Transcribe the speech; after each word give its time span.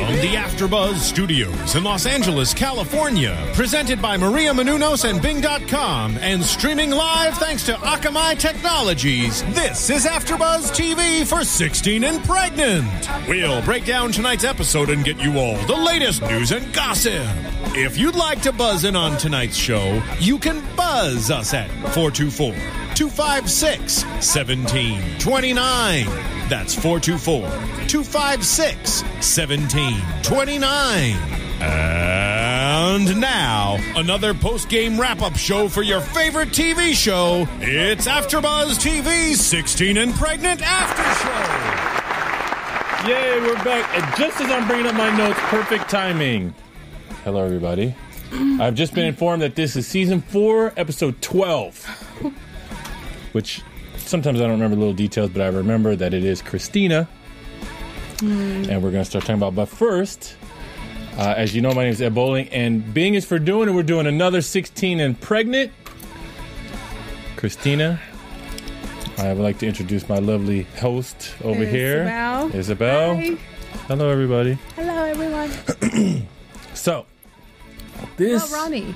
From 0.00 0.16
the 0.16 0.34
AfterBuzz 0.34 0.96
Studios 0.96 1.76
in 1.76 1.84
Los 1.84 2.06
Angeles, 2.06 2.54
California, 2.54 3.36
presented 3.52 4.00
by 4.00 4.16
Maria 4.16 4.50
Menounos 4.50 5.08
and 5.08 5.20
Bing.com, 5.20 6.16
and 6.22 6.42
streaming 6.42 6.90
live 6.90 7.36
thanks 7.36 7.66
to 7.66 7.74
Akamai 7.74 8.38
Technologies. 8.38 9.42
This 9.52 9.90
is 9.90 10.06
AfterBuzz 10.06 10.72
TV 10.72 11.26
for 11.26 11.44
16 11.44 12.02
and 12.02 12.24
pregnant. 12.24 12.88
We'll 13.28 13.60
break 13.60 13.84
down 13.84 14.10
tonight's 14.12 14.44
episode 14.44 14.88
and 14.88 15.04
get 15.04 15.18
you 15.20 15.38
all 15.38 15.58
the 15.66 15.76
latest 15.76 16.22
news 16.22 16.50
and 16.50 16.72
gossip. 16.72 17.26
If 17.76 17.98
you'd 17.98 18.16
like 18.16 18.40
to 18.42 18.52
buzz 18.52 18.84
in 18.84 18.96
on 18.96 19.18
tonight's 19.18 19.56
show, 19.56 20.02
you 20.18 20.38
can 20.38 20.64
buzz 20.76 21.30
us 21.30 21.52
at 21.52 21.68
424 21.92 22.79
256 23.00 24.04
1729. 24.04 26.04
That's 26.50 26.74
424 26.74 27.48
256 27.88 29.02
1729. 29.02 31.16
And 31.62 33.18
now, 33.18 33.78
another 33.96 34.34
post 34.34 34.68
game 34.68 35.00
wrap 35.00 35.22
up 35.22 35.34
show 35.36 35.66
for 35.66 35.80
your 35.80 36.02
favorite 36.02 36.50
TV 36.50 36.92
show. 36.92 37.48
It's 37.60 38.06
AfterBuzz 38.06 38.78
TV's 38.78 39.40
16 39.40 39.96
and 39.96 40.14
Pregnant 40.16 40.60
After 40.62 41.02
Show. 43.06 43.08
Yay, 43.08 43.40
we're 43.40 43.64
back. 43.64 43.88
And 43.96 44.04
just 44.18 44.42
as 44.42 44.50
I'm 44.50 44.68
bringing 44.68 44.84
up 44.84 44.94
my 44.94 45.16
notes, 45.16 45.38
perfect 45.44 45.88
timing. 45.88 46.52
Hello, 47.24 47.42
everybody. 47.42 47.94
I've 48.60 48.74
just 48.74 48.92
been 48.92 49.06
informed 49.06 49.40
that 49.40 49.54
this 49.54 49.74
is 49.74 49.86
season 49.86 50.20
four, 50.20 50.74
episode 50.76 51.22
12, 51.22 52.34
which 53.32 53.62
sometimes 53.96 54.38
I 54.40 54.42
don't 54.44 54.52
remember 54.52 54.76
little 54.76 54.94
details, 54.94 55.30
but 55.30 55.42
I 55.42 55.48
remember 55.48 55.96
that 55.96 56.14
it 56.14 56.24
is 56.24 56.42
Christina. 56.42 57.08
And 58.22 58.66
we're 58.82 58.90
going 58.90 59.02
to 59.02 59.04
start 59.04 59.24
talking 59.24 59.36
about. 59.36 59.54
But 59.54 59.66
first, 59.66 60.36
uh, 61.16 61.34
as 61.36 61.54
you 61.54 61.62
know, 61.62 61.72
my 61.72 61.84
name 61.84 61.92
is 61.92 62.02
Ed 62.02 62.14
Bowling, 62.14 62.48
and 62.50 62.92
Bing 62.92 63.14
is 63.14 63.24
for 63.24 63.38
doing 63.38 63.68
it. 63.68 63.72
We're 63.72 63.82
doing 63.82 64.06
another 64.06 64.42
16 64.42 65.00
and 65.00 65.18
pregnant. 65.20 65.72
Christina, 67.36 67.98
I 69.16 69.32
would 69.32 69.42
like 69.42 69.58
to 69.60 69.66
introduce 69.66 70.08
my 70.08 70.18
lovely 70.18 70.62
host 70.78 71.34
over 71.42 71.64
here, 71.64 72.02
Isabel. 72.02 72.54
Isabel. 72.54 73.14
Hi. 73.16 73.38
Hello, 73.88 74.10
everybody. 74.10 74.58
Hello, 74.76 75.04
everyone. 75.04 76.26
So, 76.72 77.04
this 78.16 78.50
Oh, 78.50 78.56
Ronnie. 78.56 78.94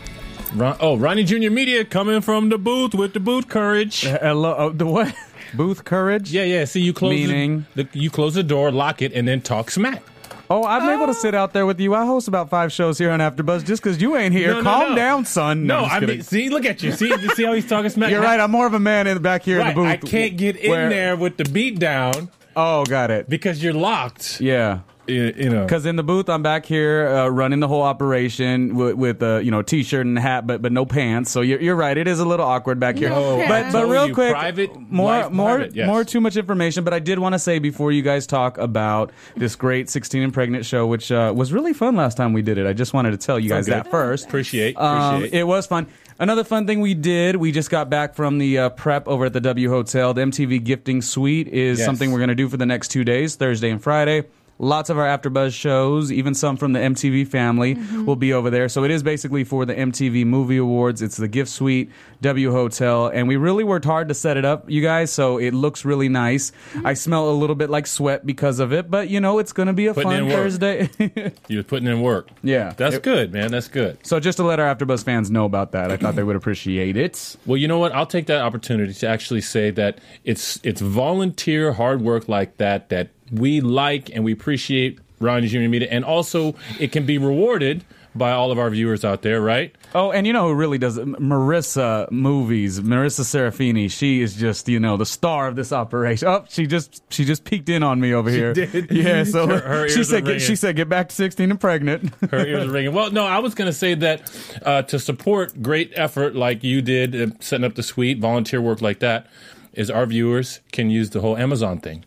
Ron- 0.54 0.76
oh, 0.80 0.96
Ronnie 0.96 1.24
Junior 1.24 1.50
Media 1.50 1.84
coming 1.84 2.20
from 2.20 2.48
the 2.48 2.58
booth 2.58 2.94
with 2.94 3.12
the 3.12 3.20
booth 3.20 3.48
courage. 3.48 4.06
Uh, 4.06 4.18
hello, 4.20 4.54
oh, 4.56 4.70
the 4.70 4.86
what? 4.86 5.14
Booth 5.54 5.84
courage? 5.84 6.32
Yeah, 6.32 6.42
yeah. 6.42 6.64
See, 6.64 6.80
you 6.80 6.92
close 6.92 7.10
Meaning? 7.10 7.66
the, 7.76 7.84
the 7.84 7.98
you 7.98 8.10
close 8.10 8.34
the 8.34 8.42
door, 8.42 8.72
lock 8.72 9.02
it, 9.02 9.12
and 9.12 9.28
then 9.28 9.40
talk 9.40 9.70
smack. 9.70 10.02
Oh, 10.50 10.64
I'm 10.64 10.88
able 10.90 11.06
to 11.06 11.10
oh. 11.16 11.22
sit 11.22 11.34
out 11.34 11.52
there 11.52 11.64
with 11.64 11.80
you. 11.80 11.94
I 11.94 12.04
host 12.04 12.28
about 12.28 12.50
five 12.50 12.72
shows 12.72 12.98
here 12.98 13.10
on 13.10 13.20
AfterBuzz 13.20 13.64
just 13.64 13.82
because 13.82 14.02
you 14.02 14.16
ain't 14.16 14.34
here. 14.34 14.48
No, 14.48 14.60
no, 14.60 14.62
Calm 14.62 14.90
no. 14.90 14.96
down, 14.96 15.24
son. 15.24 15.66
No, 15.66 15.84
I 15.84 16.00
mean, 16.00 16.22
see, 16.22 16.48
look 16.50 16.66
at 16.66 16.82
you. 16.82 16.92
See, 16.92 17.16
see 17.28 17.44
how 17.44 17.52
he's 17.52 17.68
talking 17.68 17.90
smack. 17.90 18.10
You're 18.12 18.20
right. 18.20 18.40
I'm 18.40 18.50
more 18.50 18.66
of 18.66 18.74
a 18.74 18.80
man 18.80 19.06
in 19.06 19.14
the 19.14 19.20
back 19.20 19.42
here 19.42 19.58
right. 19.58 19.68
in 19.68 19.74
the 19.76 19.80
booth. 19.82 19.90
I 19.90 19.96
can't 19.96 20.36
get 20.36 20.56
in 20.56 20.70
where- 20.70 20.88
there 20.88 21.16
with 21.16 21.36
the 21.36 21.44
beat 21.44 21.78
down 21.78 22.30
Oh, 22.56 22.84
got 22.84 23.10
it. 23.10 23.28
because 23.28 23.62
you're 23.62 23.72
locked. 23.72 24.40
Yeah. 24.40 24.80
You, 25.06 25.34
you 25.36 25.50
know. 25.50 25.62
Because 25.64 25.86
in 25.86 25.96
the 25.96 26.02
booth, 26.02 26.28
I'm 26.28 26.42
back 26.42 26.64
here 26.66 27.06
uh, 27.08 27.28
running 27.28 27.60
the 27.60 27.68
whole 27.68 27.82
operation 27.82 28.74
with, 28.74 28.94
with 28.94 29.22
uh, 29.22 29.36
you 29.38 29.50
know 29.50 29.62
t-shirt 29.62 30.06
and 30.06 30.18
hat, 30.18 30.46
but 30.46 30.62
but 30.62 30.72
no 30.72 30.86
pants. 30.86 31.30
So 31.30 31.40
you're, 31.40 31.60
you're 31.60 31.76
right. 31.76 31.96
It 31.96 32.08
is 32.08 32.20
a 32.20 32.24
little 32.24 32.46
awkward 32.46 32.80
back 32.80 32.96
here. 32.96 33.10
No 33.10 33.44
but 33.46 33.72
but 33.72 33.88
real 33.88 34.12
quick, 34.14 34.32
private 34.32 34.76
more 34.78 35.10
life, 35.10 35.30
more 35.30 35.56
private, 35.56 35.74
yes. 35.76 35.86
more 35.86 36.04
too 36.04 36.20
much 36.20 36.36
information. 36.36 36.84
But 36.84 36.94
I 36.94 36.98
did 36.98 37.18
want 37.18 37.34
to 37.34 37.38
say 37.38 37.58
before 37.58 37.92
you 37.92 38.02
guys 38.02 38.26
talk 38.26 38.58
about 38.58 39.12
this 39.36 39.56
great 39.56 39.88
16 39.90 40.22
and 40.22 40.32
pregnant 40.32 40.64
show, 40.64 40.86
which 40.86 41.12
uh, 41.12 41.32
was 41.34 41.52
really 41.52 41.72
fun 41.72 41.96
last 41.96 42.16
time 42.16 42.32
we 42.32 42.42
did 42.42 42.58
it. 42.58 42.66
I 42.66 42.72
just 42.72 42.92
wanted 42.94 43.10
to 43.12 43.18
tell 43.18 43.38
you 43.38 43.48
guys 43.50 43.66
good. 43.66 43.74
that 43.74 43.90
first. 43.90 44.26
appreciate, 44.26 44.76
Um, 44.76 45.16
appreciate. 45.16 45.38
it 45.40 45.44
was 45.44 45.66
fun. 45.66 45.86
Another 46.18 46.44
fun 46.44 46.66
thing 46.66 46.80
we 46.80 46.94
did, 46.94 47.34
we 47.36 47.50
just 47.50 47.70
got 47.70 47.90
back 47.90 48.14
from 48.14 48.38
the 48.38 48.56
uh, 48.58 48.68
prep 48.70 49.08
over 49.08 49.24
at 49.24 49.32
the 49.32 49.40
W 49.40 49.68
Hotel. 49.68 50.14
The 50.14 50.22
MTV 50.22 50.62
Gifting 50.62 51.02
Suite 51.02 51.48
is 51.48 51.78
Yes. 51.80 51.84
something 51.86 52.12
we're 52.12 52.18
going 52.20 52.28
to 52.28 52.36
do 52.36 52.48
for 52.48 52.56
the 52.56 52.66
next 52.66 52.88
two 52.88 53.02
days, 53.02 53.34
Thursday 53.34 53.68
and 53.70 53.82
Friday. 53.82 54.22
Lots 54.58 54.88
of 54.88 54.98
our 54.98 55.06
AfterBuzz 55.06 55.52
shows, 55.52 56.12
even 56.12 56.34
some 56.34 56.56
from 56.56 56.72
the 56.72 56.78
MTV 56.78 57.26
family, 57.26 57.74
mm-hmm. 57.74 58.04
will 58.04 58.16
be 58.16 58.32
over 58.32 58.50
there. 58.50 58.68
So 58.68 58.84
it 58.84 58.90
is 58.90 59.02
basically 59.02 59.42
for 59.44 59.66
the 59.66 59.74
MTV 59.74 60.24
Movie 60.26 60.58
Awards. 60.58 61.02
It's 61.02 61.16
the 61.16 61.26
Gift 61.28 61.50
Suite, 61.50 61.90
W 62.22 62.52
Hotel, 62.52 63.08
and 63.08 63.26
we 63.26 63.36
really 63.36 63.64
worked 63.64 63.84
hard 63.84 64.08
to 64.08 64.14
set 64.14 64.36
it 64.36 64.44
up, 64.44 64.70
you 64.70 64.80
guys. 64.80 65.12
So 65.12 65.38
it 65.38 65.54
looks 65.54 65.84
really 65.84 66.08
nice. 66.08 66.52
Mm-hmm. 66.72 66.86
I 66.86 66.94
smell 66.94 67.30
a 67.30 67.32
little 67.32 67.56
bit 67.56 67.68
like 67.68 67.86
sweat 67.86 68.24
because 68.24 68.60
of 68.60 68.72
it, 68.72 68.90
but 68.90 69.08
you 69.08 69.20
know 69.20 69.38
it's 69.38 69.52
going 69.52 69.66
to 69.66 69.72
be 69.72 69.86
a 69.86 69.94
Putting 69.94 70.10
fun. 70.10 70.30
Thursday. 70.30 70.90
You're 71.48 71.64
putting 71.64 71.88
in 71.88 72.00
work. 72.00 72.28
Yeah. 72.42 72.72
That's 72.76 72.96
It- 72.96 73.02
good, 73.02 73.32
man. 73.32 73.50
That's 73.50 73.68
good. 73.68 73.98
so 74.06 74.20
just 74.20 74.38
to 74.38 74.44
let 74.44 74.60
our 74.60 74.74
AfterBuzz 74.74 75.04
fans 75.04 75.30
know 75.30 75.44
about 75.44 75.72
that, 75.72 75.90
I 75.90 75.96
thought 75.96 76.14
they 76.14 76.22
would 76.22 76.36
appreciate 76.36 76.96
it. 76.96 77.36
Well, 77.46 77.56
you 77.56 77.68
know 77.68 77.78
what? 77.78 77.92
I'll 77.92 78.06
take 78.06 78.26
that 78.26 78.40
opportunity 78.40 78.92
to 78.92 79.08
actually 79.08 79.40
say 79.40 79.70
that 79.72 79.98
it's 80.24 80.60
it's 80.62 80.80
volunteer 80.80 81.72
hard 81.72 82.02
work 82.02 82.28
like 82.28 82.56
that 82.58 82.88
that 82.88 83.10
we 83.32 83.60
like 83.60 84.10
and 84.10 84.24
we 84.24 84.32
appreciate 84.32 84.98
Ronnie 85.20 85.48
Junior 85.48 85.68
Media, 85.68 85.88
and 85.90 86.04
also 86.04 86.54
it 86.78 86.92
can 86.92 87.06
be 87.06 87.18
rewarded 87.18 87.84
by 88.16 88.30
all 88.30 88.52
of 88.52 88.60
our 88.60 88.70
viewers 88.70 89.04
out 89.04 89.22
there, 89.22 89.40
right? 89.40 89.74
Oh, 89.92 90.12
and 90.12 90.24
you 90.24 90.32
know 90.32 90.46
who 90.46 90.54
really 90.54 90.78
does 90.78 90.98
it? 90.98 91.04
Marissa 91.06 92.08
movies. 92.12 92.78
Marissa 92.80 93.22
Serafini. 93.22 93.90
She 93.90 94.20
is 94.22 94.36
just 94.36 94.68
you 94.68 94.78
know 94.78 94.96
the 94.96 95.06
star 95.06 95.48
of 95.48 95.56
this 95.56 95.72
operation. 95.72 96.28
Oh, 96.28 96.44
she 96.48 96.66
just 96.66 97.02
she 97.12 97.24
just 97.24 97.44
peeked 97.44 97.68
in 97.68 97.82
on 97.82 98.00
me 98.00 98.12
over 98.14 98.30
here. 98.30 98.52
did? 98.52 98.90
Yeah. 98.92 99.24
So 99.24 99.48
Her- 99.48 99.58
her 99.60 99.88
she 99.88 99.98
ears 99.98 100.08
said 100.10 100.16
are 100.18 100.20
get, 100.20 100.26
ringing. 100.28 100.46
she 100.46 100.56
said 100.56 100.76
get 100.76 100.88
back 100.88 101.08
to 101.08 101.14
sixteen 101.14 101.50
and 101.50 101.60
pregnant. 101.60 102.12
Her 102.30 102.46
ears 102.46 102.68
are 102.68 102.70
ringing. 102.72 102.92
Well, 102.94 103.10
no, 103.10 103.24
I 103.24 103.38
was 103.38 103.54
going 103.54 103.66
to 103.66 103.72
say 103.76 103.94
that 103.94 104.30
uh, 104.64 104.82
to 104.82 104.98
support 105.00 105.60
great 105.62 105.92
effort 105.96 106.36
like 106.36 106.62
you 106.62 106.82
did, 106.82 107.14
uh, 107.20 107.34
setting 107.40 107.64
up 107.64 107.74
the 107.74 107.82
suite, 107.82 108.18
volunteer 108.20 108.60
work 108.60 108.80
like 108.82 109.00
that, 109.00 109.26
is 109.72 109.90
our 109.90 110.06
viewers 110.06 110.60
can 110.70 110.88
use 110.90 111.10
the 111.10 111.20
whole 111.20 111.36
Amazon 111.36 111.78
thing. 111.80 112.04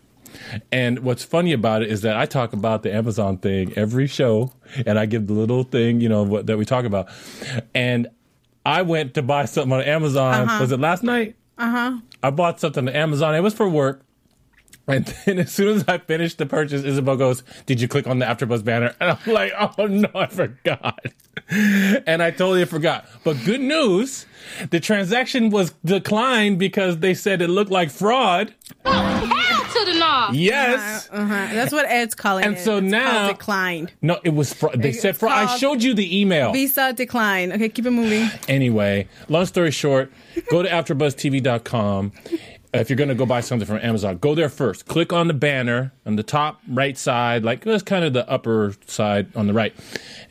And 0.71 0.99
what's 0.99 1.23
funny 1.23 1.53
about 1.53 1.81
it 1.81 1.91
is 1.91 2.01
that 2.01 2.17
I 2.17 2.25
talk 2.25 2.53
about 2.53 2.83
the 2.83 2.93
Amazon 2.93 3.37
thing 3.37 3.73
every 3.75 4.07
show, 4.07 4.53
and 4.85 4.97
I 4.99 5.05
give 5.05 5.27
the 5.27 5.33
little 5.33 5.63
thing, 5.63 6.01
you 6.01 6.09
know, 6.09 6.23
what, 6.23 6.45
that 6.47 6.57
we 6.57 6.65
talk 6.65 6.85
about. 6.85 7.09
And 7.73 8.07
I 8.65 8.81
went 8.81 9.13
to 9.13 9.21
buy 9.21 9.45
something 9.45 9.73
on 9.73 9.81
Amazon. 9.81 10.47
Was 10.59 10.71
it 10.71 10.79
last 10.79 11.03
night? 11.03 11.35
Uh 11.57 11.71
huh. 11.71 11.97
I 12.21 12.29
bought 12.29 12.59
something 12.59 12.87
on 12.87 12.93
Amazon. 12.93 13.35
It 13.35 13.41
was 13.41 13.53
for 13.53 13.67
work. 13.67 14.03
And 14.87 15.05
then 15.25 15.39
as 15.39 15.51
soon 15.51 15.75
as 15.75 15.85
I 15.87 15.97
finished 15.97 16.37
the 16.37 16.45
purchase, 16.45 16.83
Isabel 16.83 17.17
goes, 17.17 17.43
Did 17.65 17.81
you 17.81 17.87
click 17.87 18.07
on 18.07 18.19
the 18.19 18.25
AfterBuzz 18.25 18.63
banner? 18.63 18.95
And 18.99 19.11
I'm 19.11 19.33
like, 19.33 19.51
Oh 19.77 19.87
no, 19.87 20.09
I 20.15 20.27
forgot. 20.27 20.99
And 21.49 22.21
I 22.21 22.31
totally 22.31 22.65
forgot. 22.65 23.05
But 23.23 23.37
good 23.45 23.61
news, 23.61 24.25
the 24.69 24.81
transaction 24.81 25.49
was 25.49 25.71
declined 25.85 26.59
because 26.59 26.97
they 26.97 27.13
said 27.13 27.41
it 27.41 27.47
looked 27.47 27.71
like 27.71 27.89
fraud. 27.89 28.53
Hell 29.77 29.85
to 29.85 29.93
the 29.93 29.99
no. 29.99 30.29
Yes. 30.33 31.09
Uh-huh. 31.11 31.27
That's 31.53 31.71
what 31.71 31.85
Ed's 31.87 32.15
calling 32.15 32.45
And 32.45 32.55
it. 32.57 32.59
so 32.59 32.77
It's 32.77 32.87
now- 32.91 33.27
declined. 33.31 33.91
No, 34.01 34.19
it 34.23 34.33
was 34.33 34.53
fraud. 34.53 34.81
They 34.81 34.89
It's 34.89 35.01
said 35.01 35.17
fraud. 35.17 35.31
I 35.31 35.57
showed 35.57 35.83
you 35.83 35.93
the 35.93 36.19
email. 36.21 36.51
Visa 36.53 36.93
decline. 36.93 37.51
Okay, 37.51 37.69
keep 37.69 37.85
it 37.85 37.91
moving. 37.91 38.29
Anyway, 38.47 39.07
long 39.29 39.45
story 39.45 39.71
short, 39.71 40.11
go 40.49 40.63
to 40.63 40.69
AfterBuzzTV.com. 40.69 42.11
If 42.73 42.89
you're 42.89 42.97
going 42.97 43.09
to 43.09 43.15
go 43.15 43.25
buy 43.25 43.39
something 43.41 43.65
from 43.65 43.77
Amazon, 43.77 44.17
go 44.17 44.35
there 44.35 44.49
first. 44.49 44.87
Click 44.87 45.13
on 45.13 45.27
the 45.27 45.33
banner 45.33 45.93
on 46.05 46.15
the 46.17 46.23
top 46.23 46.59
right 46.67 46.97
side, 46.97 47.43
like 47.43 47.63
that's 47.63 47.81
kind 47.83 48.03
of 48.03 48.13
the 48.13 48.29
upper 48.29 48.73
side 48.87 49.27
on 49.35 49.47
the 49.47 49.53
right. 49.53 49.73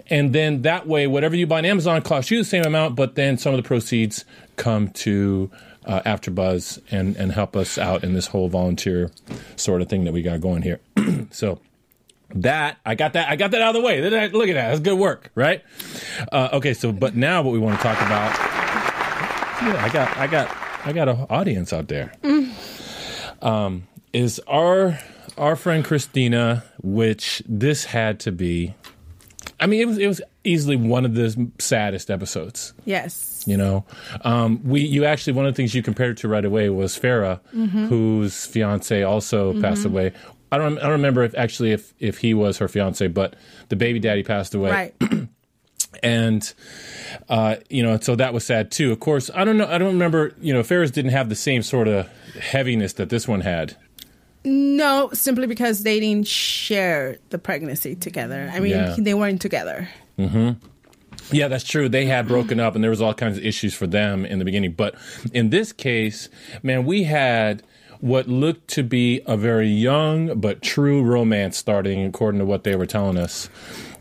And 0.08 0.32
then 0.32 0.62
that 0.62 0.86
way, 0.86 1.06
whatever 1.06 1.34
you 1.34 1.46
buy 1.46 1.58
on 1.58 1.64
Amazon 1.64 2.02
costs 2.02 2.30
you 2.30 2.38
the 2.38 2.44
same 2.44 2.64
amount, 2.64 2.94
but 2.94 3.14
then 3.16 3.38
some 3.38 3.54
of 3.54 3.56
the 3.62 3.66
proceeds 3.66 4.24
come 4.56 4.88
to 4.90 5.50
uh, 5.86 6.02
AfterBuzz 6.02 6.80
and, 6.90 7.16
and 7.16 7.32
help 7.32 7.56
us 7.56 7.78
out 7.78 8.04
in 8.04 8.12
this 8.12 8.28
whole 8.28 8.48
volunteer 8.48 9.10
sort 9.56 9.82
of 9.82 9.88
thing 9.88 10.04
that 10.04 10.12
we 10.12 10.22
got 10.22 10.40
going 10.40 10.62
here. 10.62 10.80
so 11.30 11.60
that 12.34 12.78
I 12.84 12.94
got 12.94 13.12
that 13.12 13.28
I 13.28 13.36
got 13.36 13.52
that 13.52 13.62
out 13.62 13.74
of 13.74 13.80
the 13.80 13.86
way. 13.86 14.02
Look 14.02 14.48
at 14.48 14.54
that. 14.54 14.68
That's 14.68 14.80
good 14.80 14.98
work, 14.98 15.30
right? 15.34 15.62
Uh, 16.32 16.50
okay, 16.54 16.74
so 16.74 16.92
but 16.92 17.14
now 17.14 17.42
what 17.42 17.52
we 17.52 17.58
want 17.58 17.78
to 17.78 17.82
talk 17.82 17.96
about. 17.98 18.36
Yeah, 19.62 19.82
I 19.82 19.88
got 19.92 20.16
I 20.16 20.26
got 20.26 20.56
I 20.84 20.92
got 20.92 21.08
an 21.08 21.26
audience 21.30 21.72
out 21.72 21.88
there. 21.88 22.12
Um, 23.40 23.86
is 24.12 24.40
our 24.48 24.98
our 25.38 25.56
friend 25.56 25.84
Christina, 25.84 26.64
which 26.82 27.42
this 27.46 27.84
had 27.84 28.18
to 28.20 28.32
be 28.32 28.74
I 29.58 29.66
mean, 29.66 29.80
it 29.80 29.86
was 29.86 29.98
it 29.98 30.06
was 30.06 30.20
easily 30.44 30.76
one 30.76 31.04
of 31.04 31.14
the 31.14 31.50
saddest 31.58 32.10
episodes. 32.10 32.74
Yes. 32.84 33.42
You 33.46 33.56
know, 33.56 33.84
um, 34.22 34.60
we 34.64 34.80
you 34.82 35.04
actually 35.04 35.32
one 35.34 35.46
of 35.46 35.52
the 35.54 35.56
things 35.56 35.74
you 35.74 35.82
compared 35.82 36.16
to 36.18 36.28
right 36.28 36.44
away 36.44 36.68
was 36.68 36.98
Farrah, 36.98 37.40
Mm-hmm. 37.54 37.86
whose 37.86 38.44
fiance 38.46 39.02
also 39.02 39.58
passed 39.60 39.84
away. 39.84 40.12
I 40.52 40.58
don't 40.58 40.78
I 40.78 40.82
don't 40.82 40.92
remember 40.92 41.22
if 41.22 41.34
actually 41.36 41.72
if 41.72 41.94
if 41.98 42.18
he 42.18 42.34
was 42.34 42.58
her 42.58 42.68
fiance, 42.68 43.06
but 43.08 43.34
the 43.68 43.76
baby 43.76 43.98
daddy 43.98 44.22
passed 44.22 44.54
away. 44.54 44.70
Right. 45.00 45.28
and 46.02 46.52
uh, 47.28 47.56
you 47.70 47.82
know, 47.82 47.98
so 47.98 48.14
that 48.16 48.34
was 48.34 48.44
sad 48.44 48.70
too. 48.70 48.92
Of 48.92 49.00
course, 49.00 49.30
I 49.34 49.44
don't 49.44 49.56
know. 49.56 49.66
I 49.66 49.78
don't 49.78 49.92
remember. 49.92 50.34
You 50.40 50.52
know, 50.52 50.60
Farrah's 50.62 50.90
didn't 50.90 51.12
have 51.12 51.28
the 51.28 51.34
same 51.34 51.62
sort 51.62 51.88
of 51.88 52.08
heaviness 52.40 52.92
that 52.94 53.08
this 53.08 53.26
one 53.26 53.40
had. 53.40 53.76
No, 54.46 55.10
simply 55.12 55.46
because 55.46 55.82
they 55.82 56.00
didn't 56.00 56.26
share 56.26 57.18
the 57.30 57.38
pregnancy 57.38 57.94
together. 57.96 58.50
I 58.52 58.60
mean, 58.60 58.70
Yeah. 58.70 58.94
they 58.98 59.12
weren't 59.12 59.42
together. 59.42 59.88
Mm-hmm. 60.18 60.52
Yeah, 61.32 61.48
that's 61.48 61.64
true. 61.64 61.88
They 61.88 62.06
had 62.06 62.28
broken 62.28 62.60
up, 62.60 62.74
and 62.76 62.84
there 62.84 62.90
was 62.90 63.02
all 63.02 63.12
kinds 63.12 63.36
of 63.36 63.44
issues 63.44 63.74
for 63.74 63.86
them 63.88 64.24
in 64.24 64.38
the 64.38 64.44
beginning. 64.44 64.72
But 64.72 64.94
in 65.32 65.50
this 65.50 65.72
case, 65.72 66.28
man, 66.62 66.84
we 66.86 67.02
had 67.02 67.64
what 68.00 68.28
looked 68.28 68.68
to 68.68 68.82
be 68.84 69.22
a 69.26 69.36
very 69.36 69.68
young 69.68 70.38
but 70.38 70.62
true 70.62 71.02
romance 71.02 71.56
starting, 71.56 72.04
according 72.04 72.38
to 72.38 72.44
what 72.46 72.62
they 72.62 72.76
were 72.76 72.86
telling 72.86 73.16
us. 73.18 73.48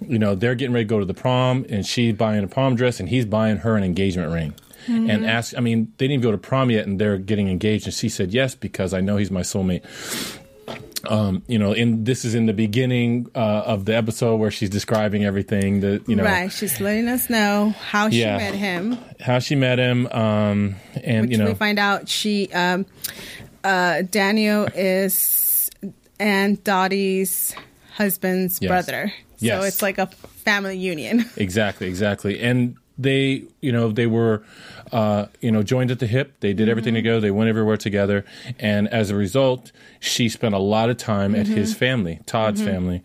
You 0.07 0.19
know, 0.19 0.35
they're 0.35 0.53
getting 0.53 0.73
ready 0.73 0.85
to 0.85 0.89
go 0.89 0.99
to 0.99 1.05
the 1.05 1.13
prom, 1.15 1.65
and 1.69 1.85
she's 1.85 2.13
buying 2.13 2.43
a 2.43 2.47
prom 2.47 2.75
dress, 2.75 2.99
and 2.99 3.09
he's 3.09 3.25
buying 3.25 3.57
her 3.57 3.75
an 3.75 3.83
engagement 3.83 4.31
ring. 4.31 4.53
And 4.87 5.25
ask, 5.25 5.55
I 5.57 5.61
mean, 5.61 5.91
they 5.97 6.07
didn't 6.07 6.19
even 6.19 6.23
go 6.23 6.31
to 6.31 6.37
prom 6.37 6.69
yet, 6.71 6.85
and 6.87 6.99
they're 6.99 7.17
getting 7.17 7.47
engaged. 7.49 7.85
And 7.85 7.93
she 7.93 8.09
said 8.09 8.33
yes 8.33 8.55
because 8.55 8.93
I 8.93 9.01
know 9.01 9.17
he's 9.17 9.31
my 9.31 9.41
soulmate. 9.41 9.83
Um, 11.07 11.43
you 11.47 11.59
know, 11.59 11.71
in 11.71 12.03
this 12.03 12.25
is 12.25 12.33
in 12.33 12.47
the 12.47 12.53
beginning 12.53 13.27
uh, 13.35 13.39
of 13.39 13.85
the 13.85 13.95
episode 13.95 14.37
where 14.37 14.49
she's 14.49 14.71
describing 14.71 15.23
everything 15.23 15.81
that 15.81 16.07
you 16.09 16.15
know, 16.15 16.23
right. 16.23 16.51
She's 16.51 16.81
letting 16.81 17.07
us 17.07 17.29
know 17.29 17.75
how 17.91 18.09
she 18.09 18.21
Yeah. 18.21 18.37
met 18.37 18.55
him. 18.55 18.97
how 19.19 19.37
she 19.37 19.53
met 19.55 19.77
him, 19.77 20.07
um, 20.07 20.75
and 21.03 21.21
Which 21.27 21.31
you 21.31 21.37
know, 21.37 21.45
we 21.49 21.53
find 21.53 21.77
out 21.77 22.09
she, 22.09 22.51
um, 22.53 22.87
uh, 23.63 24.01
Daniel 24.09 24.67
is 24.73 25.69
Aunt 26.19 26.63
Dottie's 26.63 27.53
husband's 27.93 28.57
Yes. 28.59 28.67
brother. 28.69 29.13
So 29.37 29.45
Yes. 29.45 29.65
it's 29.67 29.81
like 29.83 29.99
a 29.99 30.07
family 30.07 30.77
union. 30.77 31.25
exactly, 31.37 31.87
exactly, 31.87 32.39
and 32.39 32.77
they, 32.97 33.43
you 33.61 33.71
know, 33.71 33.91
they 33.91 34.07
were, 34.07 34.43
uh, 34.91 35.25
you 35.41 35.51
know, 35.51 35.63
joined 35.63 35.91
at 35.91 35.99
the 35.99 36.07
hip. 36.07 36.33
They 36.39 36.53
did 36.53 36.69
everything 36.69 36.93
together. 36.93 37.19
They 37.19 37.31
went 37.31 37.49
everywhere 37.49 37.77
together, 37.77 38.25
and 38.59 38.87
as 38.89 39.09
a 39.09 39.15
result, 39.15 39.71
she 39.99 40.29
spent 40.29 40.55
a 40.55 40.59
lot 40.59 40.89
of 40.89 40.97
time 40.97 41.35
at 41.35 41.47
his 41.47 41.75
family, 41.75 42.19
Todd's 42.25 42.61
family, 42.61 43.03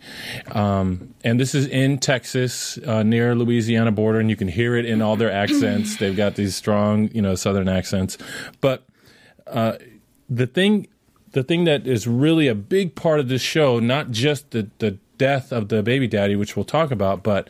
um, 0.51 1.13
and 1.23 1.39
this 1.39 1.53
is 1.53 1.67
in 1.67 1.97
Texas, 1.97 2.77
uh, 2.85 3.03
near 3.03 3.35
Louisiana 3.35 3.91
border, 3.91 4.19
and 4.19 4.29
you 4.29 4.35
can 4.35 4.47
hear 4.47 4.75
it 4.75 4.85
in 4.85 5.01
all 5.01 5.15
their 5.15 5.31
accents. 5.31 5.97
They've 5.97 6.15
got 6.15 6.35
these 6.35 6.55
strong, 6.55 7.09
you 7.13 7.21
know, 7.21 7.35
Southern 7.35 7.67
accents, 7.67 8.17
but 8.61 8.85
uh, 9.47 9.73
the 10.29 10.47
thing 10.47 10.87
the 11.33 11.43
thing 11.43 11.63
that 11.63 11.87
is 11.87 12.07
really 12.07 12.47
a 12.47 12.55
big 12.55 12.95
part 12.95 13.19
of 13.19 13.29
this 13.29 13.41
show, 13.41 13.79
not 13.79 14.11
just 14.11 14.51
the, 14.51 14.69
the 14.79 14.97
death 15.17 15.51
of 15.51 15.69
the 15.69 15.83
baby 15.83 16.07
daddy, 16.07 16.35
which 16.35 16.55
we'll 16.55 16.65
talk 16.65 16.91
about, 16.91 17.23
but 17.23 17.49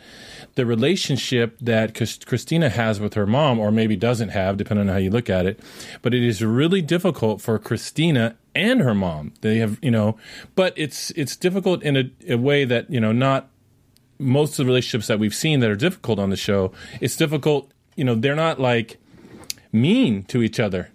the 0.55 0.65
relationship 0.65 1.57
that 1.61 1.93
Christina 2.25 2.69
has 2.69 2.99
with 2.99 3.13
her 3.13 3.25
mom, 3.25 3.59
or 3.59 3.71
maybe 3.71 3.95
doesn't 3.95 4.29
have, 4.29 4.57
depending 4.57 4.89
on 4.89 4.93
how 4.93 4.99
you 4.99 5.09
look 5.09 5.29
at 5.29 5.45
it. 5.45 5.59
But 6.01 6.13
it 6.13 6.23
is 6.23 6.43
really 6.43 6.81
difficult 6.81 7.41
for 7.41 7.57
Christina 7.57 8.35
and 8.53 8.81
her 8.81 8.93
mom. 8.93 9.33
They 9.41 9.57
have, 9.57 9.79
you 9.81 9.91
know, 9.91 10.17
but 10.55 10.73
it's 10.75 11.11
it's 11.11 11.35
difficult 11.35 11.83
in 11.83 11.97
a, 11.97 12.11
a 12.27 12.37
way 12.37 12.65
that 12.65 12.89
you 12.89 12.99
know 12.99 13.11
not 13.11 13.49
most 14.21 14.51
of 14.51 14.57
the 14.57 14.65
relationships 14.65 15.07
that 15.07 15.19
we've 15.19 15.35
seen 15.35 15.59
that 15.61 15.69
are 15.69 15.75
difficult 15.75 16.19
on 16.19 16.29
the 16.29 16.37
show. 16.37 16.71
It's 17.01 17.15
difficult, 17.15 17.71
you 17.95 18.03
know, 18.03 18.15
they're 18.15 18.35
not 18.35 18.59
like 18.59 18.97
mean 19.71 20.23
to 20.25 20.43
each 20.43 20.59
other, 20.59 20.91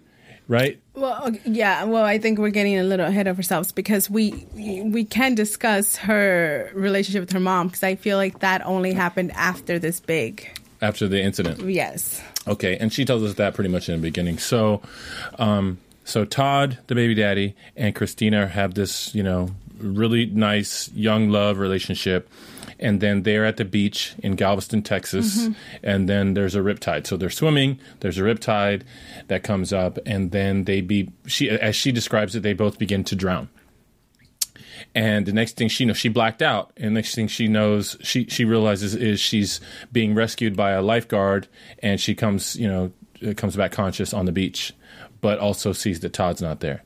right? 0.47 0.79
Well, 0.97 1.31
yeah. 1.45 1.83
Well, 1.83 2.03
I 2.03 2.17
think 2.17 2.39
we're 2.39 2.49
getting 2.49 2.79
a 2.79 2.83
little 2.83 3.05
ahead 3.05 3.27
of 3.27 3.37
ourselves 3.37 3.71
because 3.71 4.09
we 4.09 4.47
we 4.55 5.05
can 5.05 5.35
discuss 5.35 5.95
her 5.97 6.71
relationship 6.73 7.21
with 7.21 7.31
her 7.33 7.39
mom 7.39 7.67
because 7.67 7.83
I 7.83 7.93
feel 7.93 8.17
like 8.17 8.39
that 8.39 8.65
only 8.65 8.93
happened 8.93 9.31
after 9.33 9.77
this 9.77 9.99
big. 9.99 10.49
After 10.81 11.07
the 11.07 11.21
incident. 11.21 11.61
Yes. 11.69 12.19
Okay, 12.47 12.77
and 12.77 12.91
she 12.91 13.05
tells 13.05 13.21
us 13.23 13.35
that 13.35 13.53
pretty 13.53 13.69
much 13.69 13.89
in 13.89 13.95
the 13.95 14.01
beginning. 14.01 14.39
So, 14.39 14.81
um, 15.37 15.77
so 16.03 16.25
Todd, 16.25 16.79
the 16.87 16.95
baby 16.95 17.13
daddy, 17.13 17.55
and 17.75 17.93
Christina 17.93 18.47
have 18.47 18.73
this, 18.73 19.13
you 19.13 19.21
know, 19.21 19.51
really 19.77 20.25
nice 20.25 20.89
young 20.93 21.29
love 21.29 21.59
relationship, 21.59 22.27
and 22.79 23.01
then 23.01 23.23
they're 23.23 23.45
at 23.45 23.57
the 23.57 23.65
beach 23.65 24.15
in 24.19 24.35
Galveston, 24.35 24.81
Texas, 24.81 25.49
and 25.83 26.07
then 26.07 26.33
there's 26.33 26.55
a 26.55 26.59
riptide. 26.59 27.07
So 27.07 27.17
they're 27.17 27.29
swimming. 27.29 27.79
There's 27.99 28.17
a 28.17 28.21
riptide 28.21 28.83
that 29.27 29.43
comes 29.43 29.73
up, 29.73 29.97
and 30.05 30.31
then 30.31 30.65
they 30.65 30.81
be 30.81 31.11
she 31.25 31.49
as 31.49 31.75
she 31.75 31.91
describes 31.91 32.35
it, 32.35 32.43
they 32.43 32.53
both 32.53 32.77
begin 32.77 33.03
to 33.05 33.15
drown. 33.15 33.49
And 34.93 35.25
the 35.25 35.33
next 35.33 35.57
thing 35.57 35.69
she 35.69 35.85
knows, 35.85 35.97
she 35.97 36.09
blacked 36.09 36.41
out. 36.41 36.71
And 36.77 36.93
next 36.93 37.15
thing 37.15 37.27
she 37.27 37.47
knows, 37.47 37.97
she 38.01 38.25
she 38.25 38.45
realizes 38.45 38.95
is 38.95 39.19
she's 39.19 39.59
being 39.91 40.15
rescued 40.15 40.55
by 40.55 40.71
a 40.71 40.81
lifeguard, 40.81 41.47
and 41.79 41.99
she 41.99 42.15
comes, 42.15 42.55
you 42.55 42.67
know, 42.67 42.91
uh, 43.27 43.33
comes 43.33 43.55
back 43.55 43.71
conscious 43.71 44.13
on 44.13 44.25
the 44.25 44.31
beach, 44.31 44.73
but 45.21 45.39
also 45.39 45.73
sees 45.73 45.99
that 46.01 46.13
Todd's 46.13 46.41
not 46.41 46.59
there. 46.59 46.83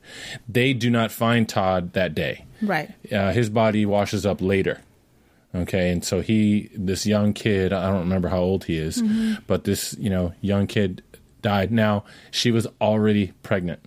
They 0.48 0.72
do 0.72 0.90
not 0.90 1.12
find 1.12 1.48
Todd 1.48 1.92
that 1.92 2.14
day. 2.14 2.44
Right. 2.60 2.90
Uh, 3.10 3.32
his 3.32 3.50
body 3.50 3.84
washes 3.84 4.24
up 4.24 4.40
later. 4.40 4.80
Okay, 5.54 5.90
and 5.90 6.02
so 6.04 6.20
he, 6.22 6.70
this 6.74 7.04
young 7.06 7.34
kid, 7.34 7.72
I 7.74 7.90
don't 7.90 8.00
remember 8.00 8.28
how 8.28 8.38
old 8.38 8.64
he 8.64 8.78
is, 8.78 9.02
but 9.46 9.64
this, 9.64 9.94
you 9.98 10.08
know, 10.08 10.32
young 10.40 10.66
kid 10.66 11.02
died. 11.42 11.70
Now 11.70 12.04
she 12.30 12.50
was 12.50 12.66
already 12.80 13.32
pregnant. 13.42 13.80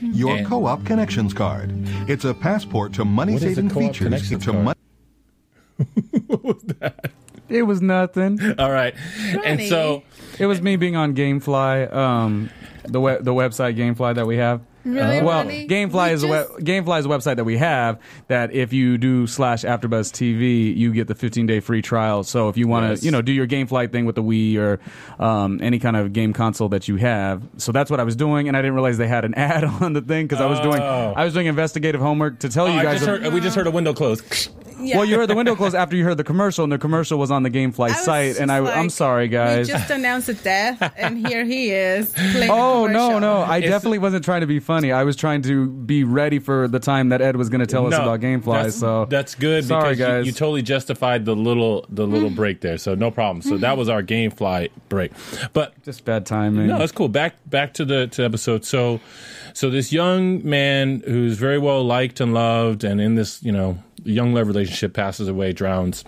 Your 0.00 0.36
And- 0.36 0.46
co-op 0.46 0.84
connections 0.84 1.32
card. 1.34 1.72
It's 2.08 2.24
a 2.24 2.32
passport 2.34 2.92
to 2.94 3.04
money-saving 3.04 3.66
What 3.70 3.72
is 3.72 3.72
a 3.72 3.74
co-op 3.74 3.82
features. 3.92 4.04
connections 4.06 4.44
to 4.44 4.52
card? 4.52 4.76
It 7.48 7.62
was 7.62 7.82
nothing. 7.82 8.38
All 8.58 8.70
right, 8.72 8.94
and 9.44 9.60
so 9.62 10.02
It 10.38 10.46
was 10.46 10.62
me 10.62 10.76
being 10.76 10.96
on 10.96 11.14
GameFly, 11.14 11.92
um, 11.92 12.48
the 12.84 13.00
we- 13.00 13.18
the 13.20 13.34
website 13.34 13.76
GameFly 13.76 14.14
that 14.14 14.26
we 14.26 14.38
have. 14.38 14.62
Really, 14.84 15.22
well, 15.22 15.44
really? 15.44 15.66
GameFly 15.66 16.08
We 16.08 16.12
is 16.12 16.22
a 16.24 16.28
web- 16.28 16.48
GameFly 16.60 16.98
is 17.00 17.06
a 17.06 17.08
website 17.08 17.36
that 17.36 17.44
we 17.44 17.56
have 17.56 17.98
that 18.28 18.52
if 18.52 18.72
you 18.72 18.98
do 18.98 19.26
slash 19.26 19.62
AfterBuzz 19.64 20.12
TV, 20.12 20.76
you 20.76 20.92
get 20.92 21.08
the 21.08 21.14
15 21.14 21.46
day 21.46 21.60
free 21.60 21.80
trial. 21.80 22.22
So 22.22 22.48
if 22.50 22.56
you 22.56 22.68
want 22.68 22.84
to, 22.86 22.90
Yes. 22.90 23.02
you 23.04 23.10
know, 23.10 23.22
do 23.22 23.32
your 23.32 23.46
GameFly 23.46 23.90
thing 23.90 24.04
with 24.04 24.14
the 24.14 24.22
Wii 24.22 24.56
or 24.58 24.80
um, 25.24 25.58
any 25.62 25.78
kind 25.78 25.96
of 25.96 26.12
game 26.12 26.32
console 26.34 26.68
that 26.68 26.86
you 26.86 26.96
have. 26.96 27.42
So 27.56 27.72
that's 27.72 27.90
what 27.90 27.98
I 27.98 28.02
was 28.04 28.14
doing, 28.16 28.46
and 28.48 28.56
I 28.56 28.60
didn't 28.60 28.74
realize 28.74 28.98
they 28.98 29.08
had 29.08 29.24
an 29.24 29.34
ad 29.36 29.64
on 29.64 29.94
the 29.94 30.02
thing 30.02 30.26
because 30.26 30.42
I 30.42 30.46
was 30.46 30.60
doing 30.60 30.80
Oh. 30.82 31.14
I 31.16 31.24
was 31.24 31.32
doing 31.32 31.46
investigative 31.46 32.00
homework 32.00 32.40
to 32.40 32.48
tell 32.48 32.66
Oh, 32.66 32.74
you 32.76 32.82
guys. 32.82 33.00
just 33.00 33.06
heard, 33.06 33.32
we 33.32 33.40
just 33.40 33.56
heard 33.56 33.66
a 33.66 33.70
window 33.70 33.94
close. 33.94 34.50
Yeah. 34.80 34.96
Well, 34.96 35.04
you 35.04 35.16
heard 35.16 35.28
the 35.28 35.34
window 35.34 35.54
close 35.54 35.74
after 35.74 35.96
you 35.96 36.04
heard 36.04 36.16
the 36.16 36.24
commercial, 36.24 36.64
and 36.64 36.72
the 36.72 36.78
commercial 36.78 37.18
was 37.18 37.30
on 37.30 37.42
the 37.42 37.50
GameFly 37.50 37.94
site. 37.94 38.38
And 38.38 38.50
I, 38.50 38.60
just 38.60 38.76
I'm 38.76 38.90
sorry, 38.90 39.28
guys. 39.28 39.66
We 39.68 39.72
just 39.72 39.90
announced 39.90 40.28
a 40.28 40.34
death, 40.34 40.92
and 40.96 41.26
here 41.26 41.44
he 41.44 41.70
is. 41.70 42.12
Playing 42.12 42.50
Oh 42.50 42.86
a 42.86 42.90
no, 42.92 43.18
no! 43.18 43.38
I 43.38 43.58
It's- 43.58 43.70
definitely 43.70 43.98
wasn't 43.98 44.24
trying 44.24 44.40
to 44.42 44.46
be 44.46 44.60
funny. 44.60 44.92
I 44.92 45.04
was 45.04 45.16
trying 45.16 45.42
to 45.42 45.66
be 45.68 46.04
ready 46.04 46.38
for 46.38 46.68
the 46.68 46.80
time 46.80 47.10
that 47.10 47.20
Ed 47.20 47.36
was 47.36 47.48
going 47.48 47.60
to 47.60 47.66
tell 47.66 47.86
us 47.86 47.94
about 47.94 48.20
GameFly. 48.20 48.64
That's, 48.64 48.76
So 48.76 49.04
that's 49.06 49.34
good 49.34 49.64
Sorry, 49.64 49.94
because 49.94 49.98
you- 49.98 50.04
guys. 50.04 50.26
You, 50.26 50.32
totally 50.32 50.62
justified 50.62 51.24
the 51.24 51.36
little 51.36 51.86
the 51.88 52.06
little 52.06 52.30
mm. 52.30 52.36
break 52.36 52.60
there, 52.60 52.78
so 52.78 52.94
no 52.94 53.10
problem. 53.10 53.42
So 53.42 53.56
that 53.58 53.76
was 53.76 53.88
our 53.88 54.02
GameFly 54.02 54.70
break, 54.88 55.12
but 55.52 55.80
just 55.84 56.04
bad 56.04 56.26
timing. 56.26 56.66
no, 56.68 56.80
it's 56.82 56.92
cool. 56.92 57.08
Back 57.08 57.34
back 57.46 57.74
to 57.74 57.84
the 57.84 58.06
to 58.08 58.22
the 58.22 58.24
episode. 58.26 58.64
So 58.64 59.00
so 59.52 59.70
this 59.70 59.92
young 59.92 60.46
man 60.48 61.02
who's 61.06 61.38
very 61.38 61.58
well 61.58 61.84
liked 61.84 62.20
and 62.20 62.34
loved, 62.34 62.84
and 62.84 63.00
in 63.00 63.14
this 63.14 63.42
you 63.42 63.52
know 63.52 63.78
young 64.04 64.34
love 64.34 64.46
relationship 64.46 64.94
passes 64.94 65.28
away, 65.28 65.52
drowns. 65.52 66.04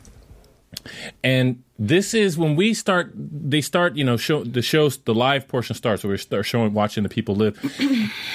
And 1.24 1.62
this 1.78 2.14
is 2.14 2.38
when 2.38 2.56
we 2.56 2.74
start. 2.74 3.12
They 3.14 3.60
start, 3.60 3.96
you 3.96 4.04
know, 4.04 4.16
show 4.16 4.44
the 4.44 4.62
shows. 4.62 4.98
The 4.98 5.14
live 5.14 5.48
portion 5.48 5.74
starts, 5.74 6.04
where 6.04 6.12
we 6.12 6.18
start 6.18 6.46
showing, 6.46 6.74
watching 6.74 7.02
the 7.02 7.08
people 7.08 7.34
live. 7.34 7.58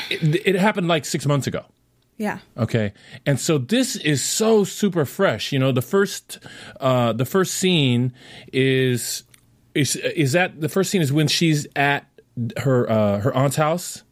it, 0.10 0.42
it 0.46 0.56
happened 0.56 0.88
like 0.88 1.06
six 1.06 1.26
months 1.26 1.48
ago. 1.48 1.66
Yeah. 2.18 2.40
Okay, 2.58 2.94
and 3.26 3.40
so 3.40 3.58
this 3.58 3.96
is 3.96 4.24
so 4.24 4.64
super 4.64 5.06
fresh. 5.06 5.52
You 5.52 5.60
know, 5.60 5.72
the 5.72 5.82
first 5.82 6.40
uh, 6.80 7.14
the 7.14 7.26
first 7.26 7.56
scene 7.56 8.14
is 8.52 9.24
is 9.74 9.96
is 9.96 10.34
that 10.34 10.60
the 10.60 10.70
first 10.70 10.92
scene 10.92 11.02
is 11.02 11.14
when 11.14 11.28
she's 11.28 11.68
at 11.76 12.06
her 12.58 12.90
uh, 12.90 13.20
her 13.20 13.34
aunt's 13.36 13.56
house 13.56 14.04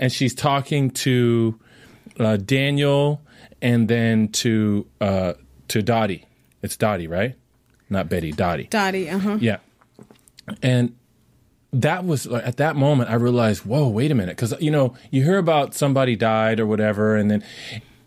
and 0.00 0.12
she's 0.12 0.34
talking 0.34 0.90
to 0.90 1.58
uh, 2.18 2.36
Daniel 2.36 3.20
and 3.62 3.88
then 3.88 4.28
to 4.28 4.86
uh, 5.00 5.34
to 5.68 5.82
Dottie. 5.82 6.26
It's 6.62 6.76
Dottie, 6.76 7.06
right? 7.06 7.36
Not 7.90 8.08
Betty. 8.08 8.32
Dottie. 8.32 8.64
Dottie, 8.64 9.08
uh 9.08 9.18
huh. 9.18 9.38
Yeah. 9.40 9.58
And 10.62 10.96
that 11.72 12.04
was 12.04 12.26
like, 12.26 12.46
at 12.46 12.56
that 12.56 12.76
moment 12.76 13.10
I 13.10 13.14
realized, 13.14 13.64
whoa, 13.64 13.88
wait 13.88 14.10
a 14.10 14.14
minute, 14.14 14.36
because 14.36 14.54
you 14.60 14.70
know 14.70 14.94
you 15.10 15.22
hear 15.22 15.38
about 15.38 15.74
somebody 15.74 16.16
died 16.16 16.60
or 16.60 16.66
whatever, 16.66 17.16
and 17.16 17.30
then 17.30 17.44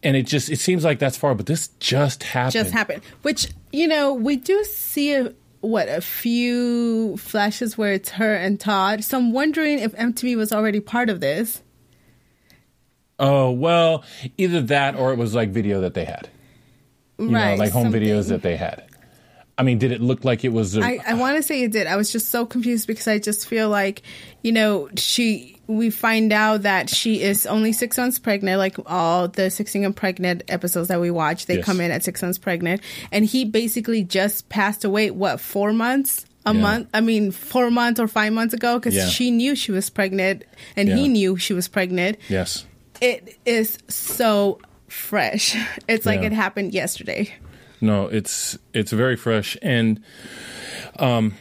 and 0.04 0.16
it 0.16 0.24
just 0.24 0.50
it 0.50 0.60
seems 0.60 0.84
like 0.84 1.00
that's 1.00 1.18
far, 1.18 1.36
but 1.36 1.46
this 1.46 1.70
just 1.80 2.24
happened. 2.24 2.54
Just 2.54 2.72
happened. 2.72 3.04
Which, 3.22 3.50
you 3.72 3.88
know, 3.88 4.14
we 4.14 4.36
do 4.36 4.64
see 4.64 5.14
a, 5.14 5.34
what 5.62 5.88
a 5.90 6.02
few 6.02 7.18
flashes 7.18 7.78
where 7.78 7.94
it's 7.94 8.10
her 8.12 8.34
and 8.34 8.60
Todd. 8.60 9.04
So 9.04 9.18
I'm 9.18 9.32
wondering 9.32 9.80
if 9.80 9.94
MTV 9.94 10.36
was 10.38 10.52
already 10.52 10.80
part 10.80 11.10
of 11.10 11.20
this. 11.20 11.62
Oh 13.22 13.52
well, 13.52 14.04
either 14.38 14.62
that 14.64 14.96
or 14.96 15.14
it 15.14 15.18
was 15.18 15.34
like 15.36 15.50
video 15.52 15.82
that 15.82 15.94
they 15.94 16.06
had. 16.06 16.28
You 17.20 17.30
right. 17.30 17.52
know, 17.52 17.64
like 17.64 17.72
home 17.72 17.84
something. 17.86 18.02
videos 18.02 18.30
that 18.30 18.42
they 18.42 18.58
had. 18.58 18.84
I 19.58 19.64
mean, 19.64 19.78
did 19.78 19.92
it 19.92 20.02
look 20.02 20.26
like 20.26 20.44
it 20.44 20.50
was? 20.50 20.76
A, 20.76 20.82
I, 20.82 20.98
I 21.06 21.14
want 21.14 21.38
to 21.38 21.44
say 21.44 21.62
it 21.62 21.72
did. 21.72 21.86
I 21.86 21.96
was 21.96 22.12
just 22.12 22.30
so 22.30 22.48
confused 22.48 22.88
because 22.88 23.08
I 23.08 23.20
just 23.20 23.48
feel 23.48 23.70
like, 23.70 24.02
you 24.42 24.52
know, 24.52 24.90
she. 24.96 25.58
We 25.68 25.90
find 25.90 26.34
out 26.34 26.64
that 26.64 26.90
she 26.90 27.22
is 27.22 27.46
only 27.46 27.72
six 27.72 27.98
months 27.98 28.18
pregnant. 28.20 28.58
Like 28.58 28.76
all 28.88 29.28
the 29.28 29.50
sixteen 29.52 29.86
and 29.86 29.96
pregnant 29.96 30.42
episodes 30.48 30.88
that 30.88 31.00
we 31.00 31.12
watch, 31.12 31.46
they 31.46 31.58
Yes. 31.58 31.66
come 31.66 31.80
in 31.80 31.92
at 31.92 32.04
six 32.04 32.22
months 32.24 32.38
pregnant, 32.40 32.82
and 33.12 33.24
he 33.24 33.46
basically 33.46 34.04
just 34.04 34.50
passed 34.50 34.84
away. 34.84 35.12
What 35.12 35.40
four 35.40 35.72
months? 35.74 36.26
A 36.46 36.54
Yeah. 36.56 36.60
month? 36.62 36.90
I 36.94 37.00
mean, 37.02 37.32
four 37.32 37.70
months 37.70 38.00
or 38.00 38.08
five 38.08 38.34
months 38.34 38.54
ago, 38.56 38.80
because 38.80 38.96
Yeah. 38.96 39.08
she 39.08 39.30
knew 39.32 39.56
she 39.56 39.72
was 39.72 39.90
pregnant, 39.92 40.44
and 40.76 40.90
he 40.90 41.08
knew 41.08 41.38
she 41.38 41.54
was 41.54 41.68
pregnant. 41.68 42.18
yes. 42.28 42.66
It 43.02 43.38
is 43.46 43.78
so 43.88 44.60
fresh. 44.88 45.56
It's 45.88 46.06
like 46.06 46.22
Yeah. 46.22 46.28
it 46.28 46.34
happened 46.34 46.74
yesterday. 46.74 47.34
No, 47.82 48.06
it's 48.08 48.58
it's 48.74 48.92
very 48.92 49.16
fresh 49.18 49.58
and 49.62 50.02
um 51.00 51.34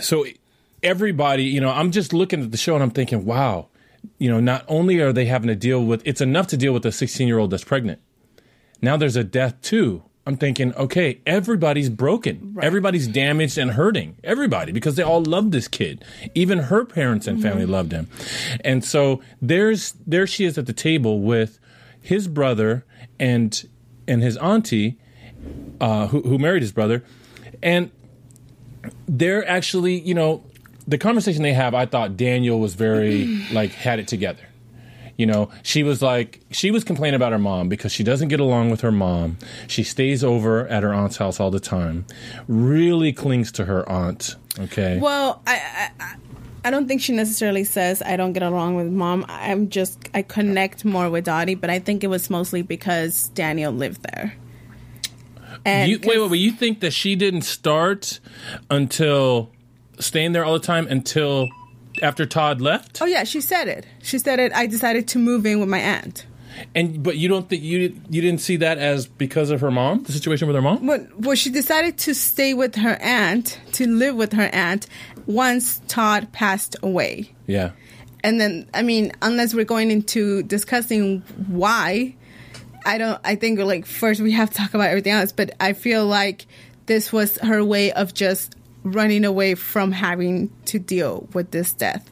so 0.00 0.24
everybody, 0.82 1.44
you 1.44 1.60
know, 1.60 1.70
I'm 1.70 1.90
just 1.90 2.12
looking 2.12 2.42
at 2.42 2.50
the 2.52 2.56
show 2.56 2.74
and 2.74 2.82
I'm 2.82 2.90
thinking, 2.90 3.24
wow, 3.24 3.68
you 4.18 4.30
know, 4.30 4.38
not 4.40 4.64
only 4.68 5.00
are 5.00 5.12
they 5.12 5.24
having 5.26 5.48
to 5.48 5.56
deal 5.56 5.84
with 5.84 6.02
it's 6.06 6.20
enough 6.20 6.46
to 6.48 6.56
deal 6.56 6.72
with 6.72 6.84
a 6.86 6.90
16-year-old 6.90 7.50
that's 7.50 7.64
pregnant. 7.64 8.00
Now 8.80 8.96
there's 8.96 9.16
a 9.16 9.24
death 9.24 9.60
too. 9.62 10.04
I'm 10.26 10.36
thinking, 10.36 10.74
okay, 10.74 11.20
everybody's 11.26 11.90
broken. 11.90 12.56
Everybody's 12.62 13.06
damaged 13.06 13.58
and 13.58 13.72
hurting. 13.72 14.16
Everybody, 14.24 14.72
because 14.72 14.96
they 14.96 15.02
all 15.02 15.22
love 15.22 15.50
this 15.50 15.68
kid. 15.68 16.02
Even 16.34 16.58
her 16.60 16.84
parents 16.84 17.26
and 17.26 17.42
family 17.42 17.66
loved 17.66 17.92
him. 17.92 18.08
And 18.64 18.82
so 18.82 19.20
there's 19.42 19.94
there 20.06 20.26
she 20.26 20.44
is 20.46 20.56
at 20.56 20.66
the 20.66 20.72
table 20.72 21.20
with 21.20 21.58
his 22.00 22.26
brother 22.26 22.84
and 23.20 23.68
and 24.08 24.22
his 24.22 24.36
auntie, 24.38 24.98
uh, 25.80 26.06
who, 26.06 26.22
who 26.22 26.38
married 26.38 26.62
his 26.62 26.72
brother, 26.72 27.04
and 27.62 27.90
they're 29.06 29.46
actually, 29.46 30.00
you 30.00 30.14
know, 30.14 30.44
the 30.86 30.98
conversation 30.98 31.42
they 31.42 31.54
have. 31.54 31.74
I 31.74 31.86
thought 31.86 32.16
Daniel 32.16 32.60
was 32.60 32.74
very 32.74 33.26
like 33.52 33.72
had 33.72 33.98
it 33.98 34.08
together. 34.08 34.42
You 35.16 35.26
know, 35.26 35.50
she 35.62 35.82
was 35.84 36.02
like, 36.02 36.40
she 36.50 36.70
was 36.72 36.82
complaining 36.82 37.14
about 37.14 37.30
her 37.32 37.38
mom 37.38 37.68
because 37.68 37.92
she 37.92 38.02
doesn't 38.02 38.28
get 38.28 38.40
along 38.40 38.70
with 38.70 38.80
her 38.80 38.90
mom. 38.90 39.38
She 39.68 39.84
stays 39.84 40.24
over 40.24 40.66
at 40.68 40.82
her 40.82 40.92
aunt's 40.92 41.18
house 41.18 41.38
all 41.38 41.50
the 41.52 41.60
time, 41.60 42.04
really 42.48 43.12
clings 43.12 43.52
to 43.52 43.64
her 43.66 43.88
aunt. 43.88 44.34
Okay. 44.58 44.98
Well, 45.00 45.40
I, 45.46 45.90
I 45.98 46.16
I- 46.64 46.70
don't 46.70 46.88
think 46.88 47.00
she 47.02 47.12
necessarily 47.12 47.62
says 47.64 48.00
I 48.02 48.16
don't 48.16 48.32
get 48.32 48.42
along 48.42 48.74
with 48.76 48.86
mom. 48.88 49.24
I'm 49.28 49.68
just 49.68 49.98
I 50.14 50.22
connect 50.22 50.84
more 50.84 51.10
with 51.10 51.26
Dottie, 51.26 51.54
but 51.56 51.70
I 51.70 51.78
think 51.78 52.02
it 52.02 52.08
was 52.08 52.30
mostly 52.30 52.62
because 52.62 53.28
Daniel 53.34 53.70
lived 53.72 54.02
there. 54.02 54.34
And 55.64 55.90
You, 55.90 55.98
wait, 56.02 56.18
wait, 56.18 56.30
wait. 56.30 56.38
You 56.38 56.50
think 56.52 56.80
that 56.80 56.92
she 56.92 57.14
didn't 57.16 57.42
start 57.42 58.18
until 58.70 59.50
staying 59.98 60.32
there 60.32 60.44
all 60.44 60.54
the 60.54 60.58
time 60.66 60.86
until 60.88 61.48
after 62.04 62.26
Todd 62.26 62.60
left? 62.60 63.02
Oh 63.02 63.06
yeah, 63.06 63.24
she 63.24 63.40
said 63.40 63.66
it. 63.68 63.86
She 64.02 64.18
said 64.18 64.38
it. 64.38 64.52
I 64.54 64.66
decided 64.66 65.08
to 65.08 65.18
move 65.18 65.44
in 65.46 65.58
with 65.60 65.68
my 65.68 65.80
aunt. 65.80 66.26
And 66.74 67.02
but 67.02 67.16
you 67.16 67.28
don't 67.28 67.48
think 67.48 67.64
you 67.64 68.00
you 68.08 68.22
didn't 68.22 68.40
see 68.40 68.56
that 68.58 68.78
as 68.78 69.06
because 69.06 69.50
of 69.50 69.60
her 69.60 69.72
mom, 69.72 70.04
the 70.04 70.12
situation 70.12 70.46
with 70.46 70.54
her 70.54 70.62
mom? 70.62 70.86
But 70.86 71.18
well, 71.18 71.34
she 71.34 71.50
decided 71.50 71.98
to 71.98 72.14
stay 72.14 72.54
with 72.54 72.76
her 72.76 72.96
aunt, 73.00 73.58
to 73.72 73.88
live 73.88 74.14
with 74.14 74.32
her 74.34 74.48
aunt, 74.52 74.86
once 75.26 75.80
Todd 75.88 76.30
passed 76.32 76.76
away. 76.80 77.32
Yeah. 77.48 77.72
and 78.22 78.40
then 78.40 78.68
I 78.72 78.82
mean, 78.82 79.10
unless 79.20 79.52
we're 79.52 79.64
going 79.64 79.90
into 79.90 80.44
discussing 80.44 81.22
why, 81.48 82.14
I 82.86 82.98
don't. 82.98 83.20
I 83.24 83.34
think 83.34 83.58
like 83.58 83.84
first 83.84 84.20
we 84.20 84.30
have 84.32 84.50
to 84.50 84.56
talk 84.56 84.74
about 84.74 84.90
everything 84.90 85.12
else. 85.12 85.32
But 85.32 85.56
I 85.58 85.72
feel 85.72 86.06
like 86.06 86.46
this 86.86 87.12
was 87.12 87.36
her 87.38 87.64
way 87.64 87.90
of 87.92 88.14
just 88.14 88.54
running 88.84 89.24
away 89.24 89.54
from 89.56 89.90
having 89.92 90.50
to 90.66 90.78
deal 90.78 91.26
with 91.32 91.50
this 91.50 91.72
death. 91.72 92.08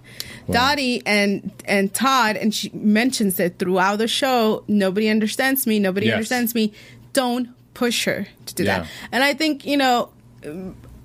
Dottie 0.50 1.02
and 1.06 1.52
and 1.66 1.92
Todd, 1.94 2.36
and 2.36 2.52
she 2.52 2.70
mentions 2.74 3.38
it 3.38 3.58
throughout 3.58 3.96
the 3.98 4.08
show. 4.08 4.64
Nobody 4.66 5.08
understands 5.08 5.66
me. 5.66 5.78
Nobody 5.78 6.06
Yes. 6.06 6.14
understands 6.14 6.54
me. 6.54 6.72
Don't 7.12 7.48
push 7.74 8.04
her 8.06 8.26
to 8.46 8.54
do 8.54 8.64
Yeah. 8.64 8.80
that. 8.80 8.88
And 9.12 9.22
I 9.22 9.34
think 9.34 9.64
you 9.64 9.76
know 9.76 10.10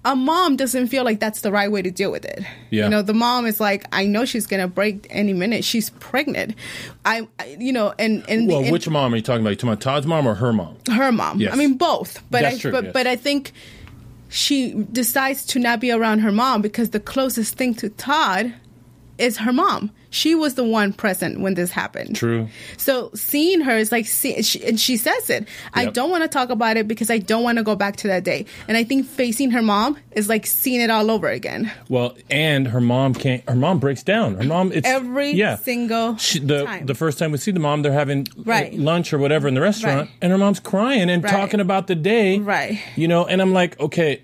a 0.05 0.15
mom 0.15 0.55
doesn't 0.55 0.87
feel 0.87 1.03
like 1.03 1.19
that's 1.19 1.41
the 1.41 1.51
right 1.51 1.69
way 1.71 1.81
to 1.81 1.91
deal 1.91 2.11
with 2.11 2.23
it. 2.25 2.39
Yeah. 2.69 2.85
You 2.85 2.89
know, 2.89 3.01
the 3.01 3.13
mom 3.13 3.45
is 3.45 3.59
like, 3.59 3.85
I 3.91 4.05
know 4.05 4.23
she's 4.25 4.47
gonna 4.47 4.67
break 4.67 5.05
any 5.09 5.33
minute. 5.33 5.65
She's 5.65 5.89
pregnant. 5.91 6.55
I, 7.05 7.27
I 7.39 7.57
you 7.59 7.73
know, 7.73 7.93
and 7.99 8.23
and 8.29 8.47
Well, 8.47 8.61
and 8.61 8.71
which 8.71 8.89
mom 8.89 9.13
are 9.13 9.17
you 9.17 9.21
talking 9.21 9.41
about? 9.41 9.49
You 9.51 9.55
talking 9.57 9.69
about 9.69 9.81
Todd's 9.81 10.07
mom 10.07 10.25
or 10.27 10.33
her 10.35 10.51
mom? 10.53 10.77
her 10.89 11.11
mom. 11.11 11.39
Yes. 11.41 11.53
I 11.53 11.57
mean, 11.57 11.75
both. 11.75 12.23
But 12.31 12.41
That's 12.41 12.55
I, 12.55 12.59
true, 12.59 12.71
but 12.71 12.83
yes. 12.85 12.93
but 12.93 13.05
I 13.07 13.15
think 13.17 13.51
she 14.29 14.73
decides 14.91 15.45
to 15.47 15.59
not 15.59 15.79
be 15.79 15.91
around 15.91 16.19
her 16.19 16.31
mom 16.31 16.61
because 16.61 16.89
the 16.89 16.99
closest 16.99 17.55
thing 17.55 17.73
to 17.75 17.89
Todd 17.89 18.53
is 19.17 19.37
her 19.37 19.53
mom. 19.53 19.91
She 20.09 20.35
was 20.35 20.55
the 20.55 20.63
one 20.63 20.93
present 20.93 21.39
when 21.41 21.53
this 21.55 21.71
happened. 21.71 22.15
True. 22.15 22.47
So 22.77 23.11
seeing 23.13 23.61
her 23.61 23.75
is 23.77 23.91
like, 23.91 24.05
see, 24.05 24.41
she, 24.41 24.63
and 24.65 24.79
she 24.79 24.97
says 24.97 25.29
it. 25.29 25.47
I 25.73 25.85
don't 25.87 26.09
want 26.09 26.23
to 26.23 26.29
talk 26.29 26.49
about 26.49 26.77
it 26.77 26.87
because 26.87 27.09
I 27.11 27.17
don't 27.17 27.43
want 27.43 27.57
to 27.57 27.63
go 27.63 27.75
back 27.75 27.97
to 27.97 28.07
that 28.07 28.23
day. 28.23 28.45
And 28.67 28.77
I 28.77 28.83
think 28.83 29.05
facing 29.05 29.51
her 29.51 29.61
mom 29.61 29.97
is 30.13 30.29
like 30.29 30.45
seeing 30.45 30.81
it 30.81 30.89
all 30.89 31.11
over 31.11 31.27
again. 31.29 31.71
Well, 31.89 32.15
and 32.29 32.67
her 32.69 32.81
mom 32.81 33.13
can't. 33.13 33.47
Her 33.49 33.55
mom 33.55 33.79
breaks 33.79 34.03
down. 34.03 34.35
Her 34.35 34.43
mom. 34.43 34.71
It's 34.71 34.87
Every 34.87 35.31
yeah. 35.31 35.55
single 35.57 36.17
She, 36.17 36.39
the 36.39 36.65
time. 36.65 36.85
the 36.85 36.95
first 36.95 37.19
time 37.19 37.31
we 37.31 37.37
see 37.37 37.51
the 37.51 37.59
mom, 37.59 37.81
they're 37.81 37.91
having 37.91 38.27
Right. 38.37 38.73
lunch 38.73 39.13
or 39.13 39.17
whatever 39.17 39.47
in 39.47 39.53
the 39.55 39.61
restaurant, 39.61 40.01
Right. 40.01 40.09
and 40.21 40.31
her 40.31 40.37
mom's 40.37 40.59
crying 40.59 41.09
and 41.09 41.23
Right. 41.23 41.29
talking 41.31 41.59
about 41.59 41.87
the 41.87 41.95
day. 41.95 42.39
Right. 42.39 42.79
You 42.95 43.07
know, 43.07 43.25
and 43.25 43.41
I'm 43.41 43.53
like, 43.53 43.79
okay, 43.79 44.21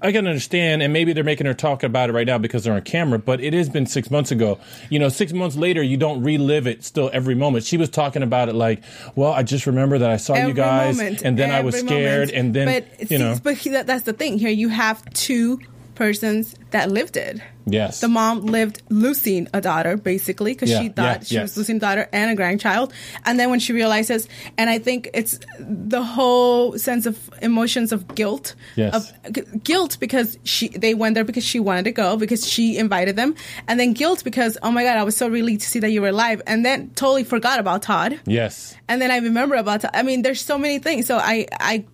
I 0.00 0.12
can 0.12 0.26
understand, 0.26 0.82
and 0.82 0.92
maybe 0.92 1.12
they're 1.12 1.24
making 1.24 1.46
her 1.46 1.54
talk 1.54 1.82
about 1.82 2.10
it 2.10 2.12
right 2.12 2.26
now 2.26 2.36
because 2.36 2.64
they're 2.64 2.74
on 2.74 2.82
camera. 2.82 3.18
But 3.18 3.40
it 3.40 3.54
has 3.54 3.68
been 3.68 3.86
six 3.86 4.10
months 4.10 4.30
ago. 4.30 4.58
You 4.90 4.98
know, 4.98 5.08
six 5.08 5.32
months 5.32 5.56
later, 5.56 5.82
you 5.82 5.96
don't 5.96 6.22
relive 6.22 6.66
it 6.66 6.84
still 6.84 7.10
every 7.12 7.34
moment. 7.34 7.64
She 7.64 7.76
was 7.76 7.88
talking 7.88 8.22
about 8.22 8.48
it 8.48 8.54
like, 8.54 8.82
well, 9.14 9.32
I 9.32 9.42
just 9.42 9.66
remember 9.66 9.98
that 9.98 10.10
I 10.10 10.18
saw 10.18 10.34
you 10.34 10.52
guys, 10.52 10.98
moment, 10.98 11.22
and 11.22 11.38
then 11.38 11.50
I 11.50 11.60
was 11.60 11.78
scared, 11.78 12.28
moment. 12.28 12.32
and 12.32 12.54
then 12.54 12.84
but 12.98 13.10
you 13.10 13.18
know, 13.18 13.36
but 13.42 13.58
that's 13.86 14.04
the 14.04 14.12
thing 14.12 14.38
here. 14.38 14.50
You 14.50 14.68
have 14.68 15.02
two 15.14 15.60
persons 15.96 16.54
that 16.70 16.90
lived 16.90 17.16
it. 17.16 17.40
yes, 17.66 18.00
The 18.00 18.06
mom 18.08 18.42
lived 18.46 18.82
losing 18.90 19.48
a 19.52 19.60
daughter, 19.60 19.96
basically, 19.96 20.52
because 20.52 20.70
Yeah, 20.70 20.82
she 20.82 20.88
thought 20.90 21.18
yeah, 21.22 21.38
she 21.38 21.38
was 21.40 21.56
losing 21.56 21.76
a 21.76 21.80
daughter 21.80 22.08
and 22.12 22.30
a 22.30 22.34
grandchild. 22.36 22.92
And 23.24 23.40
then 23.40 23.50
when 23.50 23.58
she 23.58 23.72
realizes, 23.72 24.28
and 24.56 24.70
I 24.70 24.78
think 24.78 25.10
it's 25.14 25.40
the 25.58 26.02
whole 26.02 26.78
sense 26.78 27.06
of 27.06 27.18
emotions 27.42 27.90
of 27.92 28.14
guilt, 28.14 28.54
Yes. 28.76 28.94
of 28.94 29.32
g- 29.34 29.42
guilt 29.64 29.96
because 29.98 30.38
she 30.44 30.68
they 30.68 30.94
went 30.94 31.14
there 31.16 31.24
because 31.24 31.44
she 31.44 31.58
wanted 31.58 31.84
to 31.86 31.92
go 31.92 32.16
because 32.16 32.46
she 32.46 32.78
invited 32.78 33.16
them, 33.16 33.34
and 33.66 33.80
then 33.80 33.92
guilt 33.94 34.22
because 34.22 34.56
oh 34.62 34.70
my 34.70 34.84
god, 34.84 34.96
I 34.98 35.02
was 35.02 35.16
so 35.16 35.26
relieved 35.28 35.62
to 35.62 35.68
see 35.68 35.80
that 35.80 35.90
you 35.90 36.02
were 36.02 36.08
alive, 36.14 36.42
and 36.46 36.64
then 36.64 36.90
totally 36.94 37.24
forgot 37.24 37.58
about 37.58 37.82
Todd 37.82 38.20
yes, 38.26 38.76
and 38.88 39.00
then 39.02 39.10
I 39.10 39.18
remember 39.18 39.56
about. 39.56 39.80
Todd. 39.80 39.90
I 39.94 40.02
mean, 40.04 40.22
there's 40.22 40.40
so 40.40 40.56
many 40.58 40.78
things. 40.78 41.06
So 41.06 41.16
I, 41.18 41.46
I, 41.58 41.84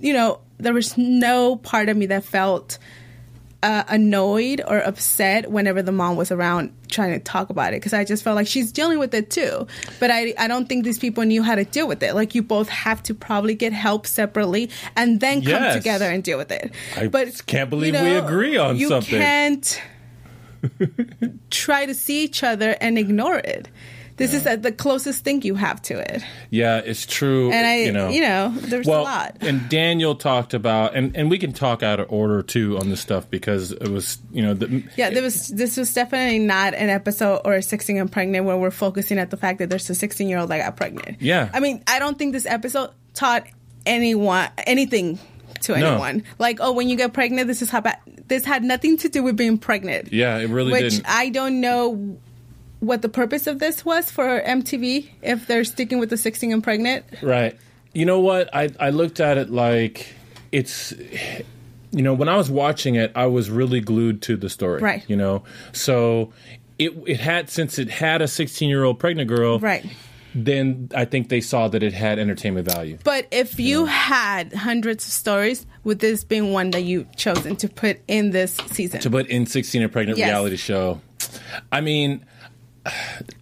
you 0.00 0.12
know, 0.14 0.40
there 0.58 0.72
was 0.72 0.96
no 0.96 1.56
part 1.56 1.88
of 1.88 1.96
me 1.96 2.06
that 2.06 2.24
felt 2.24 2.78
uh, 3.62 3.82
annoyed 3.88 4.60
or 4.66 4.78
upset 4.78 5.50
whenever 5.50 5.82
the 5.82 5.90
mom 5.90 6.16
was 6.16 6.30
around 6.30 6.72
trying 6.88 7.12
to 7.12 7.18
talk 7.18 7.50
about 7.50 7.72
it 7.72 7.76
because 7.76 7.92
I 7.92 8.04
just 8.04 8.22
felt 8.22 8.36
like 8.36 8.46
she's 8.46 8.70
dealing 8.70 8.98
with 8.98 9.12
it 9.14 9.30
too. 9.30 9.66
But 9.98 10.10
I, 10.10 10.32
I 10.38 10.46
don't 10.46 10.68
think 10.68 10.84
these 10.84 10.98
people 10.98 11.24
knew 11.24 11.42
how 11.42 11.56
to 11.56 11.64
deal 11.64 11.88
with 11.88 12.02
it. 12.02 12.14
Like 12.14 12.34
you 12.34 12.42
both 12.42 12.68
have 12.68 13.02
to 13.04 13.14
probably 13.14 13.54
get 13.54 13.72
help 13.72 14.06
separately 14.06 14.70
and 14.94 15.20
then 15.20 15.42
come 15.42 15.72
together 15.72 16.06
and 16.06 16.22
deal 16.22 16.38
with 16.38 16.52
it. 16.52 16.72
I 16.96 17.08
but 17.08 17.46
can't 17.46 17.68
believe 17.68 17.94
you 17.94 18.02
we 18.02 18.14
agree 18.14 18.56
on 18.56 18.76
you 18.76 18.88
something. 18.88 19.18
can't 19.18 19.82
try 21.50 21.84
to 21.86 21.94
see 21.94 22.22
each 22.22 22.42
other 22.44 22.76
and 22.80 22.96
ignore 22.96 23.38
it. 23.38 23.68
This 24.18 24.34
is 24.34 24.46
uh, 24.46 24.56
the 24.56 24.72
closest 24.72 25.24
thing 25.24 25.42
you 25.42 25.54
have 25.54 25.80
to 25.82 25.98
it. 25.98 26.22
yeah, 26.50 26.78
it's 26.78 27.06
true. 27.06 27.50
And 27.50 27.66
I, 27.66 27.76
you 27.84 27.92
know, 27.92 28.08
you 28.08 28.20
know, 28.20 28.52
there's 28.54 28.86
well, 28.86 29.02
a 29.02 29.04
lot. 29.04 29.36
and 29.40 29.68
Daniel 29.68 30.14
talked 30.14 30.52
about, 30.54 30.94
and, 30.94 31.16
and 31.16 31.30
we 31.30 31.38
can 31.38 31.52
talk 31.52 31.82
out 31.82 32.00
of 32.00 32.12
order 32.12 32.42
too 32.42 32.76
on 32.78 32.90
this 32.90 33.00
stuff 33.00 33.30
because 33.30 33.72
it 33.72 33.88
was, 33.88 34.18
you 34.30 34.42
know, 34.42 34.54
the, 34.54 34.82
Yeah, 34.96 35.10
there 35.10 35.22
was. 35.22 35.48
This 35.48 35.76
was 35.76 35.94
definitely 35.94 36.40
not 36.40 36.74
an 36.74 36.90
episode 36.90 37.40
or 37.44 37.54
a 37.54 37.62
16 37.62 37.96
and 37.96 38.12
pregnant 38.12 38.44
where 38.44 38.56
we're 38.56 38.70
focusing 38.70 39.18
at 39.18 39.30
the 39.30 39.36
fact 39.36 39.58
that 39.60 39.70
there's 39.70 39.88
a 39.88 39.94
16 39.94 40.28
year 40.28 40.38
old 40.38 40.50
that 40.50 40.58
got 40.58 40.76
pregnant. 40.76 41.22
Yeah. 41.22 41.48
I 41.54 41.60
mean, 41.60 41.82
I 41.86 41.98
don't 41.98 42.18
think 42.18 42.32
this 42.32 42.46
episode 42.46 42.90
taught 43.14 43.46
anyone 43.86 44.48
anything 44.66 45.18
to 45.62 45.78
No. 45.78 45.92
anyone. 45.92 46.22
Like, 46.38 46.58
oh, 46.60 46.72
when 46.72 46.88
you 46.88 46.96
get 46.96 47.12
pregnant, 47.12 47.46
this 47.48 47.62
is 47.62 47.70
how 47.70 47.80
bad. 47.80 47.98
This 48.26 48.44
had 48.44 48.62
nothing 48.62 48.96
to 48.98 49.08
do 49.08 49.22
with 49.22 49.36
being 49.36 49.56
pregnant. 49.58 50.12
Yeah, 50.12 50.36
it 50.38 50.50
really 50.50 50.72
Which 50.72 50.82
didn't. 50.82 50.98
Which 50.98 51.06
I 51.08 51.30
don't 51.30 51.60
know 51.60 52.18
what 52.80 53.02
the 53.02 53.08
purpose 53.08 53.46
of 53.46 53.58
this 53.58 53.84
was 53.84 54.10
for 54.10 54.40
MTV 54.40 55.08
if 55.22 55.46
they're 55.46 55.64
sticking 55.64 55.98
with 55.98 56.10
the 56.10 56.16
16 56.16 56.52
and 56.52 56.62
pregnant. 56.62 57.04
Right. 57.22 57.56
You 57.92 58.04
know 58.04 58.20
what? 58.20 58.54
I 58.54 58.70
I 58.78 58.90
looked 58.90 59.20
at 59.20 59.38
it 59.38 59.50
like 59.50 60.06
it's 60.52 60.94
you 61.90 62.02
know, 62.02 62.12
when 62.14 62.28
I 62.28 62.36
was 62.36 62.50
watching 62.50 62.96
it, 62.96 63.12
I 63.14 63.26
was 63.26 63.50
really 63.50 63.80
glued 63.80 64.22
to 64.22 64.36
the 64.36 64.48
story. 64.48 64.80
Right. 64.80 65.04
You 65.08 65.16
know, 65.16 65.44
so 65.72 66.32
it 66.78 66.92
it 67.06 67.20
had 67.20 67.50
since 67.50 67.78
it 67.78 67.88
had 67.90 68.22
a 68.22 68.28
16 68.28 68.68
year 68.68 68.84
old 68.84 68.98
pregnant 68.98 69.28
girl. 69.28 69.58
Right. 69.58 69.84
Then 70.34 70.90
I 70.94 71.06
think 71.06 71.30
they 71.30 71.40
saw 71.40 71.68
that 71.68 71.82
it 71.82 71.94
had 71.94 72.18
entertainment 72.18 72.70
value. 72.70 72.98
But 73.02 73.26
if 73.30 73.58
you 73.58 73.86
had 73.86 74.52
hundreds 74.52 75.06
of 75.06 75.12
stories, 75.12 75.66
would 75.84 76.00
this 76.00 76.22
being 76.22 76.52
one 76.52 76.70
that 76.72 76.82
you 76.82 77.06
chosen 77.16 77.56
to 77.56 77.68
put 77.68 78.00
in 78.06 78.30
this 78.30 78.54
season? 78.66 79.00
To 79.00 79.10
put 79.10 79.26
in 79.28 79.46
16 79.46 79.82
and 79.82 79.90
pregnant 79.90 80.18
Yes. 80.18 80.28
reality 80.28 80.56
show, 80.56 81.00
I 81.72 81.80
mean, 81.80 82.24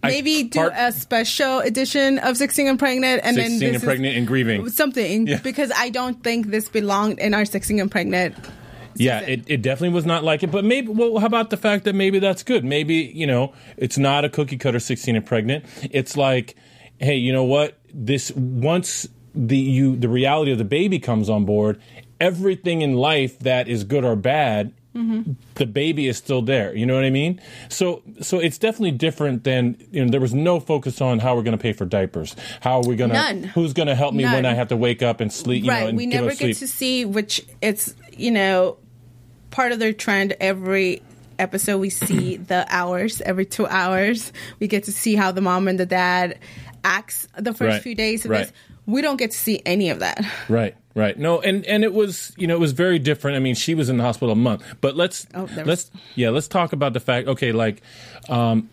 Maybe 0.03 0.43
do 0.43 0.59
part- 0.59 0.73
a 0.75 0.91
special 0.91 1.59
edition 1.59 2.19
of 2.19 2.37
16 2.37 2.67
and 2.67 2.79
Pregnant 2.79 3.21
and 3.23 3.35
16 3.35 3.59
then 3.59 3.75
and 3.75 3.83
pregnant 3.83 4.17
and 4.17 4.27
grieving. 4.27 4.69
something 4.69 5.27
Yeah. 5.27 5.39
because 5.43 5.71
I 5.75 5.89
don't 5.89 6.23
think 6.23 6.47
this 6.47 6.69
belonged 6.69 7.19
in 7.19 7.33
our 7.33 7.45
16 7.45 7.79
and 7.79 7.91
Pregnant. 7.91 8.35
Yeah, 8.95 9.19
it, 9.19 9.43
it 9.47 9.61
definitely 9.61 9.93
was 9.93 10.05
not 10.07 10.23
like 10.23 10.41
it. 10.43 10.51
But 10.51 10.65
maybe, 10.65 10.87
well, 10.87 11.19
how 11.19 11.27
about 11.27 11.51
the 11.51 11.57
fact 11.57 11.83
that 11.85 11.93
maybe 11.93 12.17
that's 12.19 12.41
good? 12.43 12.65
Maybe, 12.65 12.95
you 13.13 13.27
know, 13.27 13.53
it's 13.77 13.97
not 13.97 14.25
a 14.25 14.29
cookie 14.29 14.57
cutter 14.57 14.79
16 14.79 15.15
and 15.15 15.23
pregnant. 15.25 15.65
It's 15.91 16.17
like, 16.17 16.55
hey, 16.99 17.15
you 17.15 17.31
know 17.31 17.43
what? 17.43 17.77
This, 17.93 18.31
once 18.31 19.07
the, 19.35 19.55
you, 19.57 19.95
the 19.97 20.09
reality 20.09 20.51
of 20.51 20.57
the 20.57 20.63
baby 20.65 20.97
comes 20.97 21.29
on 21.29 21.45
board, 21.45 21.79
everything 22.19 22.81
in 22.81 22.93
life 22.93 23.37
that 23.39 23.67
is 23.67 23.83
good 23.83 24.03
or 24.03 24.15
bad, 24.15 24.73
the 25.55 25.65
baby 25.65 26.07
is 26.07 26.17
still 26.17 26.41
there. 26.41 26.75
You 26.75 26.85
know 26.85 26.95
what 26.95 27.03
I 27.03 27.09
mean? 27.09 27.39
So, 27.69 28.01
so 28.21 28.39
it's 28.39 28.57
definitely 28.57 28.91
different 28.91 29.43
than, 29.43 29.77
you 29.91 30.03
know, 30.03 30.11
there 30.11 30.21
was 30.21 30.33
no 30.33 30.59
focus 30.59 31.01
on 31.01 31.19
how 31.19 31.35
we're 31.35 31.43
going 31.43 31.57
to 31.57 31.61
pay 31.61 31.73
for 31.73 31.85
diapers. 31.85 32.35
How 32.61 32.81
are 32.81 32.87
we 32.87 32.95
going 32.95 33.09
to, 33.11 33.15
None. 33.15 33.43
who's 33.43 33.73
going 33.73 33.87
to 33.87 33.95
help 33.95 34.13
me 34.13 34.23
when 34.23 34.45
I 34.45 34.53
have 34.53 34.69
to 34.69 34.77
wake 34.77 35.01
up 35.03 35.19
and 35.21 35.31
sleep, 35.31 35.63
you 35.63 35.69
right. 35.69 35.81
know, 35.81 35.87
and 35.87 35.97
we 35.97 36.05
never 36.05 36.29
get 36.29 36.37
sleep. 36.37 36.57
to 36.57 36.67
see 36.67 37.05
which 37.05 37.45
it's, 37.61 37.95
you 38.11 38.31
know, 38.31 38.77
part 39.51 39.71
of 39.71 39.79
their 39.79 39.93
trend 39.93 40.35
every 40.39 41.01
episode 41.39 41.77
we 41.77 41.89
see 41.89 42.37
the 42.47 42.65
hours 42.69 43.21
every 43.21 43.45
two 43.45 43.67
hours 43.67 44.33
we 44.59 44.67
get 44.67 44.85
to 44.85 44.91
see 44.91 45.15
how 45.15 45.31
the 45.31 45.41
mom 45.41 45.67
and 45.67 45.79
the 45.79 45.85
dad 45.85 46.39
acts 46.83 47.27
the 47.37 47.53
first 47.53 47.75
Right. 47.75 47.81
few 47.83 47.93
days 47.95 48.25
of 48.25 48.31
Right. 48.31 48.45
this 48.47 48.53
we 48.87 49.01
don't 49.03 49.17
get 49.17 49.31
to 49.31 49.37
see 49.37 49.61
any 49.65 49.89
of 49.91 49.99
that 49.99 50.25
Right, 50.49 50.75
right. 50.97 51.17
No, 51.17 51.39
and 51.39 51.65
and 51.65 51.83
it 51.83 51.93
was 51.93 52.33
you 52.37 52.47
know 52.47 52.55
it 52.55 52.59
was 52.59 52.73
very 52.73 52.99
different. 52.99 53.37
I 53.37 53.39
mean, 53.39 53.55
she 53.55 53.75
was 53.75 53.89
in 53.89 53.97
the 53.97 54.03
hospital 54.03 54.31
a 54.31 54.35
month, 54.35 54.63
but 54.81 54.95
let's 54.95 55.27
Oh, 55.33 55.47
let's 55.65 55.91
yeah 56.15 56.29
let's 56.29 56.47
talk 56.47 56.73
about 56.73 56.93
the 56.93 56.99
fact. 56.99 57.27
Okay, 57.27 57.51
like 57.51 57.81
um, 58.27 58.69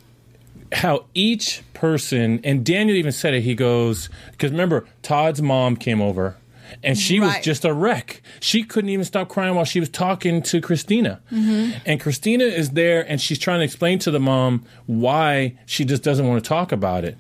how 0.73 1.05
each 1.15 1.63
person 1.75 2.41
and 2.43 2.65
Daniel 2.65 2.97
even 2.97 3.13
said 3.13 3.35
it. 3.35 3.43
He 3.43 3.55
goes 3.55 4.09
because 4.33 4.51
remember 4.51 4.87
Todd's 5.03 5.43
mom 5.43 5.77
came 5.77 6.01
over. 6.01 6.37
And 6.83 6.99
she 6.99 7.21
was 7.21 7.33
just 7.41 7.65
a 7.65 7.73
wreck. 7.73 8.21
She 8.41 8.65
couldn't 8.65 8.91
even 8.91 9.05
stop 9.05 9.29
crying 9.29 9.55
while 9.55 9.65
she 9.65 9.79
was 9.79 9.89
talking 9.89 10.43
to 10.43 10.61
Christina. 10.61 11.21
Mm-hmm. 11.31 11.79
And 11.87 12.01
Christina 12.01 12.45
is 12.45 12.71
there 12.71 13.09
and 13.09 13.21
she's 13.21 13.39
trying 13.39 13.61
to 13.61 13.65
explain 13.65 14.01
to 14.01 14.11
the 14.11 14.19
mom 14.19 14.65
why 14.87 15.57
she 15.67 15.85
just 15.85 16.03
doesn't 16.03 16.27
want 16.27 16.43
to 16.43 16.49
talk 16.49 16.73
about 16.73 17.05
it. 17.05 17.17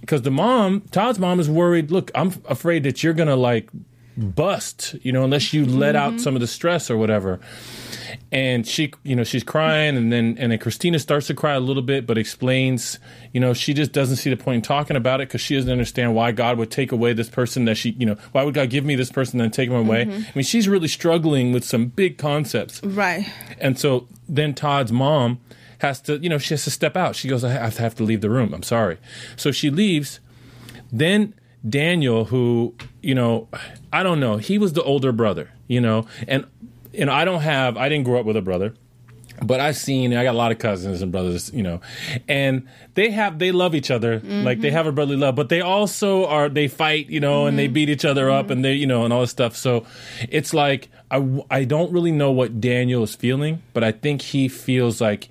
Because 0.00 0.22
the 0.22 0.30
mom, 0.30 0.82
Todd's 0.92 1.18
mom, 1.18 1.40
is 1.40 1.50
worried 1.50 1.90
look, 1.90 2.12
I'm 2.14 2.32
afraid 2.48 2.84
that 2.84 3.02
you're 3.02 3.14
going 3.14 3.28
to 3.28 3.34
like 3.34 3.70
bust, 4.16 4.94
you 5.02 5.12
know, 5.12 5.24
unless 5.24 5.52
you 5.52 5.64
let 5.66 5.94
Mm-hmm. 5.94 6.14
out 6.14 6.20
some 6.20 6.34
of 6.34 6.40
the 6.40 6.46
stress 6.46 6.90
or 6.90 6.96
whatever. 6.96 7.40
And 8.30 8.66
she, 8.66 8.92
you 9.04 9.14
know, 9.16 9.24
she's 9.24 9.44
crying, 9.44 9.96
and 9.96 10.12
then 10.12 10.36
and 10.38 10.52
then 10.52 10.58
Christina 10.58 10.98
starts 10.98 11.26
to 11.28 11.34
cry 11.34 11.54
a 11.54 11.60
little 11.60 11.82
bit, 11.82 12.06
but 12.06 12.16
explains, 12.18 12.98
you 13.32 13.40
know, 13.40 13.52
she 13.54 13.74
just 13.74 13.92
doesn't 13.92 14.16
see 14.16 14.30
the 14.30 14.36
point 14.36 14.56
in 14.56 14.62
talking 14.62 14.96
about 14.96 15.20
it 15.20 15.28
because 15.28 15.40
she 15.40 15.54
doesn't 15.54 15.70
understand 15.70 16.14
why 16.14 16.32
God 16.32 16.58
would 16.58 16.70
take 16.70 16.92
away 16.92 17.12
this 17.12 17.28
person 17.28 17.64
that 17.66 17.76
she, 17.76 17.90
you 17.90 18.06
know, 18.06 18.16
why 18.32 18.42
would 18.42 18.54
God 18.54 18.70
give 18.70 18.84
me 18.84 18.94
this 18.96 19.10
person 19.10 19.40
and 19.40 19.46
then 19.46 19.50
take 19.50 19.68
him 19.68 19.76
away? 19.76 20.04
Mm-hmm. 20.04 20.22
I 20.22 20.32
mean, 20.34 20.44
she's 20.44 20.68
really 20.68 20.88
struggling 20.88 21.52
with 21.52 21.64
some 21.64 21.86
big 21.86 22.18
concepts. 22.18 22.82
right 22.82 23.26
And 23.60 23.78
so 23.78 24.08
then 24.28 24.54
Todd's 24.54 24.92
mom 24.92 25.40
has 25.78 26.00
to, 26.02 26.18
you 26.18 26.28
know, 26.28 26.38
she 26.38 26.54
has 26.54 26.64
to 26.64 26.70
step 26.70 26.96
out. 26.96 27.16
She 27.16 27.28
goes, 27.28 27.44
I 27.44 27.50
have 27.50 27.74
to 27.76 27.82
have 27.82 27.94
to 27.96 28.02
leave 28.02 28.20
the 28.20 28.30
room. 28.30 28.54
I'm 28.54 28.62
sorry. 28.62 28.98
So 29.36 29.52
she 29.52 29.68
leaves. 29.70 30.20
Then 30.90 31.34
Daniel, 31.68 32.24
who, 32.24 32.74
you 33.02 33.14
know, 33.14 33.48
I 33.92 34.02
don't 34.02 34.20
know, 34.20 34.36
he 34.36 34.58
was 34.58 34.72
the 34.72 34.82
older 34.82 35.12
brother, 35.12 35.50
you 35.68 35.80
know, 35.80 36.06
and, 36.26 36.46
you 36.92 37.04
know, 37.06 37.12
I 37.12 37.24
don't 37.24 37.42
have, 37.42 37.76
I 37.76 37.88
didn't 37.88 38.04
grow 38.04 38.20
up 38.20 38.26
with 38.26 38.36
a 38.36 38.42
brother. 38.42 38.74
But 39.40 39.58
I've 39.58 39.76
seen, 39.76 40.14
I 40.14 40.22
got 40.22 40.34
a 40.34 40.38
lot 40.38 40.52
of 40.52 40.58
cousins 40.58 41.02
and 41.02 41.10
brothers, 41.10 41.50
you 41.52 41.64
know, 41.64 41.80
and 42.28 42.68
they 42.94 43.10
have, 43.10 43.40
they 43.40 43.50
love 43.50 43.74
each 43.74 43.90
other. 43.90 44.20
Mm-hmm. 44.20 44.44
Like 44.44 44.60
they 44.60 44.70
have 44.70 44.86
a 44.86 44.92
brotherly 44.92 45.16
love, 45.16 45.34
but 45.34 45.48
they 45.48 45.60
also 45.60 46.26
are, 46.26 46.48
they 46.48 46.68
fight, 46.68 47.08
you 47.08 47.18
know, 47.18 47.46
and 47.46 47.58
they 47.58 47.64
mm-hmm. 47.64 47.72
beat 47.72 47.88
each 47.88 48.04
other 48.04 48.30
up 48.30 48.50
and 48.50 48.64
they, 48.64 48.74
you 48.74 48.86
know, 48.86 49.04
and 49.04 49.12
all 49.12 49.22
this 49.22 49.30
stuff. 49.30 49.56
So 49.56 49.84
it's 50.28 50.54
like, 50.54 50.90
I 51.10 51.42
I 51.50 51.64
don't 51.64 51.92
really 51.92 52.12
know 52.12 52.30
what 52.30 52.60
Daniel 52.60 53.02
is 53.02 53.16
feeling, 53.16 53.62
but 53.72 53.82
I 53.82 53.90
think 53.90 54.22
he 54.22 54.48
feels 54.48 55.00
like 55.00 55.28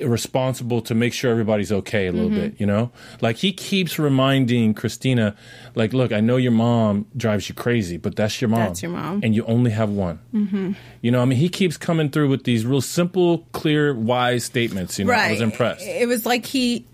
responsible 0.00 0.80
to 0.82 0.94
make 0.94 1.12
sure 1.12 1.30
everybody's 1.30 1.70
okay 1.72 2.06
a 2.06 2.12
little 2.12 2.30
bit, 2.30 2.54
you 2.60 2.66
know? 2.66 2.90
Like 3.20 3.36
he 3.36 3.52
keeps 3.52 3.98
reminding 3.98 4.74
Christina, 4.74 5.36
like, 5.74 5.92
look, 5.92 6.12
I 6.12 6.20
know 6.20 6.36
your 6.36 6.52
mom 6.52 7.06
drives 7.16 7.48
you 7.48 7.54
crazy, 7.54 7.96
but 7.96 8.16
that's 8.16 8.40
your 8.40 8.48
mom. 8.48 8.60
That's 8.60 8.82
your 8.82 8.92
mom. 8.92 9.20
And 9.22 9.34
you 9.34 9.44
only 9.46 9.70
have 9.70 9.90
one. 9.90 10.18
Mm-hmm. 10.32 10.72
You 11.02 11.10
know, 11.10 11.22
I 11.22 11.24
mean, 11.24 11.38
he 11.38 11.48
keeps 11.48 11.76
coming 11.76 12.10
through 12.10 12.28
with 12.28 12.44
these 12.44 12.64
real 12.66 12.80
simple, 12.80 13.38
clear, 13.52 13.94
wise 13.94 14.44
statements. 14.44 14.98
You 14.98 15.04
know, 15.04 15.12
right 15.12 15.28
I 15.28 15.32
was 15.32 15.40
impressed. 15.40 15.82
it 15.86 16.08
was 16.08 16.26
like 16.26 16.44
he 16.46 16.86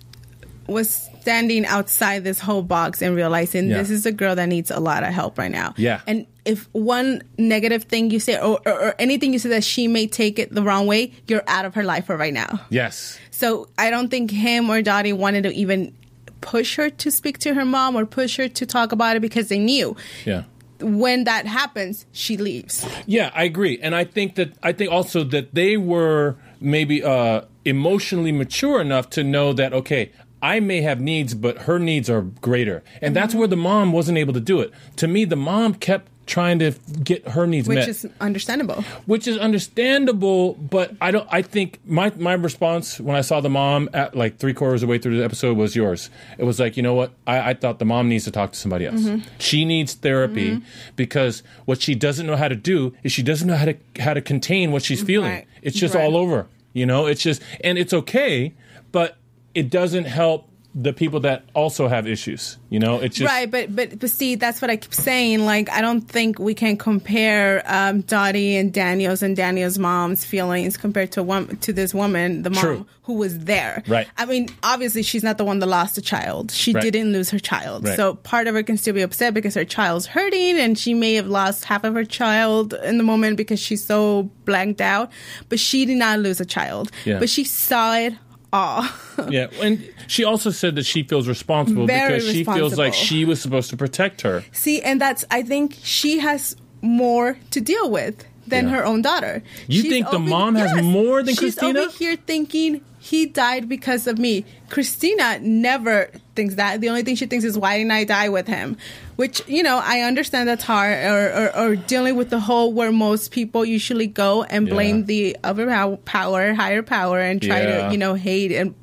was 0.67 1.09
standing 1.21 1.67
outside 1.67 2.23
this 2.25 2.39
whole 2.39 2.63
box 2.63 3.03
and 3.03 3.15
realizing 3.17 3.69
Yeah. 3.69 3.79
this 3.79 3.91
is 3.91 4.07
a 4.07 4.13
girl 4.13 4.37
that 4.37 4.47
needs 4.47 4.71
a 4.71 4.79
lot 4.81 5.03
of 5.03 5.13
help 5.13 5.37
right 5.37 5.51
now 5.51 5.75
Yeah. 5.77 6.01
and 6.07 6.27
if 6.45 6.69
one 6.73 7.23
negative 7.39 7.85
thing 7.85 8.11
you 8.11 8.19
say 8.21 8.37
or, 8.39 8.61
or, 8.67 8.73
or 8.89 8.95
anything 8.99 9.33
you 9.33 9.39
say 9.39 9.49
that 9.51 9.65
she 9.65 9.87
may 9.89 10.07
take 10.07 10.39
it 10.39 10.55
the 10.55 10.63
wrong 10.63 10.87
way 10.87 11.13
you're 11.27 11.43
out 11.47 11.65
of 11.65 11.75
her 11.75 11.85
life 11.85 12.07
for 12.07 12.17
right 12.17 12.33
now 12.35 12.61
Yes. 12.71 13.19
So 13.31 13.69
I 13.79 13.91
don't 13.91 14.09
think 14.09 14.31
him 14.31 14.69
or 14.71 14.83
Dottie 14.83 15.13
wanted 15.13 15.43
to 15.45 15.53
even 15.53 15.95
push 16.41 16.77
her 16.77 16.89
to 16.91 17.11
speak 17.11 17.39
to 17.39 17.55
her 17.55 17.65
mom 17.65 17.97
or 17.97 18.07
push 18.07 18.37
her 18.37 18.49
to 18.49 18.67
talk 18.67 18.93
about 18.93 19.17
it 19.17 19.21
because 19.21 19.49
they 19.49 19.59
knew 19.59 19.97
Yeah. 20.25 20.45
when 20.81 21.25
that 21.25 21.47
happens, 21.47 22.07
she 22.13 22.37
leaves. 22.39 22.87
Yeah, 23.07 23.31
I 23.35 23.45
agree, 23.45 23.79
and 23.83 23.95
I 23.95 24.05
think 24.05 24.37
that 24.37 24.53
I 24.63 24.73
think 24.73 24.91
also 24.91 25.25
that 25.25 25.55
they 25.55 25.77
were 25.77 26.37
maybe 26.61 27.03
uh, 27.05 27.43
emotionally 27.67 28.33
mature 28.33 28.81
enough 28.81 29.11
to 29.11 29.25
know 29.25 29.53
that 29.53 29.73
okay, 29.75 30.13
I 30.43 30.61
may 30.61 30.81
have 30.81 31.01
needs, 31.01 31.35
but 31.35 31.63
her 31.63 31.79
needs 31.79 32.09
are 32.09 32.23
greater, 32.23 32.83
and 33.03 33.15
that's 33.15 33.33
Mm-hmm. 33.33 33.39
where 33.41 33.49
the 33.49 33.57
mom 33.57 33.93
wasn't 33.93 34.17
able 34.17 34.33
to 34.33 34.41
do 34.41 34.61
it. 34.61 34.73
To 34.97 35.07
me, 35.09 35.25
the 35.27 35.37
mom 35.37 35.75
kept 35.75 36.09
trying 36.31 36.59
to 36.61 36.73
get 37.03 37.27
her 37.29 37.47
needs 37.47 37.69
Which 37.69 37.77
met, 37.77 37.89
is 37.89 38.07
understandable. 38.21 38.83
which 39.07 39.27
is 39.29 39.37
understandable. 39.37 40.55
But 40.55 40.93
I 41.01 41.11
don't. 41.11 41.29
I 41.31 41.43
think 41.43 41.81
my 41.85 42.13
my 42.17 42.33
response 42.35 42.99
when 43.01 43.17
I 43.17 43.21
saw 43.21 43.41
the 43.41 43.51
mom 43.51 43.91
at 43.93 44.15
like 44.17 44.39
three 44.39 44.55
quarters 44.55 44.83
of 44.83 44.87
the 44.87 44.91
way 44.91 44.99
through 44.99 45.19
the 45.19 45.25
episode 45.25 45.57
was 45.57 45.77
yours. 45.77 46.09
It 46.39 46.45
was 46.45 46.59
like 46.61 46.77
you 46.77 46.83
know 46.83 46.95
what 46.95 47.13
I, 47.27 47.51
I 47.51 47.55
thought 47.55 47.79
the 47.79 47.85
mom 47.85 48.09
needs 48.09 48.25
to 48.25 48.31
talk 48.31 48.53
to 48.53 48.59
somebody 48.59 48.87
else. 48.87 49.01
Mm-hmm. 49.03 49.29
She 49.39 49.65
needs 49.65 49.95
therapy 49.95 50.63
because 50.97 51.43
what 51.65 51.83
she 51.83 51.95
doesn't 51.95 52.27
know 52.27 52.37
how 52.37 52.49
to 52.49 52.57
do 52.57 52.95
is 53.03 53.13
she 53.13 53.23
doesn't 53.23 53.47
know 53.49 53.57
how 53.57 53.67
to 53.67 53.77
how 53.99 54.15
to 54.15 54.21
contain 54.23 54.73
what 54.73 54.83
she's 54.83 55.03
feeling. 55.03 55.31
Right. 55.33 55.47
It's 55.63 55.77
just 55.77 55.95
Right. 55.95 56.05
all 56.05 56.17
over. 56.17 56.47
You 56.73 56.87
know, 56.87 57.07
it's 57.07 57.23
just 57.23 57.43
and 57.65 57.77
it's 57.79 57.93
okay, 57.93 58.55
but 58.93 59.17
it 59.55 59.69
doesn't 59.71 60.05
help 60.05 60.49
the 60.73 60.93
people 60.93 61.21
that 61.21 61.45
also 61.55 61.89
have 61.89 62.07
issues. 62.07 62.57
You 62.69 62.79
know, 62.79 63.01
it's 63.01 63.17
just 63.17 63.29
right, 63.29 63.51
but, 63.51 63.75
but 63.75 63.99
but 63.99 64.09
see, 64.11 64.37
that's 64.37 64.63
what 64.63 64.71
I 64.71 64.77
keep 64.77 64.95
saying. 64.95 65.45
Like, 65.45 65.69
I 65.71 65.81
don't 65.81 66.03
think 66.03 66.39
we 66.39 66.55
can 66.55 66.77
compare 66.77 67.63
um, 67.67 68.03
Dottie 68.03 68.57
and 68.57 68.73
Daniel's 68.73 69.23
and 69.23 69.35
Daniel's 69.37 69.79
mom's 69.79 70.25
feelings 70.25 70.77
compared 70.77 71.11
to 71.13 71.23
one 71.25 71.57
to 71.59 71.73
this 71.73 71.93
woman, 71.93 72.43
the 72.43 72.51
mom 72.51 72.61
True. 72.63 72.87
who 73.03 73.15
was 73.15 73.41
there. 73.41 73.83
Right. 73.89 74.07
I 74.17 74.27
mean, 74.27 74.49
obviously, 74.63 75.03
she's 75.03 75.25
not 75.25 75.39
the 75.39 75.45
one 75.45 75.59
that 75.59 75.67
lost 75.67 75.99
a 75.99 76.03
child. 76.03 76.53
She 76.53 76.73
Right. 76.73 76.83
didn't 76.85 77.13
lose 77.13 77.31
her 77.31 77.41
child. 77.41 77.85
Right. 77.89 77.97
So 77.97 78.15
part 78.15 78.47
of 78.47 78.55
her 78.55 78.63
can 78.63 78.77
still 78.77 78.95
be 78.95 79.03
upset 79.03 79.35
because 79.35 79.55
her 79.57 79.65
child's 79.65 80.07
hurting, 80.07 80.57
and 80.59 80.79
she 80.79 80.95
may 80.95 81.15
have 81.15 81.27
lost 81.27 81.65
half 81.65 81.83
of 81.83 81.95
her 81.95 82.05
child 82.05 82.75
in 82.85 82.97
the 82.97 83.05
moment 83.05 83.37
because 83.37 83.59
she's 83.59 83.83
so 83.83 84.31
blanked 84.45 84.81
out. 84.81 85.11
But 85.49 85.59
she 85.59 85.85
did 85.85 85.97
not 85.97 86.21
lose 86.21 86.41
a 86.41 86.45
child. 86.47 86.93
Yeah. 87.05 87.19
But 87.19 87.29
she 87.29 87.43
saw 87.43 87.97
it 87.97 88.15
all. 88.53 88.87
Yeah, 89.29 89.49
and 89.61 89.87
she 90.07 90.25
also 90.25 90.51
said 90.51 90.77
that 90.77 90.87
she 90.87 91.03
feels 91.03 91.29
responsible 91.29 91.87
Very 91.87 92.15
because 92.15 92.33
she 92.33 92.43
feels 92.43 92.79
like 92.79 92.95
she 92.95 93.27
was 93.27 93.39
supposed 93.39 93.69
to 93.69 93.77
protect 93.77 94.23
her. 94.23 94.43
See, 94.51 94.81
and 94.81 94.99
that's 94.99 95.27
I 95.31 95.43
think 95.43 95.77
she 95.83 96.21
has 96.21 96.57
more 96.81 97.37
to 97.51 97.61
deal 97.61 97.91
with 97.91 98.25
than 98.47 98.65
Yeah. 98.67 98.71
her 98.77 98.85
own 98.87 99.03
daughter. 99.03 99.43
You 99.69 99.83
think 99.83 100.11
the 100.11 100.19
mom 100.19 100.55
has 100.57 100.83
more 100.83 101.23
than 101.23 101.35
she's 101.35 101.55
Christina? 101.57 101.81
over 101.81 101.91
here 101.91 102.17
thinking 102.17 102.81
he 102.99 103.25
died 103.27 103.69
because 103.69 104.07
of 104.07 104.19
me. 104.19 104.45
Christina 104.69 105.39
never 105.41 106.11
thinks 106.37 106.55
that. 106.57 106.81
The 106.81 106.89
only 106.91 107.03
thing 107.03 107.17
she 107.17 107.27
thinks 107.27 107.45
is 107.45 107.57
why 107.59 107.79
didn't 107.79 107.93
I 107.93 108.05
die 108.05 108.29
with 108.29 108.47
him? 108.47 108.77
Which 109.17 109.43
you 109.49 109.63
know 109.63 109.81
I 109.83 110.01
understand 110.01 110.49
that's 110.49 110.65
hard, 110.65 110.93
or, 111.05 111.33
or, 111.33 111.57
or 111.57 111.77
dealing 111.77 112.17
with 112.17 112.31
the 112.31 112.41
whole 112.41 112.73
where 112.73 112.93
most 112.93 113.31
people 113.31 113.65
usually 113.65 114.07
go 114.07 114.43
and 114.45 114.69
blame 114.69 114.99
Yeah. 115.01 115.05
the 115.05 115.37
other 115.45 115.97
power, 116.05 116.53
higher 116.55 116.83
power, 116.83 117.19
and 117.21 117.41
try 117.41 117.61
Yeah. 117.63 117.87
to 117.87 117.93
you 117.93 117.99
know 117.99 118.15
hate 118.15 118.53
and 118.53 118.75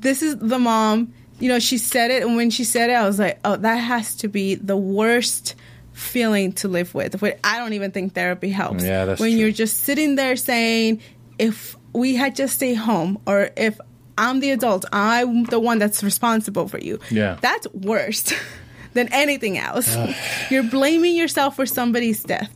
this 0.00 0.22
is 0.22 0.36
the 0.38 0.58
mom. 0.58 1.12
You 1.40 1.48
know, 1.48 1.58
she 1.58 1.78
said 1.78 2.10
it, 2.12 2.22
and 2.22 2.36
when 2.36 2.50
she 2.50 2.62
said 2.62 2.90
it, 2.90 2.94
I 2.94 3.04
was 3.06 3.18
like, 3.18 3.40
"Oh, 3.44 3.56
that 3.56 3.74
has 3.76 4.14
to 4.16 4.28
be 4.28 4.54
the 4.54 4.76
worst 4.76 5.54
feeling 5.94 6.52
to 6.52 6.68
live 6.68 6.94
with. 6.94 7.22
I 7.42 7.58
don't 7.58 7.72
even 7.72 7.90
think 7.92 8.14
therapy 8.14 8.50
helps. 8.50 8.84
Yeah, 8.84 9.06
that's 9.06 9.20
when 9.20 9.30
true. 9.30 9.40
you're 9.40 9.50
just 9.52 9.80
sitting 9.84 10.16
there 10.16 10.36
saying, 10.36 11.00
if 11.38 11.76
we 11.94 12.14
had 12.16 12.36
just 12.36 12.56
stayed 12.56 12.74
home, 12.74 13.18
or 13.26 13.50
if 13.56 13.80
I'm 14.18 14.40
the 14.40 14.50
adult, 14.50 14.84
I'm 14.92 15.44
the 15.44 15.58
one 15.58 15.78
that's 15.78 16.02
responsible 16.02 16.68
for 16.68 16.78
you. 16.78 16.98
Yeah. 17.10 17.38
that's 17.40 17.66
worse 17.72 18.34
than 18.92 19.12
anything 19.12 19.56
else. 19.56 19.96
you're 20.50 20.64
blaming 20.64 21.14
yourself 21.14 21.56
for 21.56 21.66
somebody's 21.66 22.22
death. 22.22 22.52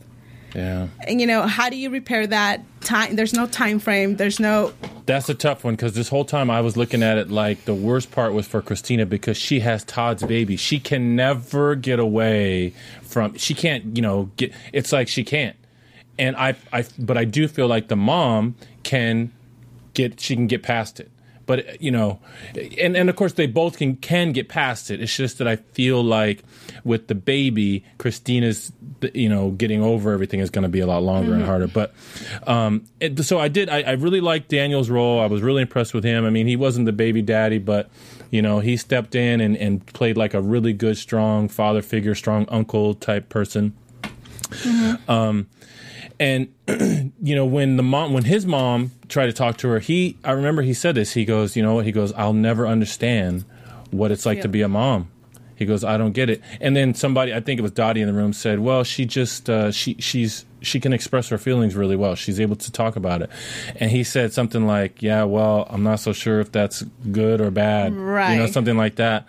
Yeah. 0.53 0.87
And 1.07 1.21
you 1.21 1.27
know, 1.27 1.43
how 1.43 1.69
do 1.69 1.77
you 1.77 1.89
repair 1.89 2.25
that? 2.27 2.61
Time. 2.81 3.15
There's 3.15 3.33
no 3.33 3.45
time 3.45 3.79
frame. 3.79 4.15
There's 4.15 4.39
no. 4.39 4.73
That's 5.05 5.29
a 5.29 5.33
tough 5.33 5.63
one 5.63 5.75
because 5.75 5.93
this 5.93 6.09
whole 6.09 6.25
time 6.25 6.49
I 6.49 6.61
was 6.61 6.77
looking 6.77 7.03
at 7.03 7.17
it 7.17 7.29
like 7.29 7.65
the 7.65 7.73
worst 7.73 8.11
part 8.11 8.33
was 8.33 8.47
for 8.47 8.61
Christina 8.61 9.05
because 9.05 9.37
she 9.37 9.59
has 9.59 9.83
Todd's 9.83 10.23
baby. 10.23 10.55
She 10.55 10.79
can 10.79 11.15
never 11.15 11.75
get 11.75 11.99
away 11.99 12.73
from. 13.01 13.35
She 13.37 13.53
can't, 13.53 13.95
you 13.95 14.01
know, 14.01 14.31
get. 14.37 14.53
It's 14.73 14.91
like 14.91 15.07
she 15.07 15.23
can't. 15.23 15.55
And 16.17 16.35
I, 16.35 16.55
I, 16.73 16.85
but 16.97 17.17
I 17.17 17.25
do 17.25 17.47
feel 17.47 17.67
like 17.67 17.87
the 17.87 17.95
mom 17.95 18.55
can 18.83 19.31
get. 19.93 20.19
She 20.19 20.35
can 20.35 20.47
get 20.47 20.63
past 20.63 20.99
it. 20.99 21.11
But 21.45 21.81
you 21.81 21.91
know, 21.91 22.19
and 22.79 22.95
and 22.95 23.09
of 23.09 23.15
course 23.15 23.33
they 23.33 23.47
both 23.47 23.77
can 23.77 23.95
can 23.97 24.31
get 24.31 24.49
past 24.49 24.91
it. 24.91 25.01
It's 25.01 25.15
just 25.15 25.39
that 25.39 25.47
I 25.47 25.55
feel 25.55 26.03
like 26.03 26.43
with 26.83 27.07
the 27.07 27.15
baby, 27.15 27.83
Christina's 27.97 28.71
you 29.13 29.29
know 29.29 29.51
getting 29.51 29.81
over 29.81 30.11
everything 30.11 30.39
is 30.39 30.49
going 30.49 30.63
to 30.63 30.69
be 30.69 30.79
a 30.79 30.87
lot 30.87 31.03
longer 31.03 31.33
and 31.33 31.43
harder. 31.43 31.67
But 31.67 31.93
um, 32.47 32.85
it, 32.99 33.23
so 33.23 33.39
I 33.39 33.47
did. 33.47 33.69
I, 33.69 33.81
I 33.81 33.91
really 33.91 34.21
liked 34.21 34.49
Daniel's 34.49 34.89
role. 34.89 35.19
I 35.19 35.27
was 35.27 35.41
really 35.41 35.61
impressed 35.61 35.93
with 35.93 36.03
him. 36.03 36.25
I 36.25 36.29
mean, 36.29 36.47
he 36.47 36.55
wasn't 36.55 36.85
the 36.85 36.93
baby 36.93 37.21
daddy, 37.21 37.57
but 37.57 37.89
you 38.31 38.41
know 38.41 38.59
he 38.59 38.77
stepped 38.77 39.15
in 39.15 39.41
and, 39.41 39.55
and 39.57 39.85
played 39.87 40.17
like 40.17 40.33
a 40.33 40.41
really 40.41 40.73
good, 40.73 40.97
strong 40.97 41.47
father 41.47 41.81
figure, 41.81 42.15
strong 42.15 42.45
uncle 42.49 42.93
type 42.93 43.29
person. 43.29 43.75
Um, 45.07 45.47
and 46.19 46.53
you 47.21 47.35
know 47.35 47.45
when 47.45 47.77
the 47.77 47.83
mom 47.83 48.13
when 48.13 48.25
his 48.25 48.45
mom 48.45 48.91
tried 49.07 49.27
to 49.27 49.33
talk 49.33 49.57
to 49.57 49.69
her 49.69 49.79
he 49.79 50.17
i 50.23 50.31
remember 50.31 50.61
he 50.61 50.73
said 50.73 50.95
this 50.95 51.13
he 51.13 51.25
goes 51.25 51.55
you 51.55 51.63
know 51.63 51.75
what 51.75 51.85
he 51.85 51.91
goes 51.91 52.11
i'll 52.13 52.33
never 52.33 52.67
understand 52.67 53.45
what 53.91 54.11
it's 54.11 54.25
like 54.25 54.41
to 54.41 54.47
be 54.47 54.61
a 54.61 54.67
mom 54.67 55.09
he 55.59 55.65
goes 55.65 55.83
i 55.83 55.97
don't 55.97 56.13
get 56.13 56.29
it. 56.29 56.41
And 56.59 56.75
then 56.75 56.93
somebody 56.95 57.33
i 57.33 57.39
think 57.39 57.59
it 57.59 57.61
was 57.61 57.71
dottie 57.71 58.01
in 58.01 58.07
the 58.07 58.13
room 58.13 58.33
said 58.33 58.59
well 58.59 58.83
she 58.83 59.05
just 59.05 59.49
uh, 59.49 59.71
she 59.71 59.95
she's 59.99 60.45
she 60.61 60.79
can 60.81 60.91
express 60.91 61.29
her 61.29 61.37
feelings 61.37 61.73
really 61.73 61.95
well. 61.95 62.15
She's 62.15 62.37
able 62.37 62.57
to 62.57 62.69
talk 62.69 62.97
about 62.97 63.21
it. 63.21 63.29
And 63.77 63.89
he 63.91 64.03
said 64.03 64.33
something 64.33 64.65
like 64.67 65.01
yeah 65.01 65.23
well 65.23 65.65
i'm 65.69 65.83
not 65.83 65.99
so 65.99 66.11
sure 66.13 66.39
if 66.39 66.51
that's 66.51 66.81
good 67.11 67.39
or 67.41 67.51
bad 67.51 67.93
Right. 67.95 68.33
you 68.33 68.39
know 68.39 68.47
something 68.47 68.75
like 68.77 68.95
that. 68.95 69.25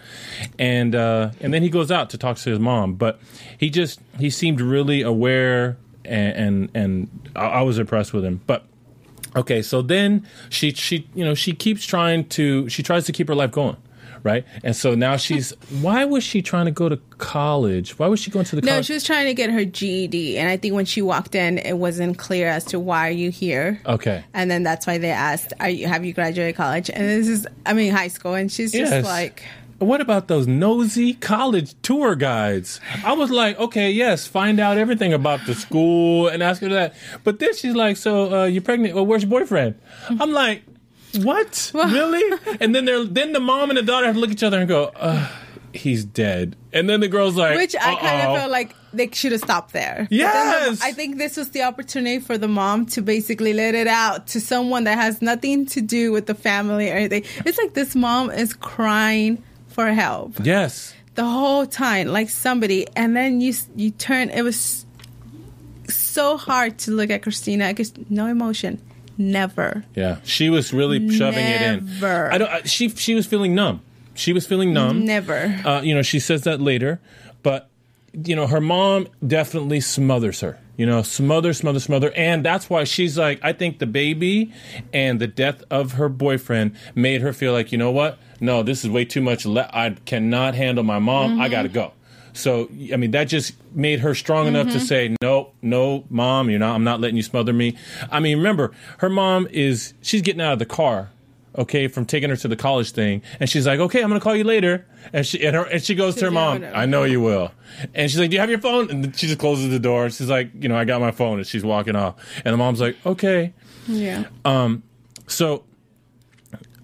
And 0.59 0.95
uh 0.95 1.31
and 1.41 1.53
then 1.53 1.63
he 1.63 1.69
goes 1.69 1.91
out 1.91 2.11
to 2.11 2.19
talk 2.19 2.37
to 2.39 2.51
his 2.51 2.59
mom 2.59 2.95
but 2.95 3.21
he 3.59 3.69
just 3.71 4.01
he 4.19 4.31
seemed 4.31 4.61
really 4.61 5.03
aware 5.03 5.77
and 6.05 6.37
and, 6.37 6.71
and 6.75 7.31
I, 7.37 7.47
I 7.47 7.63
was 7.63 7.79
impressed 7.79 8.13
with 8.13 8.25
him. 8.25 8.41
But 8.47 8.65
okay 9.37 9.63
so 9.63 9.81
then 9.83 10.27
she 10.49 10.73
she 10.73 11.07
you 11.15 11.25
know 11.25 11.35
she 11.35 11.53
keeps 11.53 11.85
trying 11.87 12.25
to 12.31 12.69
she 12.69 12.83
tries 12.83 13.05
to 13.07 13.13
keep 13.13 13.29
her 13.29 13.35
life 13.37 13.53
going 13.53 13.77
right 14.23 14.45
and 14.65 14.75
so 14.77 14.95
now 14.95 15.17
she's 15.17 15.51
why 15.81 16.05
was 16.05 16.23
she 16.25 16.43
trying 16.43 16.67
to 16.67 16.71
go 16.71 16.89
to 16.89 16.97
college 17.19 17.99
why 17.99 18.07
was 18.07 18.21
she 18.21 18.31
going 18.31 18.45
to 18.45 18.57
the 18.57 18.63
No, 18.63 18.73
college 18.73 18.87
she 18.87 18.93
was 18.93 19.05
trying 19.05 19.27
to 19.27 19.35
get 19.35 19.51
her 19.51 19.65
GED, 19.65 20.39
and 20.39 20.49
I 20.49 20.57
think 20.57 20.75
when 20.75 20.85
she 20.85 21.03
walked 21.03 21.35
in, 21.35 21.59
it 21.59 21.79
wasn't 21.79 22.19
clear 22.19 22.49
as 22.49 22.65
to 22.67 22.81
why 22.81 23.09
are 23.09 23.13
you 23.13 23.31
here. 23.31 23.81
okay 23.87 24.25
And 24.35 24.51
then 24.51 24.63
that's 24.63 24.87
why 24.87 24.99
they 24.99 25.11
asked, 25.11 25.53
"Are 25.61 25.69
you 25.69 25.87
have 25.87 26.05
you 26.05 26.13
graduated 26.13 26.57
college?" 26.57 26.91
And 26.91 27.05
this 27.07 27.29
is, 27.29 27.47
I 27.67 27.73
mean, 27.73 27.93
high 27.93 28.09
school, 28.09 28.35
and 28.35 28.51
she's 28.51 28.73
just 28.73 28.93
Yes. 28.93 29.05
like, 29.05 29.43
What 29.79 30.01
about 30.03 30.29
those 30.29 30.47
nosy 30.47 31.15
college 31.15 31.75
tour 31.83 32.15
guides? 32.15 32.81
I 33.03 33.13
was 33.15 33.31
like, 33.31 33.59
okay, 33.59 33.91
yes, 33.91 34.27
find 34.27 34.61
out 34.61 34.77
everything 34.77 35.13
about 35.15 35.41
the 35.47 35.55
school 35.55 36.29
and 36.29 36.43
ask 36.43 36.61
her 36.61 36.69
that. 36.69 36.95
But 37.25 37.39
then 37.39 37.55
she's 37.55 37.75
like, 37.75 37.97
so 37.97 38.43
uh, 38.43 38.45
you're 38.45 38.61
pregnant? 38.63 38.95
Well, 38.95 39.07
where's 39.07 39.23
your 39.23 39.31
boyfriend? 39.31 39.77
I'm 40.21 40.33
like, 40.33 40.63
what? 41.19 41.71
really? 41.75 42.39
And 42.61 42.75
then 42.75 42.85
they're 42.85 43.05
then 43.05 43.33
the 43.33 43.41
mom 43.41 43.71
and 43.71 43.77
the 43.79 43.83
daughter 43.83 44.07
have 44.07 44.15
to 44.17 44.21
look 44.21 44.31
at 44.31 44.37
each 44.37 44.43
other 44.43 44.59
and 44.59 44.69
go, 44.69 44.93
he's 45.73 46.05
dead. 46.05 46.57
And 46.73 46.89
then 46.89 47.01
the 47.01 47.09
girl's 47.09 47.37
like, 47.37 47.57
which 47.57 47.77
I 47.77 47.95
kind 47.97 48.27
of 48.29 48.37
felt 48.37 48.51
like 48.51 48.75
they 48.93 49.09
should 49.13 49.33
have 49.33 49.41
stopped 49.41 49.73
there. 49.73 49.97
Then 49.97 50.07
the- 50.09 50.17
Yes! 50.17 50.81
I 50.83 50.93
think 50.93 51.19
this 51.19 51.37
was 51.37 51.51
the 51.51 51.63
opportunity 51.63 52.19
for 52.19 52.37
the 52.39 52.49
mom 52.49 52.87
to 52.87 53.03
basically 53.03 53.53
let 53.53 53.75
it 53.75 53.87
out 53.87 54.27
to 54.29 54.41
someone 54.41 54.85
that 54.85 54.99
has 54.99 55.23
nothing 55.23 55.67
to 55.67 55.81
do 55.81 56.11
with 56.13 56.27
the 56.27 56.35
family 56.35 56.91
or 56.91 56.95
anything. 56.95 57.25
It's 57.47 57.59
like 57.59 57.75
this 57.75 57.95
mom 57.95 58.31
is 58.31 58.53
crying 58.53 59.43
for 59.69 59.87
help. 59.93 60.35
yes. 60.45 60.95
the 61.15 61.25
whole 61.25 61.67
time 61.67 62.09
like 62.09 62.29
somebody 62.29 62.87
and 62.97 63.17
then 63.17 63.41
you 63.41 63.53
you 63.77 63.91
turn 63.93 64.29
it 64.31 64.43
was 64.43 64.85
so 65.89 66.37
hard 66.37 66.79
to 66.79 66.91
look 66.91 67.11
at 67.11 67.23
christina 67.23 67.69
because 67.69 67.93
no 68.09 68.27
emotion 68.27 68.81
never 69.19 69.85
Yeah, 69.95 70.19
she 70.25 70.51
was 70.51 70.73
really 70.73 71.11
shoving 71.11 71.45
it 71.45 71.63
in. 71.63 71.87
Never. 71.87 72.33
I 72.33 72.39
don't. 72.39 72.51
I, 72.51 72.63
she 72.63 72.89
she 72.91 73.15
was 73.15 73.27
feeling 73.27 73.55
numb. 73.55 73.83
She 74.15 74.33
was 74.33 74.47
feeling 74.47 74.73
numb. 74.73 75.05
Never. 75.05 75.61
Uh, 75.65 75.81
you 75.83 75.95
know, 75.95 76.03
she 76.03 76.19
says 76.21 76.43
that 76.43 76.61
later, 76.61 77.01
but 77.43 77.69
you 78.13 78.35
know, 78.35 78.47
her 78.47 78.61
mom 78.61 79.07
definitely 79.27 79.81
smothers 79.81 80.41
her. 80.41 80.59
You 80.77 80.87
know, 80.87 81.03
smother, 81.03 81.53
smother, 81.53 81.79
smother, 81.79 82.11
and 82.17 82.45
that's 82.45 82.71
why 82.71 82.85
she's 82.85 83.19
like. 83.19 83.39
I 83.43 83.53
think 83.53 83.79
the 83.79 83.87
baby 83.87 84.53
and 84.93 85.21
the 85.21 85.27
death 85.27 85.63
of 85.71 85.93
her 85.93 86.09
boyfriend 86.09 86.75
made 86.95 87.21
her 87.21 87.33
feel 87.33 87.53
like, 87.53 87.71
you 87.71 87.79
know 87.79 87.91
what? 87.91 88.19
No, 88.41 88.63
this 88.63 88.83
is 88.85 88.91
way 88.91 89.05
too 89.05 89.21
much. 89.21 89.45
Le- 89.45 89.69
I 89.73 89.91
cannot 90.07 90.55
handle 90.55 90.83
my 90.83 90.99
mom. 90.99 91.39
I 91.41 91.49
got 91.51 91.63
to 91.63 91.69
go. 91.69 91.93
So, 92.33 92.69
I 92.93 92.97
mean, 92.97 93.11
that 93.13 93.25
just 93.25 93.55
made 93.75 94.01
her 94.01 94.15
strong 94.15 94.47
enough 94.47 94.69
to 94.73 94.81
say, 94.81 95.17
no, 95.21 95.53
no, 95.63 96.05
mom, 96.11 96.51
you're 96.51 96.59
not, 96.59 96.75
I'm 96.75 96.85
not 96.85 97.01
letting 97.01 97.17
you 97.17 97.23
smother 97.23 97.53
me. 97.53 97.77
I 98.11 98.21
mean, 98.21 98.39
remember, 98.39 98.73
her 98.99 99.11
mom 99.11 99.49
is, 99.51 99.95
she's 100.01 100.23
getting 100.23 100.41
out 100.41 100.53
of 100.55 100.59
the 100.59 100.67
car, 100.67 101.11
okay, 101.57 101.89
from 101.89 102.07
taking 102.07 102.31
her 102.31 102.37
to 102.37 102.49
the 102.49 102.57
college 102.57 102.93
thing. 102.93 103.23
And 103.41 103.51
she's 103.51 103.67
like, 103.67 103.81
okay, 103.81 104.03
I'm 104.03 104.09
going 104.09 104.21
to 104.21 104.25
call 104.25 104.37
you 104.37 104.45
later. 104.45 104.87
And 105.13 105.27
she, 105.27 105.45
and, 105.45 105.57
her, 105.57 105.65
and 105.65 105.83
she 105.83 105.95
goes 105.95 106.15
to 106.17 106.27
her 106.27 106.31
mom, 106.31 106.65
I 106.75 106.87
know 106.87 107.05
you 107.05 107.21
will. 107.21 107.53
And 107.95 108.11
she's 108.11 108.21
like, 108.21 108.31
do 108.31 108.35
you 108.35 108.41
have 108.41 108.51
your 108.51 108.61
phone? 108.61 108.91
And 108.91 109.17
she 109.17 109.27
just 109.27 109.39
closes 109.39 109.71
the 109.71 109.79
door. 109.79 110.09
She's 110.11 110.29
like, 110.31 110.51
you 110.55 110.69
know, 110.69 110.77
I 110.77 110.85
got 110.85 111.01
my 111.01 111.11
phone. 111.11 111.39
And 111.39 111.47
she's 111.47 111.65
walking 111.65 111.97
off. 111.97 112.17
And 112.45 112.53
the 112.53 112.57
mom's 112.57 112.81
like, 112.81 112.97
okay. 113.05 113.53
yeah 113.87 114.25
Um. 114.45 114.83
So 115.27 115.65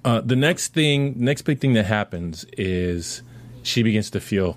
uh, 0.05 0.21
the 0.21 0.37
next 0.37 0.73
thing, 0.73 1.15
next 1.17 1.43
big 1.43 1.61
thing 1.61 1.73
that 1.75 1.87
happens 1.87 2.45
is 2.57 3.23
she 3.63 3.83
begins 3.83 4.09
to 4.11 4.21
feel 4.21 4.57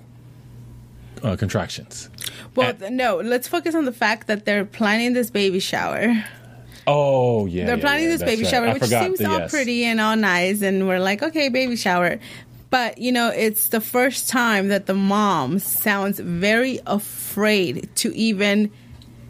uh, 1.22 1.36
contractions. 1.36 2.08
well 2.56 2.70
at- 2.70 2.92
no 2.92 3.16
let's 3.18 3.48
focus 3.48 3.74
on 3.74 3.84
the 3.84 3.92
fact 3.92 4.26
that 4.26 4.44
they're 4.44 4.64
planning 4.64 5.12
this 5.12 5.30
baby 5.30 5.60
shower 5.60 6.14
Oh 6.86 7.46
yeah, 7.46 7.66
they're 7.66 7.76
yeah, 7.76 7.80
planning 7.82 8.04
yeah, 8.04 8.10
this 8.16 8.22
baby 8.22 8.42
right. 8.42 8.50
shower 8.50 8.66
I 8.68 8.72
which 8.72 8.84
seems 8.84 9.18
the 9.18 9.26
all 9.30 9.38
yes. 9.40 9.50
pretty 9.50 9.84
and 9.84 10.00
all 10.00 10.16
nice 10.16 10.62
and 10.62 10.88
we're 10.88 10.98
like 10.98 11.22
okay 11.22 11.48
baby 11.48 11.76
shower 11.76 12.18
but 12.70 12.98
you 12.98 13.12
know 13.12 13.28
it's 13.28 13.68
the 13.68 13.80
first 13.80 14.28
time 14.28 14.68
that 14.68 14.86
the 14.86 14.94
mom 14.94 15.58
sounds 15.58 16.18
very 16.18 16.80
afraid 16.86 17.88
to 17.96 18.12
even 18.16 18.70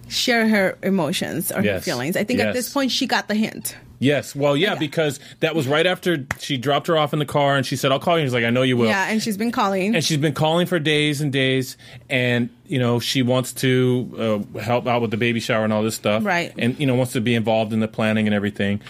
share 0.09 0.49
her 0.49 0.79
emotions 0.83 1.51
or 1.53 1.63
her 1.63 1.81
feelings 1.81 2.17
i 2.17 2.25
think 2.25 2.41
at 2.41 2.55
this 2.55 2.73
point 2.73 2.91
she 2.91 3.07
got 3.07 3.29
the 3.29 3.35
hint 3.35 3.77
Yes, 4.03 4.35
well, 4.35 4.57
yeah, 4.57 4.73
Yeah. 4.73 4.79
because 4.79 5.21
that 5.41 5.55
was 5.55 5.69
right 5.69 5.87
after 5.87 6.27
she 6.41 6.57
dropped 6.57 6.87
her 6.87 6.97
off 6.97 7.13
in 7.13 7.19
the 7.19 7.27
car, 7.27 7.57
and 7.57 7.65
she 7.67 7.77
said, 7.77 7.93
"I'll 7.93 8.01
call 8.01 8.17
you." 8.19 8.25
He's 8.25 8.33
like, 8.33 8.45
"I 8.45 8.51
know 8.51 8.63
you 8.63 8.77
will." 8.77 8.87
yeah 8.87 9.09
and 9.11 9.23
she's 9.23 9.37
been 9.37 9.53
calling 9.53 9.95
and 9.95 10.03
she's 10.03 10.17
been 10.17 10.33
calling 10.35 10.67
for 10.67 10.79
days 10.79 11.21
and 11.21 11.31
days 11.33 11.77
and 12.09 12.49
you 12.67 12.79
know 12.79 12.99
she 12.99 13.23
wants 13.23 13.53
to 13.53 14.43
uh, 14.57 14.59
help 14.61 14.87
out 14.87 15.03
with 15.03 15.11
the 15.11 15.17
baby 15.19 15.39
shower 15.39 15.65
and 15.65 15.73
all 15.73 15.83
this 15.83 15.95
stuff 15.97 16.25
Right. 16.25 16.53
and 16.59 16.79
you 16.81 16.87
know 16.87 16.95
wants 16.95 17.13
to 17.13 17.21
be 17.21 17.35
involved 17.35 17.73
in 17.75 17.81
the 17.81 17.89
planning 17.89 18.27
and 18.27 18.35
everything 18.35 18.81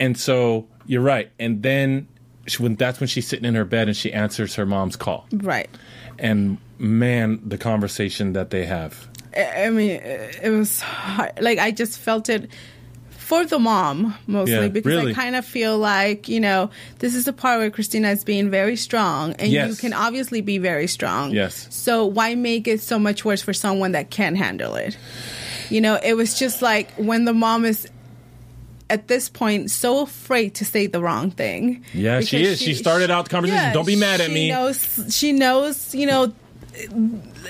and 0.00 0.16
so 0.18 0.66
you're 0.86 1.02
right 1.02 1.30
and 1.38 1.62
then 1.62 2.08
she, 2.46 2.62
when 2.62 2.74
that's 2.76 3.00
when 3.00 3.06
she's 3.08 3.26
sitting 3.26 3.44
in 3.44 3.54
her 3.54 3.64
bed 3.66 3.88
and 3.88 3.96
she 3.96 4.12
answers 4.12 4.54
her 4.54 4.64
mom's 4.66 4.96
call 4.96 5.26
right 5.32 5.68
and 6.18 6.56
man 6.78 7.40
the 7.46 7.58
conversation 7.58 8.32
that 8.32 8.48
they 8.50 8.64
have 8.64 9.08
I 9.36 9.68
mean, 9.70 9.90
it 9.90 10.38
it 10.44 10.50
was 10.50 10.80
hard. 10.80 11.32
like 11.40 11.58
I 11.58 11.72
just 11.72 11.98
felt 11.98 12.28
it 12.28 12.48
for 13.24 13.46
the 13.46 13.58
mom 13.58 14.14
mostly 14.26 14.54
Yeah, 14.54 14.68
because 14.68 14.96
really. 14.96 15.12
I 15.12 15.14
kind 15.14 15.34
of 15.34 15.46
feel 15.46 15.78
like 15.78 16.28
you 16.28 16.40
know 16.40 16.70
this 16.98 17.14
is 17.14 17.24
the 17.24 17.32
part 17.32 17.58
where 17.58 17.70
Christina 17.70 18.10
is 18.10 18.22
being 18.22 18.50
very 18.50 18.76
strong, 18.76 19.32
and 19.34 19.50
you 19.50 19.74
can 19.74 19.92
obviously 19.94 20.42
be 20.42 20.58
very 20.58 20.86
strong. 20.86 21.32
Yes. 21.32 21.66
So 21.70 22.04
why 22.04 22.34
make 22.34 22.68
it 22.68 22.80
so 22.80 22.98
much 22.98 23.24
worse 23.24 23.42
for 23.42 23.54
someone 23.54 23.92
that 23.92 24.10
can't 24.10 24.36
handle 24.36 24.74
it? 24.74 24.98
You 25.70 25.80
know, 25.80 25.98
it 26.02 26.14
was 26.14 26.38
just 26.38 26.60
like 26.60 26.92
when 26.92 27.24
the 27.24 27.32
mom 27.32 27.64
is 27.64 27.88
at 28.90 29.08
this 29.08 29.30
point 29.30 29.70
so 29.70 30.02
afraid 30.02 30.54
to 30.56 30.64
say 30.64 30.86
the 30.86 31.00
wrong 31.00 31.30
thing. 31.30 31.82
Yeah, 31.94 32.20
she 32.20 32.42
is. 32.44 32.60
She 32.60 32.74
started 32.74 33.10
out 33.10 33.24
the 33.24 33.30
conversation, 33.30 33.72
"Don't 33.72 33.86
be 33.86 33.96
mad 33.96 34.20
at 34.20 34.28
me. 34.28 34.34
she 34.34 34.42
me." 34.44 34.50
Knows, 34.50 35.16
she 35.16 35.32
knows, 35.32 35.94
you 35.94 36.06
know, 36.06 36.32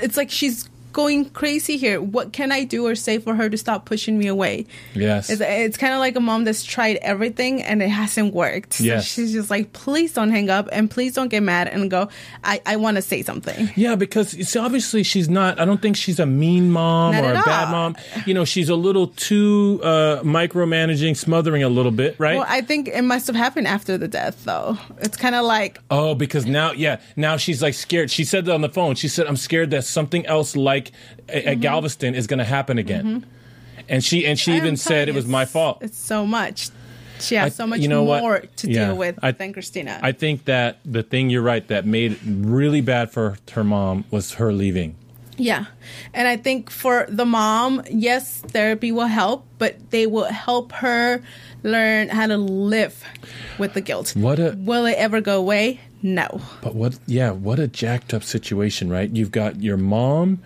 it's 0.00 0.16
like 0.16 0.30
she's 0.30 0.68
going 0.94 1.28
crazy 1.30 1.76
here. 1.76 2.00
What 2.00 2.32
can 2.32 2.50
I 2.50 2.64
do 2.64 2.86
or 2.86 2.94
say 2.94 3.18
for 3.18 3.34
her 3.34 3.50
to 3.50 3.58
stop 3.58 3.84
pushing 3.84 4.16
me 4.18 4.26
away? 4.28 4.64
Yes. 4.94 5.28
It's, 5.28 5.42
it's 5.42 5.76
kind 5.76 5.92
of 5.92 5.98
like 5.98 6.16
a 6.16 6.20
mom 6.20 6.44
that's 6.44 6.64
tried 6.64 6.96
everything 7.02 7.62
and 7.62 7.82
it 7.82 7.88
hasn't 7.90 8.32
worked. 8.32 8.74
So 8.74 8.84
Yes. 8.84 9.04
she's 9.06 9.32
just 9.34 9.50
like, 9.50 9.74
please 9.74 10.14
don't 10.14 10.30
hang 10.30 10.48
up 10.48 10.68
and 10.72 10.90
please 10.90 11.12
don't 11.14 11.28
get 11.28 11.42
mad 11.42 11.68
and 11.68 11.90
go, 11.90 12.08
I, 12.42 12.62
I 12.64 12.76
want 12.76 12.96
to 12.96 13.02
say 13.02 13.22
something. 13.22 13.70
Yeah, 13.76 13.96
because 13.96 14.32
it's 14.32 14.56
obviously 14.56 15.02
she's 15.02 15.28
not. 15.28 15.60
I 15.60 15.64
don't 15.66 15.82
think 15.82 15.96
she's 15.96 16.18
a 16.18 16.26
mean 16.26 16.70
mom 16.70 17.12
Not 17.14 17.24
or 17.24 17.32
a 17.32 17.38
at 17.38 17.44
bad 17.44 17.70
mom. 17.70 17.96
You 18.24 18.32
know, 18.32 18.44
she's 18.46 18.68
a 18.70 18.76
little 18.76 19.08
too 19.08 19.80
uh, 19.82 20.22
micromanaging, 20.22 21.16
smothering 21.16 21.62
a 21.62 21.68
little 21.68 21.90
bit, 21.90 22.16
right? 22.18 22.36
Well, 22.36 22.46
I 22.48 22.60
think 22.60 22.88
it 22.88 23.02
must 23.02 23.26
have 23.26 23.36
happened 23.36 23.66
after 23.66 23.98
the 23.98 24.08
death, 24.08 24.44
though. 24.44 24.78
It's 25.00 25.16
kind 25.16 25.34
of 25.34 25.44
like, 25.44 25.80
oh, 25.90 26.14
because 26.14 26.46
now, 26.46 26.72
yeah, 26.72 27.00
now 27.16 27.36
she's 27.36 27.60
like 27.62 27.74
scared. 27.74 28.10
She 28.10 28.24
said 28.24 28.44
that 28.46 28.54
on 28.54 28.60
the 28.60 28.68
phone. 28.68 28.94
She 28.94 29.08
said, 29.08 29.26
"I'm 29.26 29.36
scared 29.36 29.70
that 29.70 29.84
something 29.84 30.24
else 30.26 30.54
like 30.56 30.83
a- 31.28 31.36
at 31.36 31.44
mm-hmm. 31.44 31.60
Galveston 31.60 32.14
is 32.14 32.26
going 32.26 32.38
to 32.38 32.44
happen 32.44 32.78
again." 32.78 33.04
Mm-hmm. 33.04 33.30
And 33.88 34.04
she 34.04 34.24
and 34.26 34.38
she 34.38 34.52
I'm 34.52 34.58
even 34.58 34.76
said 34.76 35.08
it 35.08 35.14
was 35.14 35.26
my 35.26 35.44
fault. 35.44 35.78
It's 35.82 35.98
so 35.98 36.24
much. 36.26 36.70
She 37.20 37.34
has 37.36 37.52
I- 37.52 37.56
so 37.56 37.66
much 37.66 37.80
you 37.80 37.88
know 37.88 38.02
what? 38.02 38.20
more 38.22 38.40
to 38.40 38.70
Yeah. 38.70 38.86
deal 38.86 38.96
with 38.96 39.18
I- 39.22 39.32
than 39.32 39.52
Christina. 39.52 40.00
I 40.02 40.12
think 40.12 40.46
that 40.46 40.78
the 40.84 41.02
thing 41.02 41.30
you're 41.30 41.42
right 41.42 41.66
that 41.68 41.86
made 41.86 42.12
it 42.12 42.18
really 42.24 42.80
bad 42.80 43.10
for 43.10 43.36
her 43.52 43.64
mom 43.64 44.04
was 44.10 44.34
her 44.34 44.52
leaving. 44.52 44.96
Yeah. 45.36 45.66
And 46.12 46.28
I 46.28 46.36
think 46.36 46.70
for 46.70 47.06
the 47.08 47.24
mom, 47.24 47.82
yes, 47.90 48.38
therapy 48.38 48.92
will 48.92 49.06
help, 49.06 49.44
but 49.58 49.90
they 49.90 50.06
will 50.06 50.26
help 50.26 50.70
her 50.72 51.22
learn 51.64 52.08
how 52.08 52.26
to 52.28 52.36
live 52.36 53.02
with 53.58 53.74
the 53.74 53.80
guilt. 53.80 54.14
What 54.16 54.38
a- 54.38 54.54
Will 54.56 54.86
it 54.86 54.96
ever 54.96 55.20
go 55.20 55.38
away? 55.38 55.80
No. 56.02 56.40
But 56.62 56.74
what, 56.76 56.98
yeah, 57.06 57.30
what 57.32 57.58
a 57.58 57.66
jacked 57.66 58.14
up 58.14 58.22
situation, 58.22 58.90
right? 58.90 59.10
You've 59.10 59.32
got 59.32 59.60
your 59.60 59.76
mom 59.76 60.40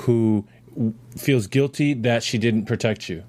who 0.00 0.46
feels 1.16 1.46
guilty 1.46 1.94
that 1.94 2.22
she 2.22 2.38
didn't 2.38 2.66
protect 2.66 3.08
you. 3.08 3.24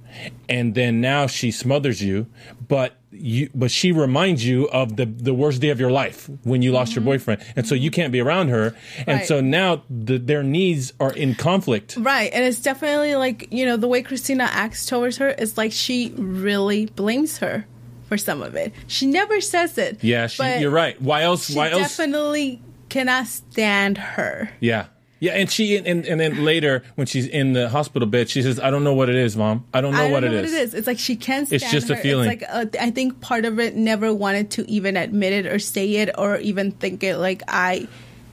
And 0.48 0.76
then 0.76 1.02
now 1.02 1.28
she 1.28 1.52
smothers 1.52 2.02
you, 2.02 2.28
but 2.68 2.96
you, 3.12 3.50
but 3.54 3.72
she 3.72 3.92
reminds 3.92 4.46
you 4.46 4.70
of 4.70 4.96
the, 4.96 5.06
the 5.06 5.34
worst 5.34 5.60
day 5.60 5.70
of 5.70 5.80
your 5.80 5.92
life 5.92 6.30
when 6.44 6.62
you 6.62 6.72
lost 6.72 6.94
your 6.94 7.02
mm-hmm. 7.02 7.10
boyfriend. 7.10 7.44
And 7.56 7.68
so 7.68 7.76
you 7.76 7.92
can't 7.92 8.12
be 8.12 8.22
around 8.22 8.50
her. 8.50 8.76
And 9.00 9.20
Right. 9.20 9.28
so 9.28 9.42
now 9.42 9.84
the, 9.90 10.18
their 10.18 10.44
needs 10.44 10.94
are 11.00 11.12
in 11.12 11.36
conflict. 11.36 11.98
Right. 12.00 12.32
And 12.32 12.46
it's 12.46 12.62
definitely 12.62 13.16
like, 13.16 13.52
you 13.52 13.66
know, 13.66 13.76
the 13.76 13.88
way 13.88 14.02
Christina 14.02 14.48
acts 14.50 14.86
towards 14.86 15.18
her 15.18 15.30
is 15.30 15.58
like 15.58 15.72
she 15.72 16.14
really 16.16 16.86
blames 16.86 17.40
her 17.40 17.66
for 18.08 18.18
some 18.18 18.42
of 18.42 18.56
it. 18.56 18.74
She 18.88 19.08
never 19.08 19.42
says 19.42 19.78
it. 19.78 20.04
Yeah, 20.04 20.28
she, 20.28 20.60
you're 20.60 20.72
right. 20.72 21.02
Why 21.02 21.24
else? 21.24 21.48
She 21.48 21.56
Why 21.56 21.70
else? 21.70 21.82
definitely 21.82 22.62
cannot 22.90 23.28
stand 23.28 23.98
her. 23.98 24.52
Yeah. 24.60 24.88
Yeah, 25.22 25.34
and 25.34 25.52
she 25.52 25.78
and, 25.78 26.04
and 26.08 26.20
then 26.20 26.44
later 26.44 26.84
when 26.96 27.06
she's 27.06 27.28
in 27.28 27.54
the 27.54 27.70
hospital 27.70 28.08
bed, 28.08 28.28
she 28.28 28.42
says, 28.42 28.60
"I 28.60 28.72
don't 28.72 28.84
know 28.84 28.96
what 28.96 29.08
it 29.08 29.16
is, 29.16 29.38
mom. 29.38 29.66
I 29.72 29.80
don't 29.80 29.94
know 29.94 30.00
I 30.00 30.04
don't 30.06 30.12
what 30.14 30.24
know 30.24 30.32
it 30.32 30.36
what 30.36 30.46
is." 30.46 30.54
it 30.54 30.62
is. 30.64 30.74
It's 30.74 30.88
like 30.88 30.98
she 30.98 31.16
can't 31.16 31.46
stand 31.46 31.62
It's 31.62 31.72
just 31.72 31.92
a 31.92 31.96
feeling. 31.96 32.32
It's 32.32 32.42
like 32.42 32.50
uh, 32.52 32.66
I 32.82 32.90
think 32.90 33.22
part 33.22 33.46
of 33.46 33.60
it 33.60 33.76
never 33.76 34.12
wanted 34.12 34.50
to 34.52 34.70
even 34.70 34.98
admit 34.98 35.32
it 35.34 35.46
or 35.46 35.60
say 35.60 35.98
it 35.98 36.10
or 36.18 36.38
even 36.38 36.72
think 36.72 37.04
it. 37.04 37.18
Like 37.18 37.44
I 37.48 37.88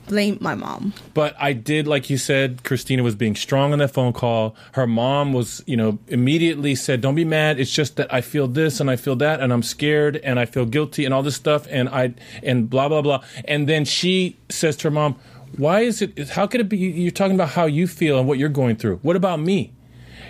blame 0.07 0.39
my 0.41 0.55
mom. 0.55 0.93
But 1.13 1.35
I 1.39 1.53
did, 1.53 1.87
like 1.87 2.09
you 2.09 2.17
said, 2.17 2.63
Christina 2.63 3.03
was 3.03 3.13
being 3.13 3.35
strong 3.35 3.71
on 3.71 3.77
that 3.77 3.89
phone 3.89 4.11
call. 4.11 4.55
Her 4.71 4.87
mom 4.87 5.31
was, 5.31 5.63
you 5.67 5.77
know, 5.77 5.99
immediately 6.07 6.73
said, 6.73 7.01
"Don't 7.01 7.13
be 7.13 7.23
mad. 7.23 7.59
It's 7.59 7.71
just 7.71 7.97
that 7.97 8.11
I 8.11 8.21
feel 8.21 8.47
this 8.47 8.79
and 8.79 8.89
I 8.89 8.95
feel 8.95 9.15
that, 9.17 9.39
and 9.39 9.53
I'm 9.53 9.61
scared 9.61 10.17
and 10.17 10.39
I 10.39 10.45
feel 10.45 10.65
guilty 10.65 11.05
and 11.05 11.13
all 11.13 11.21
this 11.21 11.35
stuff, 11.35 11.67
and 11.69 11.87
I 11.87 12.15
and 12.41 12.67
blah 12.67 12.89
blah 12.89 13.03
blah." 13.03 13.23
And 13.45 13.69
then 13.69 13.85
she 13.85 14.37
says 14.49 14.75
to 14.77 14.85
her 14.85 14.91
mom, 14.91 15.15
"Why 15.57 15.81
is 15.81 16.01
it? 16.01 16.29
How 16.29 16.47
could 16.47 16.61
it 16.61 16.69
be? 16.69 16.77
You're 16.77 17.11
talking 17.11 17.35
about 17.35 17.49
how 17.49 17.65
you 17.65 17.87
feel 17.87 18.17
and 18.19 18.27
what 18.27 18.37
you're 18.37 18.49
going 18.49 18.75
through. 18.75 18.97
What 19.01 19.15
about 19.15 19.39
me? 19.39 19.71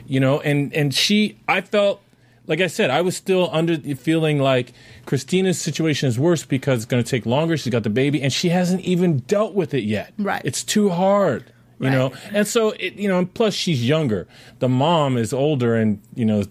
You 0.07 0.19
know?" 0.19 0.39
And 0.41 0.73
and 0.73 0.93
she, 0.93 1.37
I 1.47 1.61
felt. 1.61 2.01
Like 2.47 2.61
I 2.61 2.67
said, 2.67 2.89
I 2.89 3.01
was 3.01 3.15
still 3.15 3.47
under 3.53 3.77
the 3.77 3.93
feeling 3.93 4.39
like 4.39 4.73
Christina's 5.05 5.61
situation 5.61 6.09
is 6.09 6.17
worse 6.17 6.43
because 6.45 6.77
it's 6.77 6.85
going 6.85 7.03
to 7.03 7.07
take 7.07 7.27
longer. 7.27 7.55
She's 7.55 7.69
got 7.71 7.83
the 7.83 7.91
baby, 7.91 8.23
and 8.23 8.33
she 8.33 8.49
hasn't 8.49 8.81
even 8.81 9.19
dealt 9.19 9.53
with 9.53 9.75
it 9.75 9.83
yet. 9.83 10.13
Right. 10.17 10.41
It's 10.43 10.63
too 10.63 10.89
hard, 10.89 11.43
you 11.79 11.85
Right. 11.89 11.91
know. 11.93 12.11
And 12.33 12.47
so, 12.47 12.71
it, 12.79 12.93
you 12.95 13.07
know, 13.07 13.19
and 13.19 13.31
plus 13.31 13.53
she's 13.53 13.87
younger. 13.87 14.27
The 14.57 14.67
mom 14.67 15.15
is 15.15 15.31
older 15.31 15.75
and 15.75 15.99
you 16.15 16.25
know 16.25 16.41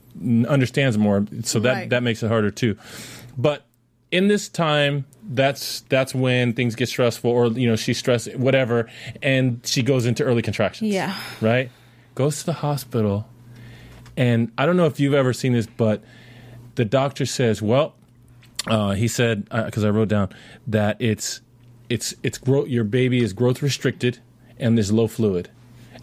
understands 0.49 0.97
more, 0.97 1.27
so 1.43 1.59
that 1.59 1.73
Right. 1.73 1.91
that 1.91 2.05
makes 2.05 2.23
it 2.23 2.29
harder 2.29 2.53
too. 2.53 2.77
But 3.37 3.65
in 4.11 4.29
this 4.29 4.49
time, 4.49 5.07
that's 5.23 5.81
that's 5.83 6.15
when 6.15 6.53
things 6.55 6.75
get 6.75 6.89
stressful, 6.89 7.31
or 7.31 7.49
you 7.49 7.69
know, 7.69 7.77
she's 7.77 7.99
stressed, 7.99 8.35
whatever, 8.37 8.89
and 9.23 9.61
she 9.65 9.83
goes 9.83 10.07
into 10.07 10.25
early 10.25 10.43
contractions. 10.43 10.91
Yeah. 10.93 11.15
Right. 11.41 11.71
Goes 12.15 12.41
to 12.41 12.47
the 12.47 12.53
hospital, 12.55 13.29
and 14.17 14.51
I 14.59 14.67
don't 14.67 14.77
know 14.77 14.87
if 14.87 14.99
you've 14.99 15.15
ever 15.15 15.33
seen 15.33 15.53
this, 15.53 15.67
but 15.67 16.03
the 16.75 16.85
doctor 16.85 17.27
says, 17.27 17.63
"Well." 17.63 17.95
uh, 18.67 18.91
he 18.91 19.09
said 19.09 19.49
because 19.51 19.85
I 19.85 19.91
wrote 19.91 20.09
down 20.09 20.31
that 20.67 21.01
it's 21.01 21.41
it's 21.89 22.15
it's 22.23 22.39
grow- 22.39 22.65
your 22.65 22.85
baby 22.85 23.23
is 23.23 23.33
growth 23.33 23.63
restricted 23.63 24.19
and 24.59 24.77
there's 24.77 24.93
low 24.93 25.07
fluid. 25.07 25.49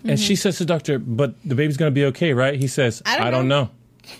And 0.05 0.19
she 0.19 0.35
says 0.35 0.57
to 0.57 0.63
the 0.65 0.67
doctor, 0.67 0.99
"But 0.99 1.35
the 1.43 1.55
baby's 1.55 1.77
going 1.77 1.91
to 1.91 1.93
be 1.93 2.05
okay, 2.05 2.33
right?" 2.33 2.59
He 2.59 2.67
says, 2.67 3.01
I 3.05 3.17
don't 3.17 3.27
"I 3.27 3.31
don't 3.31 3.47
know." 3.47 3.69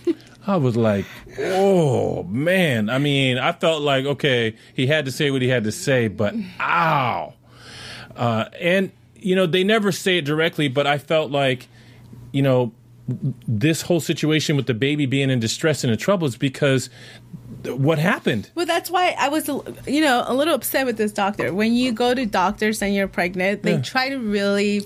know." 0.06 0.14
I 0.48 0.58
was 0.58 0.76
like, 0.78 1.06
"Oh 1.40 2.24
man!" 2.24 2.90
I 2.90 2.98
mean, 3.00 3.38
I 3.38 3.52
felt 3.52 3.82
like 3.82 4.06
okay, 4.06 4.56
he 4.74 4.88
had 4.88 5.06
to 5.06 5.12
say 5.12 5.32
what 5.32 5.42
he 5.42 5.48
had 5.48 5.64
to 5.64 5.72
say, 5.72 6.08
but 6.08 6.36
ow. 6.60 7.34
Uh, 8.16 8.46
and 8.60 8.92
you 9.16 9.36
know, 9.36 9.46
they 9.48 9.64
never 9.64 9.92
say 9.92 10.20
it 10.20 10.26
directly, 10.26 10.68
but 10.68 10.86
I 10.86 10.98
felt 11.00 11.32
like, 11.32 11.68
you 12.32 12.42
know, 12.44 12.72
this 13.48 13.82
whole 13.82 14.00
situation 14.00 14.56
with 14.56 14.68
the 14.68 14.74
baby 14.76 15.06
being 15.08 15.30
in 15.32 15.40
distress 15.40 15.84
and 15.84 15.92
in 15.92 15.98
trouble 15.98 16.28
is 16.28 16.38
because 16.38 16.90
what 17.66 17.98
happened. 17.98 18.50
Well, 18.54 18.68
that's 18.68 18.92
why 18.92 19.16
I 19.18 19.30
was, 19.30 19.48
you 19.88 20.02
know, 20.02 20.24
a 20.28 20.34
little 20.36 20.54
upset 20.54 20.86
with 20.86 20.98
this 20.98 21.12
doctor. 21.12 21.54
When 21.54 21.74
you 21.74 21.92
go 21.92 22.14
to 22.14 22.26
doctors 22.28 22.82
and 22.84 22.94
you're 22.94 23.08
pregnant, 23.08 23.64
they 23.64 23.74
Yeah. 23.74 23.82
try 23.82 24.10
to 24.10 24.18
really 24.18 24.86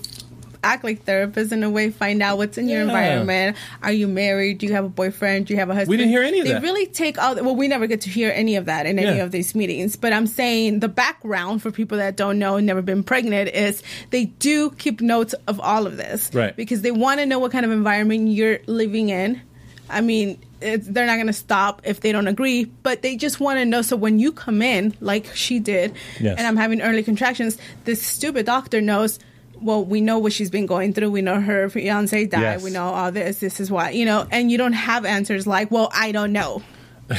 act 0.62 0.84
like 0.84 1.04
therapists 1.04 1.52
in 1.52 1.62
a 1.62 1.70
way, 1.70 1.90
find 1.90 2.22
out 2.22 2.36
what's 2.36 2.58
in 2.58 2.68
your 2.68 2.80
Yeah. 2.80 2.84
environment. 2.86 3.56
Are 3.82 3.92
you 3.92 4.06
married? 4.06 4.58
Do 4.58 4.66
you 4.66 4.72
have 4.72 4.84
a 4.84 4.88
boyfriend? 4.90 5.46
Do 5.46 5.54
you 5.54 5.58
have 5.58 5.70
a 5.70 5.74
husband? 5.74 5.88
We 5.90 5.96
didn't 5.96 6.10
hear 6.10 6.22
any 6.22 6.40
of 6.40 6.46
they 6.46 6.52
that. 6.52 6.60
They 6.62 6.68
really 6.68 6.86
take 6.86 7.16
all. 7.22 7.34
Well, 7.36 7.56
we 7.56 7.66
never 7.68 7.86
get 7.86 8.02
to 8.02 8.10
hear 8.10 8.30
any 8.34 8.56
of 8.56 8.66
that 8.66 8.86
in 8.86 8.98
any 8.98 9.16
Yeah. 9.18 9.24
of 9.24 9.30
these 9.30 9.54
meetings. 9.54 9.96
But 9.96 10.12
I'm 10.12 10.26
saying 10.26 10.80
the 10.80 10.88
background 10.88 11.62
for 11.62 11.70
people 11.70 11.98
that 11.98 12.16
don't 12.16 12.38
know, 12.38 12.56
and 12.56 12.66
never 12.66 12.82
been 12.82 13.02
pregnant, 13.02 13.50
is 13.54 13.82
they 14.10 14.26
do 14.26 14.70
keep 14.78 15.00
notes 15.00 15.34
of 15.46 15.58
all 15.60 15.86
of 15.86 15.96
this, 15.96 16.30
Right. 16.34 16.54
Because 16.54 16.82
they 16.82 16.90
want 16.90 17.20
to 17.20 17.26
know 17.26 17.38
what 17.38 17.52
kind 17.52 17.64
of 17.64 17.72
environment 17.72 18.28
you're 18.28 18.58
living 18.66 19.08
in. 19.08 19.40
I 19.88 20.02
mean, 20.02 20.38
they're 20.60 21.06
not 21.06 21.16
going 21.16 21.26
to 21.26 21.32
stop 21.32 21.80
if 21.84 22.00
they 22.00 22.12
don't 22.12 22.28
agree, 22.28 22.64
but 22.82 23.02
they 23.02 23.16
just 23.16 23.40
want 23.40 23.58
to 23.58 23.64
know. 23.64 23.80
So 23.82 23.96
when 23.96 24.18
you 24.18 24.30
come 24.30 24.60
in, 24.62 24.94
like 25.00 25.26
she 25.34 25.58
did, 25.58 25.94
Yes. 26.20 26.36
and 26.38 26.46
I'm 26.46 26.56
having 26.56 26.80
early 26.82 27.02
contractions, 27.02 27.56
this 27.86 28.02
stupid 28.02 28.44
doctor 28.46 28.80
knows. 28.80 29.18
Well, 29.60 29.84
we 29.84 30.00
know 30.00 30.18
what 30.18 30.32
she's 30.32 30.50
been 30.50 30.66
going 30.66 30.92
through. 30.94 31.10
We 31.10 31.22
know 31.22 31.40
her 31.40 31.68
fiance 31.68 32.26
died. 32.26 32.40
Yes. 32.40 32.62
We 32.62 32.70
know 32.70 32.84
all 32.84 33.12
this. 33.12 33.40
This 33.40 33.60
is 33.60 33.70
why, 33.70 33.90
you 33.90 34.04
know, 34.04 34.26
and 34.30 34.50
you 34.50 34.58
don't 34.58 34.72
have 34.72 35.04
answers 35.04 35.46
like, 35.46 35.70
well, 35.70 35.90
I 35.94 36.12
don't 36.12 36.32
know. 36.32 36.62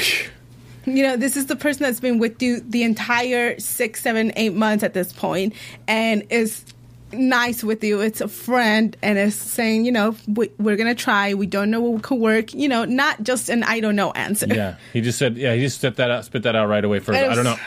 you 0.86 1.04
know, 1.04 1.17
this 1.17 1.38
is 1.38 1.45
the 1.47 1.56
person 1.56 1.84
that's 1.84 1.99
been 1.99 2.19
with 2.19 2.41
you 2.41 2.62
the 2.62 2.84
entire 2.84 3.60
six, 3.60 4.01
seven, 4.01 4.32
eight 4.36 4.54
months 4.54 4.84
at 4.84 4.93
this 4.93 5.13
point 5.13 5.54
and 5.88 6.23
is 6.30 6.65
nice 7.13 7.63
with 7.63 7.84
you. 7.84 8.01
It's 8.01 8.21
a 8.21 8.27
friend 8.27 8.95
and 9.01 9.17
is 9.17 9.36
saying, 9.36 9.86
you 9.86 9.91
know, 9.91 10.15
we, 10.27 10.49
we're 10.58 10.77
going 10.77 10.93
to 10.93 11.01
try. 11.01 11.34
We 11.34 11.45
don't 11.45 11.69
know 11.69 11.82
what 11.82 12.04
could 12.04 12.19
work. 12.19 12.54
You 12.54 12.69
know, 12.69 12.86
not 12.86 13.21
just 13.23 13.49
an 13.49 13.63
I 13.63 13.80
don't 13.80 13.95
know 13.95 14.12
answer. 14.12 14.47
Yeah, 14.47 14.75
he 14.93 15.01
just 15.01 15.19
said, 15.19 15.38
yeah, 15.38 15.54
he 15.54 15.62
just 15.62 15.77
spit 15.77 15.97
that 15.97 16.12
out, 16.12 16.25
spit 16.25 16.43
that 16.43 16.56
out 16.56 16.67
right 16.67 16.84
away 16.84 16.99
for, 16.99 17.13
I 17.13 17.36
don't 17.36 17.43
know. 17.43 17.58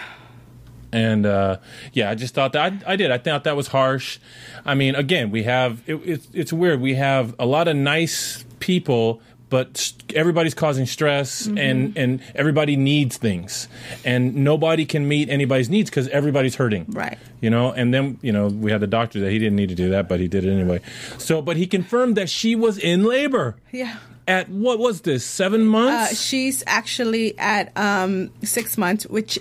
And 0.94 1.26
uh, 1.26 1.56
yeah, 1.92 2.10
I 2.10 2.14
just 2.14 2.34
thought 2.34 2.52
that 2.52 2.72
I, 2.86 2.92
I 2.92 2.96
did. 2.96 3.10
I 3.10 3.18
thought 3.18 3.44
that 3.44 3.56
was 3.56 3.66
harsh. 3.68 4.18
I 4.64 4.74
mean, 4.74 4.94
again, 4.94 5.30
we 5.30 5.42
have 5.42 5.82
it, 5.86 5.96
it's 6.04 6.28
it's 6.32 6.52
weird. 6.52 6.80
We 6.80 6.94
have 6.94 7.34
a 7.38 7.46
lot 7.46 7.66
of 7.68 7.76
nice 7.76 8.44
people, 8.60 9.20
but 9.50 9.92
everybody's 10.14 10.54
causing 10.54 10.86
stress, 10.86 11.46
Mm-hmm. 11.46 11.58
and 11.58 11.98
and 11.98 12.20
everybody 12.34 12.76
needs 12.76 13.16
things, 13.18 13.68
and 14.04 14.36
nobody 14.36 14.84
can 14.86 15.06
meet 15.08 15.28
anybody's 15.30 15.68
needs 15.68 15.90
because 15.90 16.08
everybody's 16.08 16.54
hurting. 16.54 16.86
Right. 16.88 17.18
You 17.40 17.50
know, 17.50 17.72
and 17.72 17.92
then 17.92 18.18
you 18.22 18.32
know 18.32 18.46
we 18.48 18.70
had 18.70 18.80
the 18.80 18.86
doctor 18.86 19.20
that 19.20 19.30
he 19.30 19.38
didn't 19.38 19.56
need 19.56 19.68
to 19.70 19.74
do 19.74 19.90
that, 19.90 20.08
but 20.08 20.20
he 20.20 20.28
did 20.28 20.44
it 20.44 20.50
anyway. 20.52 20.80
So, 21.18 21.42
but 21.42 21.56
he 21.56 21.66
confirmed 21.66 22.16
that 22.16 22.30
she 22.30 22.54
was 22.56 22.78
in 22.78 23.04
labor. 23.04 23.56
Yeah. 23.72 23.96
At 24.26 24.48
what 24.48 24.78
was 24.78 25.02
this? 25.02 25.22
Seven 25.26 25.62
Uh, 25.68 25.70
months. 25.70 26.18
she's 26.18 26.64
actually 26.66 27.36
at 27.38 27.76
um, 27.76 28.30
six 28.42 28.78
months, 28.78 29.04
which 29.06 29.38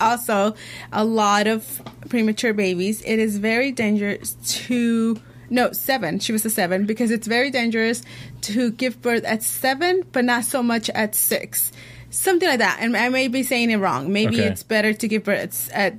also 0.00 0.54
a 0.92 1.04
lot 1.04 1.46
of 1.46 1.82
premature 2.08 2.52
babies. 2.52 3.02
It 3.02 3.18
is 3.18 3.36
very 3.38 3.72
dangerous 3.72 4.34
to 4.66 5.20
no 5.50 5.72
seven. 5.72 6.18
She 6.18 6.32
was 6.32 6.44
a 6.44 6.50
seven 6.50 6.86
because 6.86 7.10
it's 7.10 7.26
very 7.26 7.50
dangerous 7.50 8.02
to 8.42 8.70
give 8.70 9.02
birth 9.02 9.24
at 9.24 9.42
seven, 9.42 10.04
but 10.12 10.24
not 10.24 10.44
so 10.44 10.62
much 10.62 10.88
at 10.90 11.14
six. 11.14 11.72
Something 12.10 12.48
like 12.48 12.58
that. 12.58 12.78
And 12.80 12.96
I 12.96 13.08
may 13.08 13.28
be 13.28 13.42
saying 13.42 13.70
it 13.70 13.76
wrong. 13.76 14.12
Maybe 14.12 14.36
Okay. 14.40 14.48
it's 14.48 14.62
better 14.62 14.92
to 14.92 15.08
give 15.08 15.24
birth 15.24 15.70
at, 15.72 15.92
at 15.92 15.98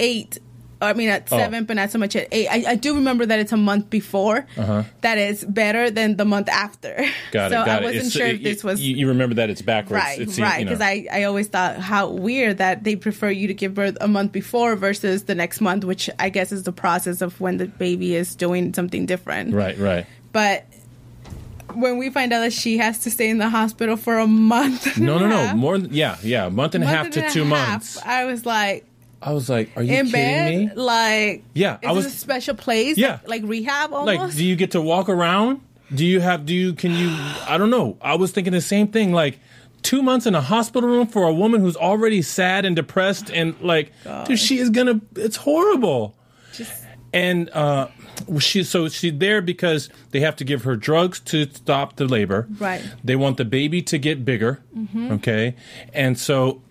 eight 0.00 0.38
I 0.82 0.92
mean, 0.94 1.08
at 1.08 1.28
Oh. 1.32 1.38
seven, 1.38 1.64
but 1.64 1.76
not 1.76 1.90
so 1.90 1.98
much 1.98 2.14
at 2.16 2.28
eight. 2.32 2.48
I, 2.48 2.72
I 2.72 2.74
do 2.74 2.94
remember 2.94 3.24
that 3.26 3.38
it's 3.38 3.52
a 3.52 3.56
month 3.56 3.88
before. 3.90 4.46
that 5.02 5.18
is 5.18 5.44
better 5.44 5.90
than 5.90 6.16
the 6.16 6.24
month 6.24 6.48
after. 6.48 6.94
Uh-huh. 6.98 7.12
Got 7.32 7.50
so 7.52 7.62
it. 7.62 7.66
Got 7.66 7.82
I 7.82 7.84
wasn't 7.84 8.06
it. 8.06 8.10
Sure 8.12 8.26
if 8.26 8.42
this 8.42 8.62
was 8.64 8.80
You, 8.80 8.96
you 8.96 9.08
remember 9.08 9.34
that 9.36 9.50
it's 9.50 9.62
backwards. 9.62 10.02
right, 10.04 10.18
It's, 10.20 10.38
right. 10.38 10.58
you 10.60 10.64
know. 10.64 10.70
Because 10.70 10.80
I, 10.82 11.06
I 11.12 11.22
always 11.24 11.48
thought 11.48 11.78
how 11.78 12.08
weird 12.10 12.58
that 12.58 12.84
they 12.84 12.96
prefer 12.96 13.30
you 13.30 13.46
to 13.48 13.54
give 13.54 13.74
birth 13.74 13.96
a 14.00 14.08
month 14.08 14.32
before 14.32 14.76
versus 14.76 15.24
the 15.24 15.34
next 15.34 15.60
month, 15.60 15.84
which 15.84 16.10
I 16.18 16.28
guess 16.28 16.52
is 16.52 16.64
the 16.64 16.72
process 16.72 17.22
of 17.22 17.40
when 17.40 17.56
the 17.58 17.66
baby 17.66 18.14
is 18.14 18.34
doing 18.34 18.74
something 18.74 19.06
different. 19.06 19.54
Right, 19.54 19.78
right. 19.78 20.06
But 20.32 20.64
when 21.74 21.96
we 21.96 22.10
find 22.10 22.32
out 22.32 22.40
that 22.40 22.52
she 22.52 22.78
has 22.78 22.98
to 23.00 23.10
stay 23.10 23.30
in 23.30 23.38
the 23.38 23.48
hospital 23.48 23.96
for 23.96 24.18
a 24.18 24.26
month, 24.26 24.96
and 24.96 25.06
No, 25.06 25.16
a 25.16 25.20
no, 25.20 25.28
no. 25.28 25.54
More 25.54 25.76
yeah, 25.78 26.18
yeah. 26.22 26.46
A 26.46 26.50
month 26.50 26.74
and 26.74 26.84
a 26.84 26.86
half 26.86 27.06
and 27.06 27.14
to 27.14 27.26
a 27.26 27.30
two 27.30 27.44
half, 27.44 27.70
months. 27.70 27.98
I 28.04 28.24
was 28.24 28.44
like, 28.44 28.84
I 29.22 29.32
was 29.32 29.48
like, 29.48 29.70
are 29.76 29.82
you 29.82 29.92
in 29.94 30.06
kidding 30.06 30.12
bed, 30.12 30.76
me? 30.76 30.82
like, 30.82 31.44
Yeah, 31.54 31.78
I 31.86 31.92
was- 31.92 32.06
a 32.06 32.10
special 32.10 32.54
place, 32.56 32.98
Yeah. 32.98 33.20
like, 33.26 33.42
like 33.42 33.50
rehab 33.50 33.92
almost. 33.94 34.18
Like, 34.18 34.34
do 34.36 34.44
you 34.44 34.56
get 34.56 34.72
to 34.72 34.82
walk 34.82 35.08
around? 35.08 35.60
Do 35.94 36.04
you 36.04 36.20
have? 36.20 36.44
Do 36.46 36.54
you? 36.54 36.72
Can 36.74 36.90
you? 36.92 37.14
I 37.46 37.56
don't 37.58 37.70
know. 37.70 37.96
I 38.00 38.14
was 38.16 38.32
thinking 38.32 38.52
the 38.52 38.60
same 38.62 38.88
thing. 38.88 39.12
Like, 39.12 39.38
two 39.82 40.02
months 40.02 40.26
in 40.26 40.34
a 40.34 40.40
hospital 40.40 40.88
room 40.88 41.06
for 41.06 41.24
a 41.28 41.32
woman 41.32 41.60
who's 41.60 41.76
already 41.76 42.22
sad 42.22 42.64
and 42.64 42.74
depressed, 42.74 43.30
and 43.30 43.54
like, 43.60 43.92
dude, 44.26 44.38
she 44.38 44.58
is 44.58 44.70
gonna. 44.70 45.00
It's 45.16 45.36
horrible. 45.36 46.16
and 47.12 47.50
uh, 47.50 47.88
she 48.38 48.64
so 48.64 48.88
she's 48.88 49.12
there 49.18 49.42
because 49.42 49.90
they 50.12 50.20
have 50.20 50.34
to 50.36 50.44
give 50.44 50.62
her 50.64 50.76
drugs 50.76 51.20
to 51.20 51.44
stop 51.52 51.96
the 51.96 52.06
labor. 52.06 52.46
Right. 52.58 52.80
Mm-hmm. 52.80 52.98
They 53.04 53.16
want 53.16 53.36
the 53.36 53.44
baby 53.44 53.82
to 53.82 53.98
get 53.98 54.24
bigger. 54.24 54.62
Okay, 54.96 55.54
and 55.92 56.18
so 56.18 56.62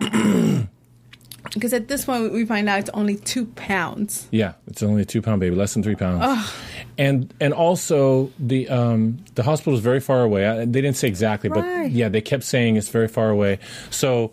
Because 1.54 1.74
at 1.74 1.88
this 1.88 2.06
point, 2.06 2.32
we 2.32 2.46
find 2.46 2.66
out 2.68 2.78
it's 2.78 2.90
only 2.94 3.16
two 3.16 3.44
pounds. 3.44 4.26
Yeah, 4.30 4.54
it's 4.68 4.82
only 4.82 5.02
a 5.02 5.04
two 5.04 5.20
pound 5.20 5.40
baby, 5.40 5.54
less 5.54 5.74
than 5.74 5.82
three 5.82 5.94
pounds. 5.96 6.50
And 6.96 7.32
and 7.40 7.52
also 7.52 8.30
the 8.38 8.68
um, 8.70 9.18
the 9.34 9.42
hospital 9.42 9.74
is 9.74 9.80
very 9.80 10.00
far 10.00 10.22
away. 10.22 10.46
I, 10.46 10.58
they 10.64 10.80
didn't 10.80 10.96
say 10.96 11.08
exactly, 11.08 11.50
Right. 11.50 11.84
but 11.84 11.90
yeah, 11.92 12.08
they 12.08 12.20
kept 12.22 12.44
saying 12.44 12.76
it's 12.76 12.88
very 12.88 13.08
far 13.08 13.28
away. 13.28 13.58
So 13.90 14.32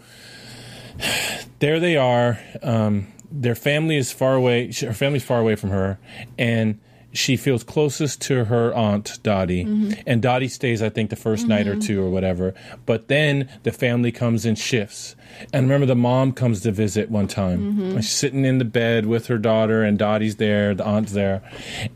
there 1.59 1.79
they 1.79 1.97
are. 1.97 2.39
Um, 2.63 3.07
their 3.31 3.55
family 3.55 3.97
is 3.97 4.11
far 4.11 4.35
away. 4.35 4.71
Her 4.71 4.93
family's 4.93 5.23
far 5.23 5.39
away 5.39 5.55
from 5.55 5.69
her, 5.71 5.99
and 6.37 6.79
she 7.11 7.37
feels 7.37 7.63
closest 7.63 8.21
to 8.21 8.45
her 8.45 8.73
aunt 8.73 9.19
Dottie. 9.23 9.65
Mm-hmm. 9.65 10.01
And 10.05 10.21
Dottie 10.21 10.47
stays, 10.47 10.81
I 10.81 10.89
think, 10.89 11.09
the 11.09 11.15
1st 11.15 11.47
night 11.47 11.67
or 11.67 11.71
mm-hmm. 11.71 11.81
two 11.81 12.03
or 12.03 12.09
whatever. 12.09 12.53
But 12.85 13.07
then 13.07 13.49
the 13.63 13.71
family 13.71 14.11
comes 14.11 14.45
in 14.45 14.55
shifts. 14.55 15.15
And 15.53 15.65
remember, 15.65 15.85
the 15.85 15.95
mom 15.95 16.33
comes 16.33 16.61
to 16.61 16.71
visit 16.71 17.09
one 17.09 17.27
time. 17.27 17.73
Mm-hmm. 17.73 17.81
And 17.81 18.03
she's 18.03 18.13
sitting 18.13 18.45
in 18.45 18.57
the 18.57 18.65
bed 18.65 19.05
with 19.05 19.27
her 19.27 19.37
daughter, 19.37 19.83
and 19.83 19.97
Dottie's 19.97 20.35
there, 20.35 20.75
the 20.75 20.85
aunt's 20.85 21.13
there. 21.13 21.41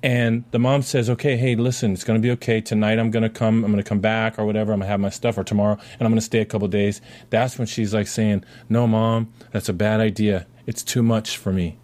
And 0.02 0.44
the 0.52 0.60
mom 0.60 0.82
says, 0.82 1.10
Okay, 1.10 1.36
hey, 1.36 1.56
listen, 1.56 1.94
it's 1.94 2.04
going 2.04 2.20
to 2.20 2.26
be 2.26 2.32
okay. 2.32 2.62
Tonight 2.62 3.00
I'm 3.00 3.12
going 3.12 3.24
to 3.24 3.30
come, 3.30 3.64
I'm 3.64 3.72
going 3.72 3.84
to 3.84 3.88
come 3.88 4.00
back 4.00 4.40
or 4.40 4.46
whatever. 4.46 4.72
I'm 4.72 4.80
going 4.80 4.88
to 4.88 4.92
have 4.92 5.00
my 5.00 5.10
stuff, 5.10 5.38
or 5.38 5.44
tomorrow, 5.44 5.74
and 5.74 6.02
I'm 6.02 6.10
going 6.10 6.16
to 6.16 6.22
stay 6.22 6.40
a 6.40 6.46
couple 6.46 6.68
days. 6.68 7.02
That's 7.30 7.58
when 7.58 7.68
she's 7.68 7.94
like 7.94 8.08
saying, 8.08 8.44
No, 8.70 8.88
mom, 8.88 9.32
that's 9.52 9.70
a 9.70 9.74
bad 9.74 10.00
idea. 10.00 10.48
It's 10.66 10.84
too 10.84 11.04
much 11.04 11.38
for 11.38 11.52
me. 11.52 11.78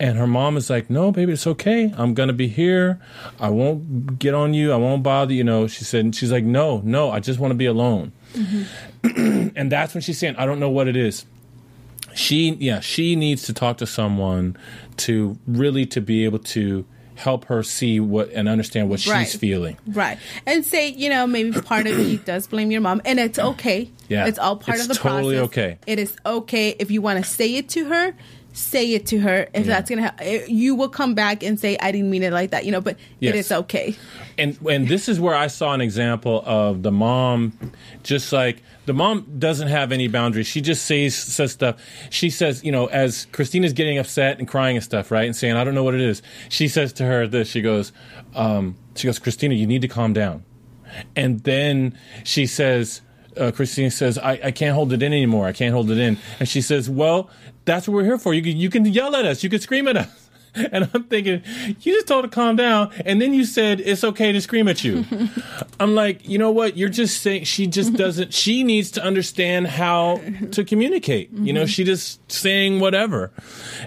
And 0.00 0.16
her 0.16 0.26
mom 0.28 0.56
is 0.56 0.70
like, 0.70 0.88
"No, 0.90 1.10
baby, 1.10 1.32
it's 1.32 1.46
okay. 1.46 1.92
I'm 1.96 2.14
gonna 2.14 2.32
be 2.32 2.46
here. 2.48 3.00
I 3.40 3.48
won't 3.50 4.18
get 4.18 4.32
on 4.34 4.54
you. 4.54 4.72
I 4.72 4.76
won't 4.76 5.02
bother 5.02 5.32
you." 5.34 5.42
Know, 5.44 5.66
she 5.66 5.82
said. 5.84 6.04
And 6.04 6.14
she's 6.14 6.30
like, 6.30 6.44
"No, 6.44 6.80
no, 6.84 7.10
I 7.10 7.18
just 7.20 7.40
want 7.40 7.50
to 7.50 7.56
be 7.56 7.66
alone." 7.66 8.12
Mm-hmm. 8.34 9.48
and 9.56 9.72
that's 9.72 9.94
when 9.94 10.02
she's 10.02 10.18
saying, 10.18 10.36
"I 10.36 10.46
don't 10.46 10.60
know 10.60 10.70
what 10.70 10.86
it 10.88 10.96
is." 10.96 11.26
She, 12.14 12.50
yeah, 12.54 12.80
she 12.80 13.16
needs 13.16 13.42
to 13.44 13.52
talk 13.52 13.78
to 13.78 13.86
someone 13.86 14.56
to 14.98 15.38
really 15.46 15.86
to 15.86 16.00
be 16.00 16.24
able 16.24 16.38
to 16.40 16.84
help 17.14 17.44
her 17.46 17.62
see 17.64 17.98
what 18.00 18.30
and 18.30 18.48
understand 18.48 18.88
what 18.88 19.04
Right. 19.06 19.26
she's 19.26 19.34
feeling. 19.38 19.76
Right. 19.86 20.18
And 20.46 20.64
say, 20.64 20.88
you 20.90 21.10
know, 21.10 21.26
maybe 21.26 21.60
part 21.60 21.86
of 21.88 21.98
you 21.98 22.18
does 22.18 22.46
blame 22.46 22.70
your 22.70 22.80
mom. 22.80 23.02
And 23.04 23.18
it's 23.20 23.38
okay. 23.38 23.90
Yeah. 24.08 24.26
It's 24.26 24.38
all 24.38 24.56
part 24.56 24.78
It's 24.78 24.84
of 24.88 24.88
the 24.88 24.94
totally 24.94 25.36
process. 25.36 25.48
okay. 25.50 25.78
It 25.86 25.98
is 25.98 26.16
okay 26.24 26.76
if 26.78 26.90
you 26.92 27.02
want 27.02 27.22
to 27.22 27.28
say 27.28 27.56
it 27.56 27.68
to 27.70 27.86
her. 27.86 28.14
Say 28.58 28.92
it 28.94 29.06
to 29.06 29.20
her. 29.20 29.46
If 29.54 29.66
that's 29.66 29.88
gonna, 29.88 30.02
ha- 30.18 30.44
you 30.48 30.74
will 30.74 30.88
come 30.88 31.14
back 31.14 31.42
and 31.44 31.58
say, 31.60 31.76
"I 31.80 31.92
didn't 31.92 32.10
mean 32.10 32.22
it 32.24 32.32
like 32.32 32.50
that," 32.50 32.64
you 32.66 32.72
know. 32.72 32.80
But 32.80 32.96
Yes. 33.20 33.34
it 33.34 33.38
is 33.38 33.52
okay. 33.52 33.96
and 34.36 34.58
and 34.68 34.88
this 34.88 35.08
is 35.08 35.20
where 35.20 35.34
I 35.36 35.46
saw 35.46 35.72
an 35.74 35.80
example 35.80 36.42
of 36.44 36.82
the 36.82 36.90
mom, 36.90 37.52
just 38.02 38.32
like 38.32 38.62
the 38.86 38.92
mom 38.92 39.26
doesn't 39.38 39.68
have 39.68 39.92
any 39.92 40.08
boundaries. 40.08 40.48
She 40.48 40.60
just 40.60 40.84
says 40.86 41.14
says 41.14 41.52
stuff. 41.52 41.76
She 42.10 42.30
says, 42.30 42.64
you 42.64 42.72
know, 42.72 42.86
as 42.86 43.26
Christina's 43.32 43.72
getting 43.72 43.96
upset 43.96 44.38
and 44.40 44.48
crying 44.48 44.76
and 44.76 44.84
stuff, 44.84 45.10
right, 45.12 45.24
and 45.26 45.36
saying, 45.36 45.54
I 45.54 45.62
don't 45.62 45.74
know 45.76 45.84
what 45.84 45.94
it 45.94 46.00
is. 46.00 46.20
She 46.48 46.66
says 46.66 46.92
to 46.94 47.04
her 47.04 47.26
this. 47.28 47.48
She 47.48 47.60
goes, 47.62 47.92
um, 48.34 48.76
she 48.96 49.06
goes, 49.06 49.18
Christina, 49.20 49.54
you 49.54 49.66
need 49.68 49.82
to 49.82 49.88
calm 49.88 50.12
down. 50.12 50.44
And 51.14 51.40
then 51.44 51.96
she 52.24 52.46
says, 52.46 53.02
uh, 53.38 53.50
Christina 53.52 53.90
says, 53.90 54.18
I, 54.18 54.40
I 54.44 54.50
can't 54.50 54.74
hold 54.74 54.92
it 54.92 55.02
in 55.02 55.12
anymore. 55.12 55.46
I 55.46 55.52
can't 55.52 55.72
hold 55.74 55.90
it 55.90 55.98
in. 55.98 56.18
And 56.40 56.48
she 56.48 56.60
says, 56.60 56.88
Well, 56.90 57.30
that's 57.64 57.86
what 57.88 57.94
we're 57.94 58.04
here 58.04 58.18
for. 58.18 58.34
You 58.34 58.42
can, 58.42 58.56
you 58.56 58.70
can 58.70 58.84
yell 58.86 59.14
at 59.16 59.24
us. 59.24 59.42
You 59.42 59.50
can 59.50 59.60
scream 59.60 59.88
at 59.88 59.96
us. 59.96 60.24
And 60.72 60.88
I'm 60.92 61.04
thinking, 61.04 61.42
you 61.82 61.92
just 61.94 62.08
told 62.08 62.24
her 62.24 62.30
to 62.30 62.34
calm 62.34 62.56
down, 62.56 62.90
and 63.04 63.20
then 63.22 63.32
you 63.32 63.44
said 63.44 63.80
it's 63.80 64.02
okay 64.02 64.32
to 64.32 64.40
scream 64.40 64.66
at 64.66 64.82
you. 64.82 65.04
I'm 65.78 65.94
like, 65.94 66.26
you 66.26 66.36
know 66.38 66.50
what? 66.50 66.76
You're 66.76 66.88
just 66.88 67.20
saying 67.22 67.44
she 67.44 67.66
just 67.68 67.92
doesn't. 68.04 68.34
She 68.34 68.64
needs 68.64 68.90
to 68.92 69.04
understand 69.04 69.68
how 69.68 70.20
to 70.52 70.64
communicate. 70.64 71.30
You 71.32 71.52
know, 71.52 71.66
she 71.66 71.84
just 71.84 72.32
saying 72.32 72.80
whatever. 72.80 73.30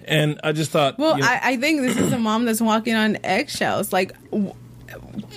And 0.06 0.40
I 0.44 0.54
just 0.54 0.72
thought, 0.72 0.98
Well, 0.98 1.16
you 1.16 1.24
know, 1.24 1.28
I, 1.28 1.40
I 1.44 1.58
think 1.58 1.82
this 1.82 1.98
is 1.98 2.14
a 2.14 2.20
mom 2.20 2.46
that's 2.46 2.62
walking 2.62 2.94
on 2.96 3.18
eggshells. 3.24 3.92
Like, 3.92 4.14
w- 4.30 4.54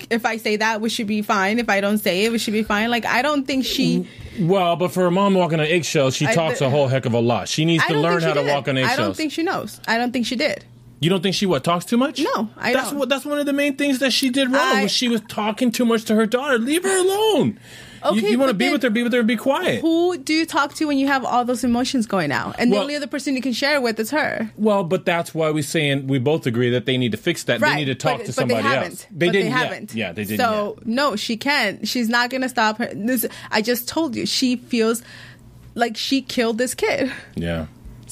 if 0.09 0.25
I 0.25 0.37
say 0.37 0.57
that, 0.57 0.81
we 0.81 0.89
should 0.89 1.07
be 1.07 1.21
fine. 1.21 1.59
If 1.59 1.69
I 1.69 1.81
don't 1.81 1.97
say 1.97 2.25
it, 2.25 2.31
we 2.31 2.37
should 2.37 2.53
be 2.53 2.63
fine. 2.63 2.89
Like, 2.89 3.05
I 3.05 3.21
don't 3.21 3.45
think 3.45 3.65
she. 3.65 4.07
well, 4.39 4.75
but 4.75 4.91
for 4.91 5.05
a 5.05 5.11
mom 5.11 5.33
walking 5.33 5.59
on 5.59 5.65
eggshells, 5.65 6.15
she 6.15 6.27
I- 6.27 6.33
talks 6.33 6.59
the- 6.59 6.65
a 6.67 6.69
whole 6.69 6.87
heck 6.87 7.05
of 7.05 7.13
a 7.13 7.19
lot. 7.19 7.47
She 7.49 7.65
needs 7.65 7.85
to 7.85 7.97
learn 7.99 8.21
how 8.21 8.33
to 8.33 8.43
walk 8.43 8.67
on 8.67 8.77
eggshells. 8.77 8.99
I 8.99 9.01
don't 9.01 9.15
think 9.15 9.31
she 9.31 9.43
knows. 9.43 9.79
I 9.87 9.97
don't 9.97 10.11
think 10.11 10.25
she 10.25 10.35
did. 10.35 10.63
You 11.01 11.09
don't 11.09 11.21
think 11.21 11.35
she 11.35 11.45
what 11.45 11.63
talks 11.63 11.85
too 11.85 11.97
much? 11.97 12.19
No, 12.19 12.49
I 12.57 12.71
that's 12.73 12.89
don't. 12.91 12.99
what 12.99 13.09
that's 13.09 13.25
one 13.25 13.37
of 13.37 13.45
the 13.45 13.53
main 13.53 13.75
things 13.75 13.99
that 13.99 14.11
she 14.13 14.29
did 14.29 14.49
wrong. 14.49 14.61
I- 14.61 14.83
was 14.83 14.91
she 14.91 15.07
was 15.09 15.21
talking 15.27 15.69
too 15.71 15.85
much 15.85 16.05
to 16.05 16.15
her 16.15 16.25
daughter. 16.25 16.57
Leave 16.57 16.83
her 16.83 16.97
alone. 16.97 17.59
Okay, 18.05 18.19
you, 18.21 18.27
you 18.29 18.39
want 18.39 18.49
to 18.49 18.53
be 18.53 18.71
with 18.71 18.83
her, 18.83 18.89
be 18.89 19.03
with 19.03 19.13
her, 19.13 19.19
and 19.19 19.27
be 19.27 19.35
quiet. 19.37 19.81
Who 19.81 20.17
do 20.17 20.33
you 20.33 20.45
talk 20.45 20.73
to 20.75 20.85
when 20.85 20.97
you 20.97 21.07
have 21.07 21.23
all 21.25 21.43
those 21.45 21.63
emotions 21.63 22.05
going 22.05 22.31
out? 22.31 22.55
And 22.59 22.71
Well- 22.71 22.79
the 22.79 22.83
only 22.83 22.95
other 22.95 23.07
person 23.07 23.35
you 23.35 23.41
can 23.41 23.53
share 23.53 23.75
it 23.75 23.81
with 23.81 23.99
is 23.99 24.11
her. 24.11 24.51
Well, 24.57 24.83
but 24.83 25.05
that's 25.05 25.33
why 25.33 25.51
we 25.51 25.61
saying 25.61 26.07
we 26.07 26.19
both 26.19 26.45
agree 26.45 26.69
that 26.71 26.85
they 26.85 26.97
need 26.97 27.11
to 27.11 27.17
fix 27.17 27.43
that. 27.45 27.59
They 27.61 27.75
need 27.75 27.85
to 27.85 27.95
talk 27.95 28.17
but, 28.19 28.25
to 28.25 28.27
but 28.27 28.35
somebody 28.35 28.63
they 28.63 28.75
else. 28.75 29.05
but 29.09 29.19
they 29.19 29.29
didn't 29.29 29.49
yet. 29.51 29.57
haven't. 29.57 29.93
Yeah, 29.95 30.11
they 30.11 30.23
didn't. 30.23 30.39
So 30.39 30.77
no, 30.85 31.15
she 31.15 31.37
can't. 31.37 31.87
She's 31.87 32.09
not 32.09 32.29
gonna 32.29 32.49
stop 32.49 32.77
her. 32.77 32.89
This, 32.93 33.25
I 33.51 33.61
just 33.61 33.87
told 33.87 34.15
you. 34.15 34.25
She 34.25 34.55
feels 34.57 35.01
like 35.73 35.97
she 35.97 36.21
killed 36.21 36.57
this 36.57 36.73
kid. 36.73 37.11
yeah. 37.35 37.65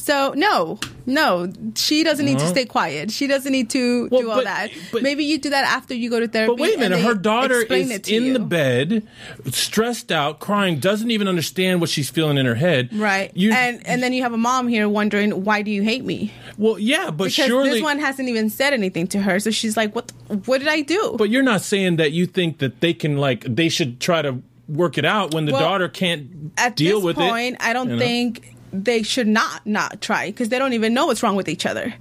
So 0.04 0.34
no, 0.36 0.80
no, 1.06 1.50
she 1.76 2.04
doesn't 2.04 2.26
need 2.26 2.38
to 2.40 2.48
stay 2.50 2.66
quiet. 2.66 3.10
She 3.10 3.26
doesn't 3.26 3.54
need 3.54 3.70
to 3.70 3.80
Uh-huh. 3.80 4.08
Well, 4.12 4.22
do 4.22 4.30
all 4.32 4.36
but- 4.36 4.44
that. 4.44 4.72
but- 4.92 5.02
Maybe 5.02 5.24
you 5.24 5.38
do 5.38 5.50
that 5.52 5.64
after 5.64 5.94
you 5.94 6.10
go 6.10 6.20
to 6.20 6.28
therapy. 6.28 6.50
But 6.52 6.60
wait 6.60 6.76
a 6.76 6.80
minute, 6.80 7.00
her 7.00 7.14
daughter 7.14 7.62
is 7.62 7.90
in 8.10 8.26
you. 8.26 8.34
the 8.34 8.40
bed, 8.40 9.04
stressed 9.52 10.12
out, 10.12 10.40
crying, 10.40 10.80
doesn't 10.80 11.10
even 11.10 11.30
understand 11.30 11.80
what 11.80 11.90
she's 11.90 12.10
feeling 12.10 12.38
in 12.38 12.46
her 12.46 12.56
head. 12.56 12.90
Right, 12.92 13.32
You, 13.34 13.54
and 13.54 13.80
and 13.88 14.04
then 14.04 14.12
you 14.12 14.24
have 14.24 14.34
a 14.34 14.38
mom 14.38 14.68
here 14.68 14.90
wondering 14.90 15.46
why 15.46 15.62
do 15.62 15.72
you 15.72 15.84
hate 15.84 16.04
me? 16.04 16.34
well, 16.58 16.78
yeah, 16.78 17.06
but 17.10 17.26
Because 17.30 17.34
surely. 17.48 17.70
this 17.70 17.82
one 17.82 18.00
hasn't 18.00 18.28
even 18.28 18.50
said 18.50 18.74
anything 18.74 19.08
to 19.08 19.20
her, 19.22 19.40
so 19.40 19.52
she's 19.52 19.78
like, 19.78 19.96
"What? 19.96 20.12
What 20.46 20.58
did 20.60 20.68
I 20.68 20.82
do?" 20.82 21.16
but 21.18 21.30
you're 21.30 21.44
not 21.44 21.62
saying 21.62 21.96
that 21.96 22.12
you 22.12 22.26
think 22.26 22.58
that 22.58 22.82
they 22.82 22.94
can 22.94 23.18
like 23.18 23.46
they 23.48 23.70
should 23.70 24.02
try 24.02 24.22
to 24.22 24.40
work 24.68 24.98
it 24.98 25.06
out 25.06 25.34
when 25.34 25.46
the 25.46 25.52
Well, 25.52 25.62
daughter 25.62 25.88
can't 25.90 26.28
At 26.58 26.76
deal 26.76 26.98
this 27.00 27.06
with 27.06 27.16
point, 27.18 27.56
it. 27.56 27.62
I 27.62 27.74
don't 27.74 27.90
you 27.90 27.96
know? 27.96 28.00
think 28.02 28.53
they 28.74 29.04
should 29.04 29.28
not 29.28 29.66
not 29.66 30.02
try 30.02 30.28
because 30.28 30.50
they 30.50 30.60
don't 30.60 30.74
even 30.74 30.94
know 30.94 31.06
what's 31.06 31.24
wrong 31.24 31.36
with 31.36 31.48
each 31.48 31.66
other. 31.66 31.94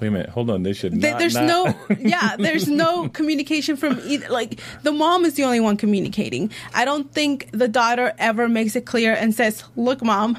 Wait 0.00 0.08
a 0.08 0.10
minute, 0.10 0.30
hold 0.30 0.50
on. 0.50 0.64
They 0.64 0.72
should. 0.72 1.00
There- 1.00 1.12
not, 1.12 1.18
there's 1.18 1.34
not- 1.34 1.46
no 1.46 1.76
yeah 2.00 2.36
there's 2.36 2.68
no 2.68 3.08
communication 3.08 3.76
from 3.76 4.00
either 4.04 4.28
like 4.28 4.60
the 4.82 4.92
mom 4.92 5.24
is 5.24 5.34
the 5.34 5.44
only 5.44 5.60
one 5.60 5.76
communicating 5.76 6.50
i 6.74 6.84
don't 6.84 7.12
think 7.12 7.48
the 7.52 7.68
daughter 7.68 8.12
ever 8.18 8.48
makes 8.48 8.76
it 8.76 8.84
clear 8.84 9.14
and 9.14 9.34
says 9.34 9.64
look 9.76 10.02
mom 10.02 10.36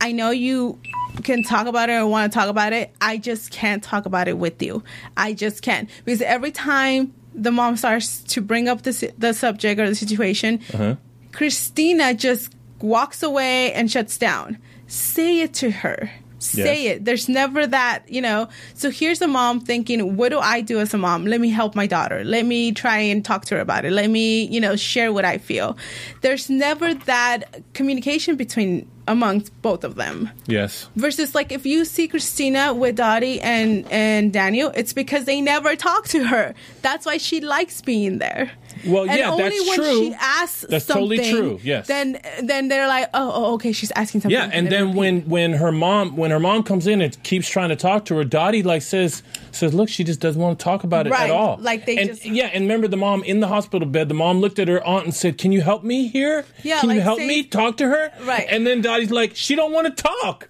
i 0.00 0.12
know 0.12 0.30
you 0.30 0.78
can 1.22 1.42
talk 1.42 1.66
about 1.66 1.88
it 1.90 1.94
or 1.94 2.06
want 2.06 2.32
to 2.32 2.38
talk 2.38 2.48
about 2.48 2.72
it 2.72 2.94
i 3.00 3.16
just 3.16 3.50
can't 3.50 3.82
talk 3.82 4.06
about 4.06 4.28
it 4.28 4.38
with 4.38 4.62
you 4.62 4.82
i 5.16 5.32
just 5.32 5.62
can't 5.62 5.88
because 6.04 6.22
every 6.22 6.50
time 6.50 7.12
the 7.34 7.50
mom 7.50 7.76
starts 7.76 8.20
to 8.22 8.40
bring 8.40 8.68
up 8.68 8.82
the, 8.82 9.12
the 9.18 9.32
subject 9.32 9.80
or 9.80 9.88
the 9.88 9.94
situation 9.94 10.60
uh-huh. 10.72 10.96
christina 11.32 12.14
just 12.14 12.55
walks 12.80 13.22
away 13.22 13.72
and 13.72 13.90
shuts 13.90 14.18
down. 14.18 14.58
Say 14.86 15.40
it 15.40 15.54
to 15.54 15.70
her. 15.70 16.10
Say 16.38 16.84
Yes. 16.84 16.96
it. 16.96 17.04
There's 17.06 17.28
never 17.28 17.66
that 17.66 18.04
you 18.08 18.20
know. 18.20 18.48
So 18.74 18.90
here's 18.90 19.20
a 19.22 19.26
mom 19.26 19.60
thinking 19.60 20.16
what 20.16 20.28
do 20.28 20.38
i 20.38 20.60
do 20.60 20.78
as 20.78 20.92
a 20.92 20.98
mom? 20.98 21.24
Let 21.26 21.40
me 21.40 21.48
help 21.48 21.74
my 21.74 21.86
daughter. 21.86 22.22
Let 22.24 22.44
me 22.44 22.72
try 22.72 22.98
and 22.98 23.24
talk 23.24 23.46
to 23.46 23.54
her 23.56 23.60
about 23.60 23.84
it. 23.86 23.92
Let 23.92 24.10
me 24.10 24.44
you 24.44 24.60
know 24.60 24.76
share 24.76 25.12
what 25.12 25.24
i 25.24 25.38
feel. 25.38 25.76
There's 26.20 26.50
never 26.50 26.92
that 26.94 27.62
communication 27.72 28.36
between 28.36 28.86
amongst 29.08 29.50
both 29.62 29.84
of 29.84 29.94
them. 29.96 30.30
Yes. 30.46 30.88
Versus 30.96 31.34
like 31.34 31.52
if 31.52 31.64
you 31.66 31.84
see 31.84 32.08
Christina 32.08 32.74
with 32.74 32.96
Dottie 32.96 33.40
and 33.40 33.86
and 33.90 34.32
Daniel, 34.32 34.72
it's 34.74 34.92
because 34.92 35.24
they 35.24 35.40
never 35.40 35.76
talk 35.76 36.06
to 36.08 36.24
her. 36.26 36.54
That's 36.82 37.06
why 37.06 37.18
she 37.18 37.40
likes 37.40 37.80
being 37.82 38.18
there. 38.18 38.50
Well, 38.86 39.08
and 39.08 39.18
yeah, 39.18 39.30
only 39.30 39.42
that's 39.44 39.68
when 39.68 39.76
true. 39.78 39.98
she 39.98 40.14
asks 40.20 40.66
That's 40.68 40.84
something, 40.84 41.18
totally 41.18 41.30
true, 41.30 41.58
yes. 41.62 41.86
Then 41.86 42.20
then 42.42 42.68
they're 42.68 42.86
like, 42.86 43.08
oh, 43.14 43.32
oh, 43.34 43.54
okay, 43.54 43.72
she's 43.72 43.90
asking 43.92 44.20
something. 44.20 44.38
Yeah, 44.38 44.50
and 44.52 44.68
then 44.70 44.88
repeat. 44.88 44.96
when 44.98 45.20
when 45.22 45.52
her 45.54 45.72
mom 45.72 46.14
when 46.14 46.30
her 46.30 46.38
mom 46.38 46.62
comes 46.62 46.86
in 46.86 47.00
and 47.00 47.20
keeps 47.22 47.48
trying 47.48 47.70
to 47.70 47.76
talk 47.76 48.04
to 48.06 48.16
her, 48.16 48.24
Dottie 48.24 48.62
like 48.62 48.82
says 48.82 49.22
says, 49.50 49.72
look, 49.72 49.88
she 49.88 50.04
just 50.04 50.20
doesn't 50.20 50.40
want 50.40 50.58
to 50.58 50.62
talk 50.62 50.84
about 50.84 51.06
it 51.06 51.10
Right, 51.10 51.30
at 51.30 51.34
all. 51.34 51.56
like 51.58 51.86
they 51.86 51.96
and, 51.96 52.10
just- 52.10 52.26
yeah, 52.26 52.50
and 52.52 52.64
remember 52.64 52.86
the 52.86 52.98
mom 52.98 53.24
in 53.24 53.40
the 53.40 53.48
hospital 53.48 53.88
bed. 53.88 54.08
The 54.10 54.14
mom 54.14 54.40
looked 54.40 54.58
at 54.58 54.68
her 54.68 54.84
aunt 54.86 55.04
and 55.06 55.14
said, 55.14 55.38
"Can 55.38 55.52
you 55.52 55.62
help 55.62 55.82
me 55.82 56.08
here? 56.08 56.44
Yeah, 56.62 56.80
can 56.80 56.90
you 56.90 57.00
help 57.00 57.18
say- 57.18 57.26
me 57.26 57.44
talk 57.44 57.78
to 57.78 57.88
her?" 57.88 58.12
Right. 58.24 58.46
And 58.50 58.66
then 58.66 58.82
Dottie's 58.96 59.10
like, 59.10 59.36
she 59.36 59.54
don't 59.54 59.72
want 59.72 59.94
to 59.96 60.02
talk. 60.02 60.48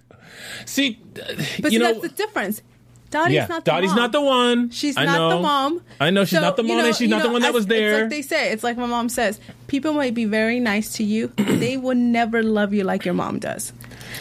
See, 0.65 0.99
but 1.15 1.39
you 1.39 1.71
see, 1.71 1.79
know, 1.79 1.93
that's 1.93 2.01
the 2.03 2.09
difference. 2.09 2.63
Dottie's 3.11 3.35
yeah, 3.35 3.47
not 3.47 3.65
the 3.65 3.71
Dottie's 3.71 3.91
mom. 3.91 3.97
not 3.99 4.13
the 4.13 4.21
one. 4.21 4.71
She's 4.71 4.97
I 4.97 5.05
not 5.05 5.17
know. 5.19 5.29
the 5.37 5.43
mom. 5.43 5.83
I 6.01 6.11
know 6.11 6.25
she's 6.25 6.39
So, 6.39 6.41
not 6.41 6.57
the 6.57 6.63
you 6.63 6.69
mom, 6.69 6.79
know- 6.79 6.87
and 6.87 6.95
she's 6.95 7.03
you 7.03 7.09
not 7.09 7.23
the 7.23 7.31
one 7.31 7.43
that 7.43 7.49
as- 7.49 7.55
was 7.55 7.67
there. 7.67 7.93
It's 7.95 8.01
like 8.03 8.11
they 8.11 8.23
say. 8.23 8.51
It's 8.53 8.65
like 8.65 8.77
my 8.77 8.87
mom 8.87 9.09
says. 9.09 9.39
People 9.69 9.93
might 9.95 10.15
be 10.15 10.25
very 10.25 10.59
nice 10.61 10.93
to 10.95 11.05
you. 11.05 11.29
they 11.37 11.77
will 11.77 11.95
never 11.95 12.43
love 12.43 12.73
you 12.75 12.83
like 12.85 13.05
your 13.05 13.15
mom 13.15 13.39
does. 13.39 13.73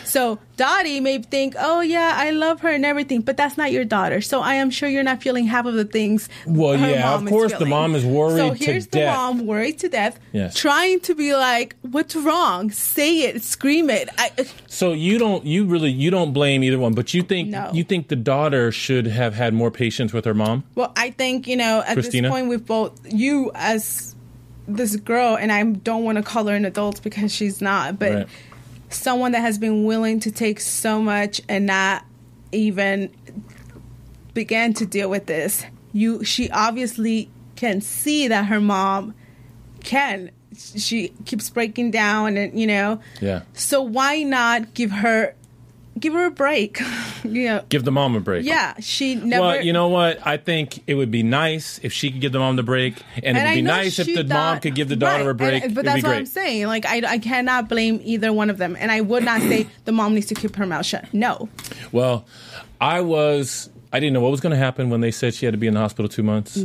So 0.04 0.40
Dottie 0.58 1.00
may 1.00 1.20
think, 1.20 1.56
"Oh 1.58 1.82
yeah, 1.82 2.14
I 2.16 2.32
love 2.32 2.62
her 2.62 2.70
and 2.70 2.86
everything," 2.86 3.22
but 3.22 3.38
that's 3.38 3.58
not 3.58 3.72
your 3.72 3.86
daughter. 3.86 4.22
So 4.22 4.42
I 4.42 4.56
am 4.56 4.70
sure 4.70 4.88
you're 4.90 5.04
not 5.04 5.22
feeling 5.22 5.46
half 5.48 5.66
of 5.66 5.74
the 5.74 5.86
things. 5.86 6.30
Well, 6.46 6.78
yeah, 6.78 7.14
of 7.16 7.26
course 7.26 7.54
the 7.54 7.66
mom 7.66 7.96
is 7.96 8.06
worried 8.06 8.38
So 8.38 8.52
here's 8.52 8.88
the 8.88 9.00
death. 9.00 9.16
mom 9.16 9.46
worried 9.46 9.80
to 9.80 9.90
death, 9.90 10.20
Yes. 10.34 10.56
trying 10.56 11.00
to 11.02 11.16
be 11.16 11.34
like, 11.36 11.76
"What's 11.82 12.16
wrong? 12.16 12.72
Say 12.72 13.20
it, 13.22 13.44
scream 13.44 13.90
it." 13.90 14.10
I, 14.18 14.32
uh, 14.40 14.44
So 14.68 14.94
you 14.94 15.18
don't, 15.18 15.46
you 15.46 15.66
really, 15.66 15.92
you 15.92 16.10
don't 16.12 16.34
blame 16.34 16.64
either 16.64 16.80
one, 16.80 16.94
but 16.94 17.14
you 17.14 17.22
think, 17.22 17.50
No. 17.50 17.70
you 17.74 17.84
think 17.84 18.08
the 18.10 18.16
daughter 18.16 18.72
should 18.72 19.08
have 19.08 19.34
had 19.36 19.54
more 19.54 19.72
patience 19.72 20.14
with 20.14 20.26
her 20.26 20.34
mom. 20.34 20.64
Well, 20.76 20.92
I 20.96 21.12
think 21.12 21.48
you 21.48 21.56
know 21.56 21.84
at 21.86 21.94
Christina? 21.94 22.28
this 22.28 22.32
point 22.32 22.48
we've 22.50 22.66
both 22.66 23.00
you 23.12 23.52
as 23.56 24.16
this 24.68 24.96
girl, 24.96 25.36
and 25.36 25.52
I 25.52 25.62
don't 25.64 26.04
want 26.04 26.18
to 26.18 26.24
call 26.24 26.48
her 26.48 26.56
an 26.56 26.66
adult 26.66 27.04
because 27.04 27.32
she's 27.34 27.62
not, 27.62 28.00
but 28.00 28.14
Right. 28.14 28.28
Someone 28.96 29.34
that 29.34 29.42
has 29.42 29.58
been 29.58 29.86
willing 29.86 30.20
to 30.22 30.32
take 30.32 30.60
so 30.60 31.02
much 31.02 31.42
and 31.48 31.66
not 31.66 32.06
even 32.52 33.12
began 34.34 34.74
to 34.74 34.86
deal 34.86 35.10
with 35.10 35.26
this. 35.26 35.66
You, 35.94 36.24
she 36.24 36.50
obviously 36.50 37.30
can 37.56 37.82
see 37.82 38.28
that 38.28 38.46
her 38.46 38.60
mom 38.60 39.16
can. 39.84 40.32
She 40.58 41.10
keeps 41.26 41.50
breaking 41.50 41.92
down, 41.92 42.38
and 42.38 42.58
you 42.60 42.68
know. 42.68 43.00
Yeah. 43.22 43.44
So 43.54 43.82
why 43.82 44.24
not 44.24 44.74
give 44.74 44.92
her, 44.92 45.36
give 46.00 46.14
her 46.14 46.26
a 46.26 46.32
break? 46.32 46.80
know. 47.24 47.64
Give 47.70 47.84
the 47.84 47.92
mom 47.92 48.16
a 48.16 48.20
break. 48.20 48.46
Yeah, 48.46 48.76
she 48.80 49.16
never. 49.16 49.42
Well, 49.42 49.62
you 49.62 49.74
know 49.74 49.88
what? 49.88 50.26
I 50.26 50.38
think 50.38 50.84
it 50.88 50.96
would 50.96 51.12
be 51.12 51.24
nice 51.24 51.80
if 51.84 51.94
she 51.94 52.12
could 52.12 52.22
give 52.22 52.32
the 52.32 52.40
mom 52.40 52.56
the 52.56 52.64
break, 52.64 52.96
and, 53.24 53.38
it 53.38 53.42
would 53.42 53.48
I 53.50 53.56
be 53.56 53.62
nice 53.62 54.00
if 54.00 54.08
the 54.08 54.24
mom 54.24 54.60
could 54.60 54.76
give 54.76 54.90
the 54.90 54.96
daughter 54.96 55.24
Right, 55.24 55.30
a 55.32 55.34
break. 55.34 55.64
and- 55.64 55.76
but 55.76 55.86
that's 55.86 56.04
what 56.04 56.10
great. 56.10 56.18
I'm 56.18 56.26
saying. 56.26 56.68
Like 56.68 56.86
I, 56.86 57.02
I 57.08 57.18
cannot 57.18 57.70
blame 57.70 58.00
either 58.04 58.32
one 58.34 58.50
of 58.50 58.58
them, 58.58 58.76
and 58.80 58.92
I 58.92 59.02
would 59.02 59.24
not 59.24 59.42
say 59.42 59.68
the 59.86 59.92
mom 59.92 60.14
needs 60.16 60.28
to 60.28 60.36
keep 60.36 60.56
her 60.56 60.66
mouth 60.66 60.86
shut. 60.86 61.14
No, 61.14 61.50
Well, 61.92 62.26
I 62.80 63.02
was. 63.02 63.70
I 63.96 64.00
didn't 64.02 64.12
know 64.12 64.20
what 64.20 64.32
was 64.32 64.42
going 64.42 64.52
to 64.52 64.58
happen 64.58 64.90
when 64.90 65.00
they 65.00 65.10
said 65.10 65.34
she 65.34 65.46
had 65.46 65.54
to 65.54 65.58
be 65.58 65.68
in 65.68 65.74
the 65.74 65.80
hospital 65.80 66.10
two 66.10 66.22
months. 66.22 66.58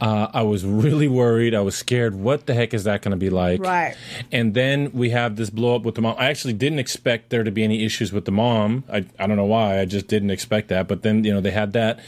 Uh, 0.00 0.28
I 0.32 0.40
was 0.40 0.64
really 0.64 1.06
worried. 1.06 1.54
I 1.54 1.60
was 1.60 1.76
scared. 1.76 2.14
What 2.14 2.46
the 2.46 2.54
heck 2.54 2.72
is 2.72 2.84
that 2.84 3.02
going 3.02 3.10
to 3.10 3.18
be 3.18 3.28
like? 3.28 3.60
Right. 3.60 3.94
And 4.32 4.54
then 4.54 4.90
we 4.92 5.10
have 5.10 5.36
this 5.36 5.50
blow 5.50 5.76
up 5.76 5.82
with 5.82 5.96
the 5.96 6.00
mom. 6.00 6.16
I 6.18 6.30
actually 6.30 6.54
didn't 6.54 6.78
expect 6.78 7.28
there 7.28 7.44
to 7.44 7.50
be 7.50 7.62
any 7.62 7.84
issues 7.84 8.10
with 8.10 8.24
the 8.24 8.32
mom. 8.32 8.84
I, 8.90 9.04
I 9.18 9.26
don't 9.26 9.36
know 9.36 9.44
why. 9.44 9.80
I 9.80 9.84
just 9.84 10.06
didn't 10.06 10.30
expect 10.30 10.68
that. 10.68 10.88
But 10.88 11.02
then, 11.02 11.24
you 11.24 11.34
know, 11.34 11.42
they 11.42 11.50
had 11.50 11.74
that. 11.74 12.00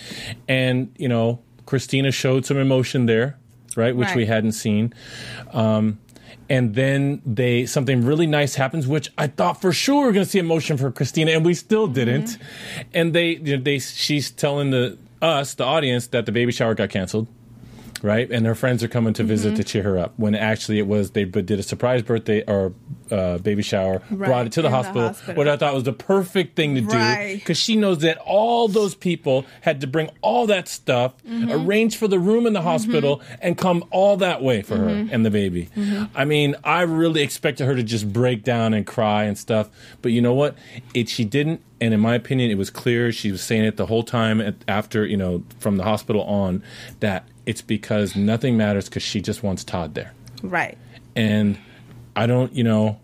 And, 0.48 0.94
you 0.96 1.08
know, 1.10 1.40
Christina 1.66 2.10
showed 2.10 2.46
some 2.46 2.56
emotion 2.56 3.04
there, 3.04 3.36
right? 3.76 3.94
Which 3.94 4.14
we 4.14 4.24
hadn't 4.24 4.52
seen. 4.52 4.94
Um, 5.52 5.98
and 6.48 6.74
then 6.74 7.22
they 7.24 7.66
something 7.66 8.04
really 8.04 8.26
nice 8.26 8.54
happens, 8.54 8.86
which 8.86 9.10
I 9.16 9.26
thought 9.26 9.60
for 9.60 9.72
sure 9.72 10.02
we 10.02 10.08
are 10.08 10.12
going 10.12 10.24
to 10.24 10.30
see 10.30 10.38
emotion 10.38 10.76
for 10.76 10.90
Christina, 10.90 11.32
and 11.32 11.44
we 11.44 11.54
still 11.54 11.86
didn't. 11.86 12.24
Mm-hmm. 12.26 12.82
And 12.94 13.14
they, 13.14 13.36
you 13.36 13.56
know, 13.56 13.62
they, 13.62 13.78
she's 13.78 14.30
telling 14.30 14.70
the 14.70 14.98
us, 15.22 15.54
the 15.54 15.64
audience, 15.64 16.08
that 16.08 16.26
the 16.26 16.32
baby 16.32 16.52
shower 16.52 16.74
got 16.74 16.90
canceled, 16.90 17.26
right? 18.04 18.30
And 18.30 18.44
her 18.46 18.54
friends 18.54 18.84
are 18.84 18.88
coming 18.88 19.14
to 19.14 19.24
visit 19.24 19.56
to 19.56 19.64
cheer 19.64 19.82
her 19.82 19.98
up. 19.98 20.12
When 20.18 20.34
actually 20.34 20.78
it 20.78 20.86
was 20.86 21.10
they 21.12 21.24
did 21.24 21.58
a 21.58 21.62
surprise 21.62 22.02
birthday 22.02 22.44
or 22.46 22.72
uh, 23.10 23.38
baby 23.38 23.62
shower, 23.62 24.02
Right, 24.10 24.26
brought 24.28 24.46
it 24.46 24.52
to 24.52 24.62
the 24.62 24.68
in 24.68 24.72
the 24.72 24.76
hospital, 24.76 25.08
hospital. 25.08 25.34
what 25.34 25.48
I 25.48 25.56
thought 25.56 25.74
was 25.74 25.84
the 25.84 25.92
perfect 25.92 26.54
thing 26.56 26.74
to 26.76 26.80
do 26.82 27.34
because 27.34 27.56
she 27.58 27.76
knows 27.76 27.98
that 27.98 28.18
all 28.18 28.68
those 28.68 28.94
people 28.94 29.44
had 29.62 29.80
to 29.80 29.86
bring 29.86 30.10
all 30.20 30.46
that 30.46 30.68
stuff, 30.68 31.12
Mm-hmm. 31.24 31.50
arrange 31.50 31.96
for 31.96 32.06
the 32.08 32.18
room 32.18 32.46
in 32.46 32.52
the 32.52 32.62
hospital, 32.62 33.20
and 33.40 33.56
come 33.58 33.84
all 33.90 34.16
that 34.18 34.42
way 34.42 34.62
for 34.62 34.76
Mm-hmm. 34.76 35.08
her 35.08 35.14
and 35.14 35.24
the 35.26 35.30
baby. 35.30 35.68
I 36.14 36.24
mean, 36.24 36.56
I 36.62 36.82
really 36.82 37.22
expected 37.22 37.64
her 37.66 37.74
to 37.74 37.82
just 37.82 38.12
break 38.12 38.44
down 38.44 38.74
and 38.74 38.86
cry 38.86 39.24
and 39.24 39.36
stuff, 39.38 39.68
but 40.02 40.12
you 40.12 40.20
know 40.20 40.34
what? 40.34 40.56
It 40.92 41.08
she 41.08 41.24
didn't, 41.24 41.62
and 41.80 41.94
in 41.94 42.00
my 42.00 42.14
opinion, 42.14 42.50
it 42.50 42.58
was 42.58 42.70
clear 42.70 43.12
she 43.12 43.30
was 43.32 43.42
saying 43.42 43.64
it 43.64 43.76
the 43.76 43.86
whole 43.86 44.02
time 44.02 44.40
at, 44.40 44.54
after 44.68 45.06
you 45.06 45.16
know 45.16 45.42
from 45.58 45.76
the 45.76 45.84
hospital 45.84 46.22
on 46.22 46.62
that 47.00 47.24
it's 47.46 47.62
because 47.62 48.16
nothing 48.16 48.56
matters 48.56 48.88
because 48.88 49.02
she 49.02 49.20
just 49.20 49.42
wants 49.42 49.64
Todd 49.64 49.94
there 49.94 50.12
right. 50.42 50.76
and 51.16 51.58
I 52.16 52.26
don't, 52.26 52.52
you 52.52 52.64
know, 52.64 53.00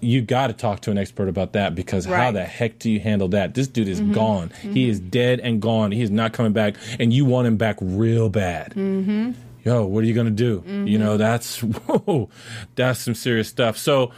you 0.00 0.22
got 0.22 0.48
to 0.48 0.52
talk 0.52 0.80
to 0.80 0.90
an 0.90 0.98
expert 0.98 1.28
about 1.28 1.52
that 1.54 1.74
because 1.74 2.04
how 2.04 2.30
the 2.30 2.44
heck 2.44 2.78
do 2.78 2.90
you 2.90 3.00
handle 3.00 3.28
that? 3.28 3.54
This 3.54 3.66
dude 3.66 3.88
is 3.88 4.00
gone. 4.00 4.50
He 4.62 4.88
is 4.88 5.00
dead 5.00 5.40
and 5.40 5.60
gone. 5.60 5.92
He 5.92 6.02
is 6.02 6.10
not 6.10 6.32
coming 6.32 6.52
back, 6.52 6.76
and 6.98 7.12
you 7.12 7.24
want 7.24 7.46
him 7.46 7.56
back 7.56 7.78
real 7.80 8.28
bad. 8.28 8.74
Mm-hmm. 8.74 9.32
Yo, 9.64 9.84
what 9.84 10.04
are 10.04 10.06
you 10.06 10.14
gonna 10.14 10.30
do? 10.30 10.62
You 10.66 10.98
know, 10.98 11.16
that's 11.16 11.58
whoa, 11.62 12.30
that's 12.76 13.00
some 13.00 13.14
serious 13.14 13.48
stuff. 13.48 13.76
So, 13.76 14.12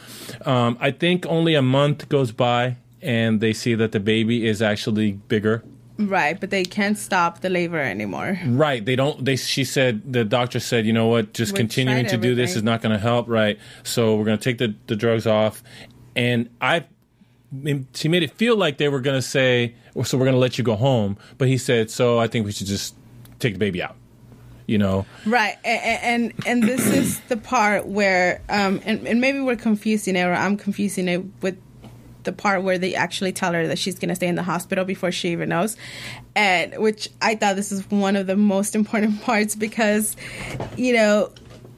um, 0.45 0.77
I 0.79 0.91
think 0.91 1.25
only 1.25 1.55
a 1.55 1.61
month 1.61 2.09
goes 2.09 2.31
by, 2.31 2.77
and 3.01 3.41
they 3.41 3.53
see 3.53 3.73
that 3.75 3.91
the 3.91 3.99
baby 3.99 4.45
is 4.45 4.61
actually 4.61 5.13
bigger. 5.13 5.63
Right, 6.07 6.39
but 6.39 6.49
they 6.49 6.63
can't 6.63 6.97
stop 6.97 7.41
the 7.41 7.49
labor 7.49 7.79
anymore. 7.79 8.39
Right. 8.45 8.83
They 8.83 8.95
don't. 8.95 9.23
They. 9.23 9.35
She 9.35 9.63
said 9.63 10.13
the 10.13 10.23
doctor 10.23 10.59
said, 10.59 10.85
you 10.85 10.93
know 10.93 11.07
what? 11.07 11.33
Just 11.33 11.53
We 11.53 11.57
continuing 11.57 12.05
to 12.07 12.17
do 12.17 12.35
this 12.35 12.55
is 12.55 12.63
not 12.63 12.81
going 12.81 12.93
to 12.93 12.99
help. 12.99 13.27
Right. 13.27 13.59
So 13.83 14.15
we're 14.15 14.25
going 14.25 14.37
to 14.37 14.43
take 14.43 14.57
the 14.57 14.75
the 14.87 14.95
drugs 14.95 15.27
off, 15.27 15.63
and 16.15 16.49
I. 16.59 16.85
She 17.93 18.07
made 18.07 18.23
it 18.23 18.31
feel 18.31 18.55
like 18.55 18.77
they 18.77 18.87
were 18.87 19.01
going 19.01 19.17
to 19.17 19.21
say, 19.21 19.75
"Oh, 19.93 20.03
so 20.03 20.17
we're 20.17 20.23
going 20.23 20.35
to 20.35 20.39
let 20.39 20.57
you 20.57 20.63
go 20.63 20.77
home. 20.77 21.17
But 21.37 21.49
he 21.49 21.57
said, 21.57 21.91
so 21.91 22.17
I 22.17 22.27
think 22.27 22.45
we 22.45 22.53
should 22.53 22.67
just 22.67 22.95
take 23.39 23.53
the 23.53 23.59
baby 23.59 23.83
out. 23.83 23.97
You 24.67 24.77
know. 24.77 25.05
Right, 25.25 25.57
and 25.65 26.31
and, 26.31 26.45
and 26.45 26.63
this 26.63 26.87
is 26.87 27.19
the 27.27 27.35
part 27.35 27.87
where, 27.87 28.41
um, 28.47 28.79
and, 28.85 29.05
and 29.05 29.19
maybe 29.19 29.41
we're 29.41 29.57
confusing 29.57 30.15
it, 30.15 30.23
or 30.23 30.33
I'm 30.33 30.55
confusing 30.55 31.09
it 31.09 31.25
with 31.41 31.57
the 32.23 32.31
part 32.31 32.63
where 32.63 32.77
they 32.77 32.95
actually 32.95 33.31
tell 33.31 33.53
her 33.53 33.67
that 33.67 33.77
she's 33.79 33.97
going 33.99 34.09
to 34.09 34.15
stay 34.15 34.27
in 34.27 34.35
the 34.35 34.43
hospital 34.43 34.85
before 34.85 35.11
she 35.11 35.29
even 35.29 35.49
knows, 35.49 35.77
and 36.35 36.77
which 36.77 37.09
I 37.21 37.35
thought 37.35 37.55
this 37.55 37.71
is 37.71 37.89
one 37.91 38.15
of 38.15 38.27
the 38.27 38.35
most 38.37 38.75
important 38.81 39.21
parts 39.21 39.55
because, 39.55 40.15
you 40.77 40.93
know. 40.93 41.31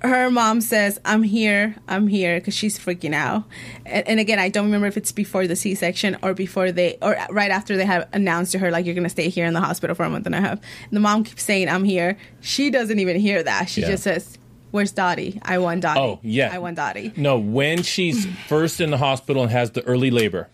Her 0.06 0.30
mom 0.30 0.60
says, 0.60 1.00
"I'm 1.06 1.24
here, 1.24 1.78
I'm 1.88 2.08
here," 2.08 2.38
because 2.38 2.54
she's 2.54 2.78
freaking 2.78 3.14
out. 3.14 3.46
And, 3.86 4.06
and 4.06 4.20
again, 4.20 4.38
I 4.38 4.50
don't 4.50 4.66
remember 4.66 4.86
if 4.88 4.98
it's 4.98 5.14
before 5.14 5.48
the 5.48 5.56
C-section 5.56 6.18
or 6.22 6.34
before 6.34 6.74
they, 6.74 6.98
or 7.02 7.16
right 7.30 7.50
after 7.50 7.78
they 7.78 7.86
have 7.86 8.10
announced 8.12 8.52
to 8.52 8.60
her 8.60 8.70
like 8.70 8.86
you're 8.86 8.96
gonna 8.96 9.08
stay 9.08 9.30
here 9.30 9.46
in 9.46 9.54
the 9.54 9.62
hospital 9.62 9.96
for 9.96 10.04
a 10.04 10.10
month 10.10 10.26
and 10.26 10.36
a 10.36 10.42
half. 10.42 10.60
And 10.60 10.92
the 10.92 11.00
mom 11.00 11.24
keeps 11.24 11.44
saying, 11.44 11.70
"I'm 11.70 11.86
here." 11.86 12.18
She 12.42 12.70
doesn't 12.70 13.00
even 13.00 13.18
hear 13.18 13.44
that. 13.44 13.70
She 13.70 13.80
Yeah. 13.80 13.92
just 13.92 14.04
says, 14.04 14.38
"Where's 14.74 14.92
Dottie? 14.92 15.40
I 15.44 15.60
want 15.60 15.82
Dottie. 15.82 16.00
Oh 16.00 16.20
yeah. 16.24 16.50
I 16.52 16.58
want 16.58 16.76
Dottie." 16.76 17.14
No, 17.16 17.38
when 17.38 17.84
she's 17.84 18.26
first 18.48 18.82
in 18.82 18.90
the 18.90 18.98
hospital 18.98 19.44
and 19.44 19.52
has 19.52 19.72
the 19.72 19.84
early 19.84 20.10
labor. 20.10 20.50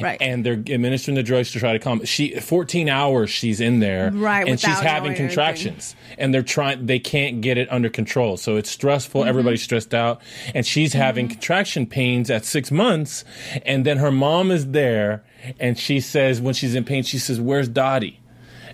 Right. 0.00 0.16
And 0.20 0.44
they're 0.44 0.54
administering 0.54 1.14
the 1.16 1.22
drugs 1.22 1.52
to 1.52 1.58
try 1.58 1.72
to 1.72 1.78
calm. 1.78 2.04
She 2.04 2.34
14 2.38 2.88
hours 2.88 3.30
she's 3.30 3.60
in 3.60 3.80
there. 3.80 4.10
Right, 4.10 4.48
And 4.48 4.58
she's 4.58 4.78
having 4.78 5.14
contractions. 5.14 5.94
And 6.18 6.32
they're 6.32 6.42
trying 6.42 6.86
they 6.86 6.98
can't 6.98 7.40
get 7.40 7.58
it 7.58 7.70
under 7.70 7.88
control. 7.88 8.36
So 8.36 8.56
it's 8.56 8.70
stressful. 8.70 9.22
Mm-hmm. 9.22 9.28
Everybody's 9.28 9.62
stressed 9.62 9.94
out. 9.94 10.22
And 10.54 10.64
she's 10.64 10.92
having 10.92 11.28
contraction 11.28 11.86
pains 11.86 12.30
at 12.30 12.44
six 12.44 12.70
months. 12.70 13.24
And 13.66 13.84
then 13.84 13.98
her 13.98 14.10
mom 14.10 14.50
is 14.50 14.68
there 14.68 15.24
and 15.58 15.78
she 15.78 16.00
says 16.00 16.40
when 16.40 16.54
she's 16.54 16.74
in 16.74 16.84
pain, 16.84 17.02
she 17.02 17.18
says, 17.18 17.40
Where's 17.40 17.68
Dottie? 17.68 18.20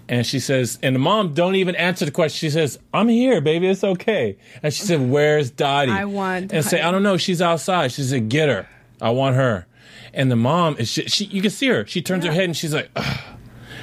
And 0.09 0.27
she 0.27 0.41
says, 0.41 0.79
and 0.83 0.95
the 0.95 0.99
mom 1.01 1.35
don't 1.35 1.55
even 1.57 1.75
answer 1.77 2.05
the 2.07 2.11
question. 2.11 2.39
She 2.49 2.51
says, 2.51 2.79
"I'm 2.95 3.09
here, 3.09 3.41
baby. 3.43 3.69
It's 3.69 3.85
okay." 3.85 4.39
And 4.63 4.73
she 4.73 4.83
said, 4.85 5.11
"Where's 5.11 5.51
Dottie?" 5.51 5.91
I 5.91 6.07
want 6.07 6.51
And 6.53 6.65
say, 6.65 6.81
"I 6.81 6.91
don't 6.91 7.03
know. 7.03 7.19
She's 7.19 7.43
outside." 7.43 7.93
She 7.93 8.03
said, 8.03 8.31
"Get 8.31 8.49
her. 8.49 8.67
I 9.03 9.11
want 9.11 9.37
her." 9.37 9.67
And 10.15 10.31
the 10.31 10.37
mom 10.37 10.77
is 10.79 10.89
she, 10.91 11.05
she 11.09 11.25
you 11.27 11.43
can 11.43 11.51
see 11.51 11.67
her. 11.69 11.87
She 11.87 12.01
turns 12.01 12.25
her 12.25 12.33
head 12.33 12.45
and 12.45 12.57
she's 12.57 12.73
like, 12.73 12.89
Ugh. 12.97 13.19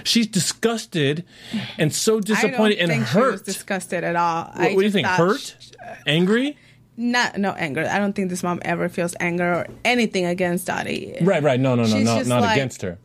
she's 0.03 0.25
disgusted 0.25 1.23
and 1.77 1.93
so 1.93 2.19
disappointed 2.19 2.79
I 2.79 2.81
don't 2.87 2.89
and 2.89 2.91
think 2.91 3.07
she 3.07 3.17
was 3.19 3.39
hurt. 3.41 3.45
disgusted 3.45 4.03
at 4.03 4.15
all. 4.15 4.45
What, 4.55 4.73
what 4.73 4.79
do 4.81 4.85
you 4.85 4.91
think? 4.91 5.05
Hurt? 5.07 5.55
Angry? 6.07 6.57
not 6.97 7.37
no 7.37 7.51
anger. 7.51 7.85
I 7.91 7.97
don't 7.99 8.13
think 8.13 8.29
this 8.29 8.41
mom 8.41 8.59
ever 8.63 8.87
feels 8.87 9.15
anger 9.19 9.53
or 9.53 9.67
anything 9.83 10.25
against 10.25 10.65
Dottie. 10.67 11.17
Right, 11.21 11.43
right. 11.43 11.59
No, 11.59 11.75
no, 11.75 11.83
no, 11.83 11.89
She's 11.89 12.05
no, 12.05 12.23
not 12.23 12.41
like- 12.41 12.55
against 12.55 12.81
her. 12.83 12.97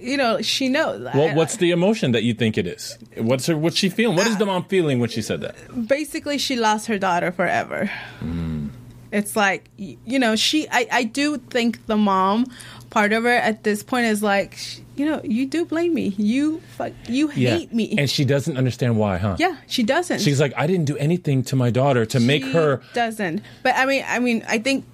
You 0.00 0.16
know, 0.16 0.40
she 0.42 0.68
knows. 0.68 1.00
Well, 1.14 1.34
what's 1.34 1.56
the 1.56 1.70
emotion 1.70 2.12
that 2.12 2.22
you 2.22 2.34
think 2.34 2.56
it 2.58 2.66
is? 2.66 2.98
What's 3.16 3.46
her? 3.46 3.56
What's 3.56 3.76
she 3.76 3.88
feeling? 3.88 4.16
What 4.16 4.26
is 4.26 4.36
the 4.36 4.46
mom 4.46 4.64
feeling 4.64 5.00
when 5.00 5.08
she 5.10 5.22
said 5.22 5.40
that? 5.40 5.54
basically 5.88 6.38
she 6.38 6.56
lost 6.56 6.86
her 6.86 6.98
daughter 6.98 7.32
forever. 7.32 7.86
Hmm. 8.20 8.68
It's 9.10 9.34
like 9.36 9.70
you 9.76 10.18
know, 10.18 10.36
she. 10.36 10.68
I 10.70 10.86
I 10.92 11.04
do 11.04 11.38
think 11.38 11.86
the 11.86 11.96
mom 11.96 12.46
part 12.90 13.12
of 13.12 13.24
her 13.24 13.30
at 13.30 13.64
this 13.64 13.82
point 13.82 14.06
is 14.06 14.22
like, 14.22 14.58
you 14.96 15.06
know, 15.06 15.20
you 15.24 15.46
do 15.46 15.64
blame 15.64 15.94
me. 15.94 16.14
You 16.18 16.60
fuck. 16.76 16.92
You 17.08 17.28
hate 17.28 17.72
me. 17.72 17.94
and 17.96 18.08
she 18.10 18.24
doesn't 18.24 18.56
understand 18.56 18.98
why, 18.98 19.16
huh? 19.16 19.36
yeah, 19.38 19.56
she 19.66 19.82
doesn't. 19.82 20.20
She's 20.20 20.40
like, 20.40 20.52
I 20.56 20.66
didn't 20.66 20.84
do 20.86 20.96
anything 20.98 21.42
to 21.44 21.56
my 21.56 21.70
daughter 21.70 22.04
to 22.06 22.20
make 22.20 22.44
her. 22.46 22.82
doesn't. 22.94 23.42
But 23.62 23.76
I 23.76 23.86
mean, 23.86 24.04
I 24.06 24.18
mean, 24.18 24.44
I 24.48 24.58
think. 24.58 24.84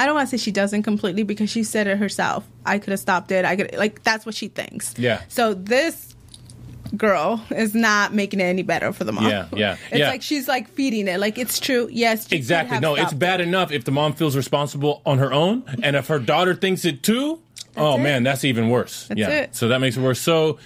I 0.00 0.06
don't 0.06 0.14
want 0.14 0.30
to 0.30 0.38
say 0.38 0.42
she 0.42 0.50
doesn't 0.50 0.82
completely 0.82 1.24
because 1.24 1.50
she 1.50 1.62
said 1.62 1.86
it 1.86 1.98
herself. 1.98 2.46
I 2.64 2.78
could 2.78 2.92
have 2.92 3.00
stopped 3.00 3.30
it. 3.32 3.44
I 3.44 3.54
could 3.54 3.76
like 3.76 4.02
that's 4.02 4.24
what 4.24 4.34
she 4.34 4.48
thinks. 4.48 4.94
Yeah. 4.96 5.20
So 5.28 5.52
this 5.52 6.14
girl 6.96 7.44
is 7.50 7.74
not 7.74 8.14
making 8.14 8.40
it 8.40 8.44
any 8.44 8.62
better 8.62 8.94
for 8.94 9.04
the 9.04 9.12
mom. 9.12 9.24
Yeah, 9.26 9.48
yeah, 9.52 9.76
It's 9.90 9.98
yeah. 9.98 10.08
like 10.08 10.22
she's 10.22 10.48
like 10.48 10.68
feeding 10.70 11.06
it. 11.06 11.20
Like 11.20 11.36
it's 11.36 11.60
true. 11.60 11.86
Yes. 11.92 12.28
she 12.28 12.36
Exactly. 12.36 12.80
No, 12.80 12.94
it's 12.94 13.12
bad 13.12 13.42
it. 13.42 13.48
enough 13.48 13.72
if 13.72 13.84
the 13.84 13.90
mom 13.90 14.14
feels 14.14 14.36
responsible 14.36 15.02
on 15.04 15.18
her 15.18 15.34
own, 15.34 15.64
and 15.82 15.94
if 15.94 16.06
her 16.06 16.18
daughter 16.18 16.54
thinks 16.54 16.86
it 16.86 17.02
too. 17.02 17.42
oh 17.76 17.96
it. 17.96 17.98
man, 17.98 18.22
that's 18.22 18.42
even 18.42 18.70
worse. 18.70 19.06
That's 19.08 19.20
yeah. 19.20 19.28
it. 19.28 19.54
So 19.54 19.68
that 19.68 19.80
makes 19.82 19.98
it 19.98 20.00
worse. 20.00 20.18
So, 20.18 20.58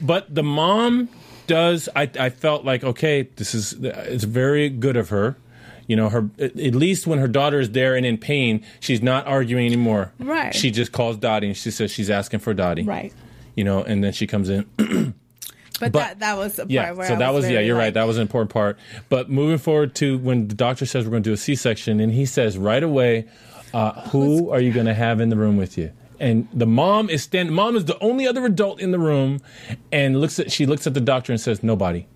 but 0.00 0.34
the 0.34 0.42
mom 0.42 1.10
does. 1.46 1.90
I 1.94 2.10
I 2.18 2.30
felt 2.30 2.64
like 2.64 2.84
okay, 2.84 3.28
this 3.36 3.54
is 3.54 3.74
it's 3.82 4.24
very 4.24 4.70
good 4.70 4.96
of 4.96 5.10
her. 5.10 5.36
You 5.88 5.96
know, 5.96 6.08
her 6.10 6.30
at 6.38 6.54
least 6.54 7.06
when 7.08 7.18
her 7.18 7.26
daughter 7.26 7.58
is 7.58 7.70
there 7.72 7.96
and 7.96 8.06
in 8.06 8.18
pain, 8.18 8.64
she's 8.78 9.02
not 9.02 9.26
arguing 9.26 9.66
anymore. 9.66 10.12
Right. 10.20 10.54
She 10.54 10.70
just 10.70 10.92
calls 10.92 11.16
Dottie 11.16 11.48
and 11.48 11.56
she 11.56 11.70
says 11.72 11.90
she's 11.90 12.10
asking 12.10 12.40
for 12.40 12.54
Dottie. 12.54 12.84
Right. 12.84 13.12
You 13.56 13.64
know, 13.64 13.82
and 13.82 14.04
then 14.04 14.12
she 14.12 14.26
comes 14.28 14.48
in. 14.48 14.66
But, 15.80 15.92
But- 15.92 15.98
that 16.00 16.18
that 16.18 16.36
was 16.36 16.56
the 16.56 16.62
part 16.62 16.70
Yeah, 16.70 16.90
where 16.90 17.06
so 17.06 17.14
I 17.14 17.18
that 17.18 17.32
was, 17.32 17.48
yeah, 17.48 17.60
you're 17.60 17.76
right. 17.76 17.94
That 17.94 18.06
was 18.06 18.16
an 18.16 18.22
important 18.22 18.50
part. 18.50 18.78
But 19.08 19.30
moving 19.30 19.58
forward 19.58 19.94
to 19.96 20.18
when 20.18 20.48
the 20.48 20.54
doctor 20.56 20.84
says 20.86 21.04
we're 21.04 21.12
going 21.12 21.22
to 21.22 21.30
do 21.30 21.34
a 21.34 21.36
C-section, 21.36 22.00
and 22.00 22.12
he 22.12 22.26
says 22.26 22.58
right 22.58 22.82
away, 22.82 23.28
uh, 23.72 23.92
"Who 24.10 24.50
are 24.50 24.58
you 24.60 24.72
going 24.72 24.86
to 24.86 24.94
have 24.94 25.20
in 25.20 25.28
the 25.28 25.36
room 25.36 25.56
with 25.56 25.78
you?" 25.78 25.92
And 26.18 26.48
the 26.52 26.66
mom 26.66 27.08
is 27.08 27.22
standing. 27.22 27.54
Mom 27.54 27.76
is 27.76 27.84
the 27.84 27.96
only 28.00 28.26
other 28.26 28.44
adult 28.44 28.80
in 28.80 28.90
the 28.90 28.98
room, 28.98 29.38
and 29.92 30.20
looks 30.20 30.40
at 30.40 30.50
she 30.50 30.66
looks 30.66 30.84
at 30.88 30.94
the 30.94 31.00
doctor 31.00 31.30
and 31.32 31.40
says, 31.40 31.62
"Nobody." 31.62 32.08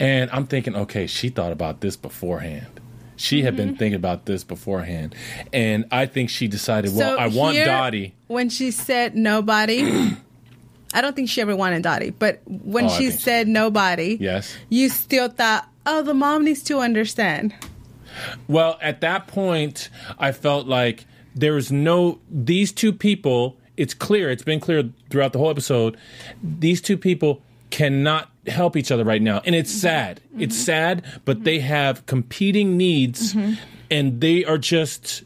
And 0.00 0.30
I'm 0.32 0.46
thinking, 0.46 0.74
okay, 0.74 1.06
she 1.06 1.28
thought 1.28 1.52
about 1.52 1.80
this 1.82 1.94
beforehand. 1.96 2.66
She 3.16 3.42
had 3.42 3.54
Mm-hmm. 3.54 3.66
been 3.68 3.76
thinking 3.76 3.94
about 3.96 4.24
this 4.24 4.42
beforehand, 4.44 5.14
and 5.52 5.84
I 5.92 6.06
think 6.06 6.30
she 6.30 6.48
decided, 6.48 6.94
well, 6.96 7.16
So 7.16 7.22
I 7.22 7.26
want 7.26 7.54
here, 7.56 7.66
Dottie. 7.66 8.14
When 8.28 8.48
she 8.48 8.70
said 8.70 9.14
nobody, 9.14 9.82
I 10.94 11.02
don't 11.02 11.14
think 11.14 11.28
she 11.28 11.42
ever 11.42 11.54
wanted 11.54 11.82
Dottie. 11.82 12.10
But 12.10 12.40
when 12.46 12.86
Oh, 12.86 12.88
she 12.88 13.10
said 13.10 13.46
nobody, 13.46 14.16
Yes. 14.18 14.56
you 14.70 14.88
still 14.88 15.28
thought, 15.28 15.68
oh, 15.84 16.00
the 16.02 16.14
mom 16.14 16.44
needs 16.46 16.62
to 16.64 16.78
understand. 16.78 17.52
Well, 18.48 18.78
at 18.80 19.02
that 19.02 19.26
point, 19.26 19.90
I 20.18 20.32
felt 20.32 20.66
like 20.66 21.04
there 21.34 21.52
was 21.52 21.70
no 21.70 22.20
these 22.30 22.72
two 22.72 22.92
people. 22.92 23.58
It's 23.76 23.92
clear. 23.94 24.30
It's 24.30 24.42
been 24.42 24.60
clear 24.60 24.88
throughout 25.10 25.32
the 25.34 25.38
whole 25.38 25.50
episode. 25.50 25.96
These 26.42 26.80
two 26.80 26.96
people 26.96 27.42
cannot 27.70 28.29
help 28.46 28.76
each 28.76 28.90
other 28.90 29.04
right 29.04 29.22
now, 29.22 29.40
and 29.44 29.54
it's 29.54 29.70
mm-hmm. 29.70 29.80
sad. 29.80 30.20
It's 30.38 30.56
mm-hmm. 30.56 30.64
sad, 30.64 31.04
but 31.24 31.44
they 31.44 31.58
mm-hmm. 31.58 31.66
have 31.68 32.06
competing 32.06 32.76
needs, 32.76 33.36
and 33.90 34.20
they 34.20 34.44
are 34.44 34.58
just 34.58 35.24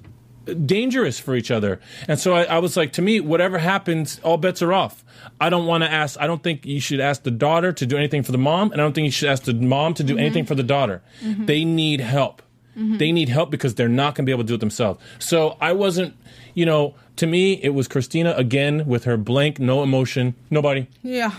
dangerous 0.67 1.19
for 1.19 1.35
each 1.35 1.51
other. 1.51 1.81
And 2.07 2.19
so 2.19 2.35
I, 2.35 2.45
I 2.45 2.59
was 2.59 2.77
like, 2.77 2.93
to 2.95 3.03
me, 3.03 3.21
whatever 3.21 3.59
happens, 3.59 4.21
all 4.23 4.37
bets 4.37 4.61
are 4.61 4.73
off. 4.73 5.03
I 5.41 5.49
don't 5.49 5.67
want 5.67 5.85
to 5.85 5.91
ask. 5.91 6.21
I 6.21 6.27
don't 6.27 6.43
think 6.43 6.67
you 6.67 6.81
should 6.81 7.01
ask 7.01 7.23
the 7.23 7.31
daughter 7.31 7.73
to 7.73 7.87
do 7.87 7.97
anything 7.97 8.23
for 8.23 8.33
the 8.33 8.39
mom, 8.39 8.73
and 8.73 8.81
I 8.81 8.85
don't 8.85 8.93
think 8.93 9.07
you 9.07 9.11
should 9.11 9.31
ask 9.31 9.45
the 9.45 9.55
mom 9.55 9.95
to 9.95 10.05
do 10.05 10.19
anything 10.19 10.45
for 10.45 10.55
the 10.55 10.63
daughter. 10.63 11.03
They 11.23 11.65
need 11.65 12.01
help. 12.01 12.43
They 12.77 13.13
need 13.13 13.29
help 13.29 13.51
because 13.51 13.77
they're 13.77 13.89
not 13.89 14.17
going 14.17 14.25
to 14.25 14.27
be 14.27 14.33
able 14.33 14.43
to 14.43 14.49
do 14.49 14.55
it 14.55 14.61
themselves. 14.61 15.01
So 15.21 15.57
I 15.61 15.73
wasn't, 15.73 16.17
you 16.55 16.67
know, 16.67 16.97
to 17.17 17.27
me, 17.27 17.53
it 17.63 17.69
was 17.69 17.87
Christina 17.87 18.35
again 18.37 18.87
with 18.87 19.05
her 19.05 19.17
blank, 19.17 19.61
no 19.61 19.85
emotion, 19.85 20.35
nobody. 20.51 20.89
Yeah. 21.01 21.31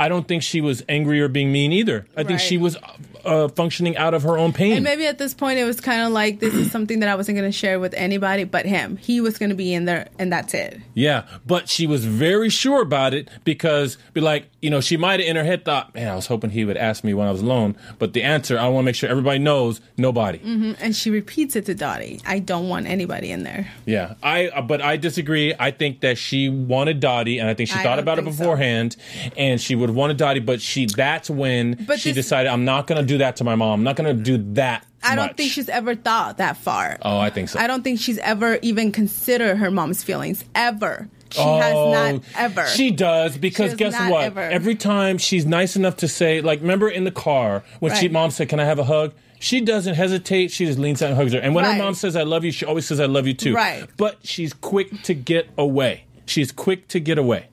I 0.00 0.08
don't 0.08 0.26
think 0.26 0.42
she 0.42 0.60
was 0.62 0.82
angry 0.88 1.20
or 1.20 1.28
being 1.28 1.52
mean 1.52 1.72
either. 1.72 2.06
I 2.16 2.20
think 2.24 2.30
Right. 2.30 2.40
she 2.40 2.56
was 2.56 2.76
uh, 3.24 3.48
functioning 3.48 3.96
out 3.96 4.14
of 4.14 4.22
her 4.22 4.36
own 4.38 4.52
pain. 4.52 4.72
And 4.74 4.84
maybe 4.84 5.06
at 5.06 5.18
this 5.18 5.34
point 5.34 5.58
it 5.58 5.64
was 5.64 5.80
kind 5.80 6.02
of 6.02 6.12
like 6.12 6.40
this 6.40 6.54
is 6.54 6.70
something 6.70 7.00
that 7.00 7.08
I 7.08 7.14
wasn't 7.14 7.38
going 7.38 7.48
to 7.50 7.56
share 7.56 7.78
with 7.80 7.94
anybody 7.94 8.44
but 8.44 8.66
him. 8.66 8.96
He 8.96 9.20
was 9.20 9.38
going 9.38 9.50
to 9.50 9.56
be 9.56 9.72
in 9.74 9.84
there, 9.84 10.08
and 10.18 10.32
that's 10.32 10.54
it. 10.54 10.80
Yeah, 10.94 11.26
but 11.46 11.68
she 11.68 11.86
was 11.86 12.04
very 12.04 12.48
sure 12.50 12.82
about 12.82 13.14
it 13.14 13.28
because, 13.44 13.96
be 14.12 14.20
like, 14.20 14.46
you 14.60 14.70
know, 14.70 14.80
she 14.80 14.96
might 14.96 15.20
have 15.20 15.28
in 15.28 15.36
her 15.36 15.44
head 15.44 15.64
thought, 15.64 15.94
man, 15.94 16.08
I 16.08 16.14
was 16.14 16.26
hoping 16.26 16.50
he 16.50 16.64
would 16.64 16.76
ask 16.76 17.02
me 17.04 17.14
when 17.14 17.26
I 17.26 17.32
was 17.32 17.40
alone. 17.40 17.76
But 17.98 18.12
the 18.12 18.22
answer, 18.22 18.58
I 18.58 18.68
want 18.68 18.84
to 18.84 18.86
make 18.86 18.94
sure 18.94 19.08
everybody 19.08 19.38
knows, 19.38 19.80
nobody. 19.96 20.38
And 20.80 20.94
she 20.94 21.10
repeats 21.10 21.56
it 21.56 21.66
to 21.66 21.74
Dottie. 21.74 22.20
I 22.26 22.38
don't 22.40 22.68
want 22.68 22.86
anybody 22.86 23.30
in 23.30 23.42
there. 23.42 23.68
Yeah, 23.86 24.14
I. 24.22 24.48
uh, 24.48 24.62
But 24.62 24.82
I 24.82 24.96
disagree. 24.96 25.54
I 25.58 25.70
think 25.70 26.00
that 26.00 26.18
she 26.18 26.48
wanted 26.48 27.00
Dottie, 27.00 27.38
and 27.38 27.48
I 27.48 27.54
think 27.54 27.68
she 27.70 27.78
I 27.78 27.82
thought 27.82 27.98
about 27.98 28.18
it 28.18 28.24
think 28.24 28.36
so. 28.36 28.42
beforehand, 28.42 28.96
and 29.36 29.60
she 29.60 29.74
would 29.74 29.90
wanted 29.90 30.16
Dottie. 30.18 30.40
But 30.40 30.60
she, 30.60 30.86
that's 30.86 31.30
when 31.30 31.84
But 31.86 31.98
she 32.00 32.10
this- 32.12 32.26
decided, 32.26 32.50
I'm 32.50 32.64
not 32.64 32.86
going 32.86 33.00
to 33.00 33.06
do 33.10 33.18
that 33.18 33.36
to 33.36 33.44
my 33.44 33.54
mom. 33.54 33.80
I'm 33.80 33.84
not 33.84 33.96
going 33.96 34.16
to 34.16 34.22
do 34.22 34.38
that. 34.54 34.86
I 35.02 35.16
don't 35.16 35.36
think 35.36 35.52
she's 35.52 35.68
ever 35.68 35.94
thought 35.94 36.38
that 36.38 36.56
far. 36.56 36.98
Oh, 37.02 37.18
I 37.18 37.30
think 37.30 37.48
so. 37.48 37.58
I 37.58 37.66
don't 37.66 37.82
think 37.82 37.98
she's 38.00 38.18
ever 38.18 38.58
even 38.62 38.92
considered 38.92 39.56
her 39.56 39.70
mom's 39.70 40.02
feelings 40.02 40.44
ever. 40.54 41.08
She 41.30 41.40
has 41.40 41.72
not 41.74 42.22
ever. 42.36 42.62
Oh, 42.62 42.66
She 42.66 42.90
does 42.90 43.38
because 43.38 43.70
has 43.70 43.78
guess 43.78 44.10
what? 44.10 44.24
ever. 44.24 44.40
Every 44.40 44.74
time 44.74 45.16
she's 45.16 45.46
nice 45.46 45.76
enough 45.76 45.96
to 45.98 46.08
say, 46.08 46.40
like, 46.40 46.60
remember 46.60 46.88
in 46.88 47.04
the 47.04 47.12
car 47.12 47.62
when 47.78 47.94
she 47.94 48.08
mom 48.08 48.30
said, 48.30 48.48
"Can 48.48 48.58
I 48.58 48.64
have 48.64 48.78
a 48.80 48.84
hug?" 48.84 49.12
She 49.38 49.60
doesn't 49.60 49.94
hesitate. 49.94 50.50
She 50.50 50.66
just 50.66 50.78
leans 50.78 51.00
out 51.02 51.10
and 51.10 51.16
hugs 51.16 51.32
her. 51.32 51.38
And 51.38 51.54
when 51.54 51.64
her 51.64 51.76
mom 51.76 51.94
says, 51.94 52.16
"I 52.16 52.24
love 52.24 52.44
you," 52.44 52.50
she 52.50 52.66
always 52.66 52.84
says, 52.86 52.98
"I 53.00 53.06
love 53.06 53.26
you 53.28 53.34
too." 53.34 53.54
Right. 53.54 53.86
But 53.96 54.18
she's 54.24 54.52
quick 54.52 55.02
to 55.04 55.14
get 55.14 55.48
away. 55.56 56.04
She's 56.26 56.50
quick 56.52 56.88
to 56.88 57.00
get 57.00 57.16
away, 57.16 57.46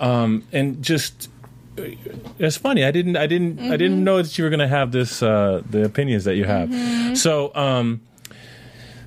um, 0.00 0.44
and 0.52 0.82
just. 0.82 1.28
It's 2.38 2.56
funny. 2.56 2.84
I 2.84 2.90
didn't. 2.90 3.16
I 3.16 3.26
didn't. 3.26 3.58
I 3.58 3.62
Mm-hmm. 3.62 3.70
didn't 3.72 4.04
know 4.04 4.22
that 4.22 4.36
you 4.38 4.44
were 4.44 4.50
going 4.50 4.60
to 4.60 4.68
have 4.68 4.92
this. 4.92 5.22
Uh, 5.22 5.62
the 5.68 5.84
opinions 5.84 6.24
that 6.24 6.36
you 6.36 6.44
have. 6.44 6.68
Mm-hmm. 6.68 7.14
So, 7.14 7.54
um, 7.54 8.00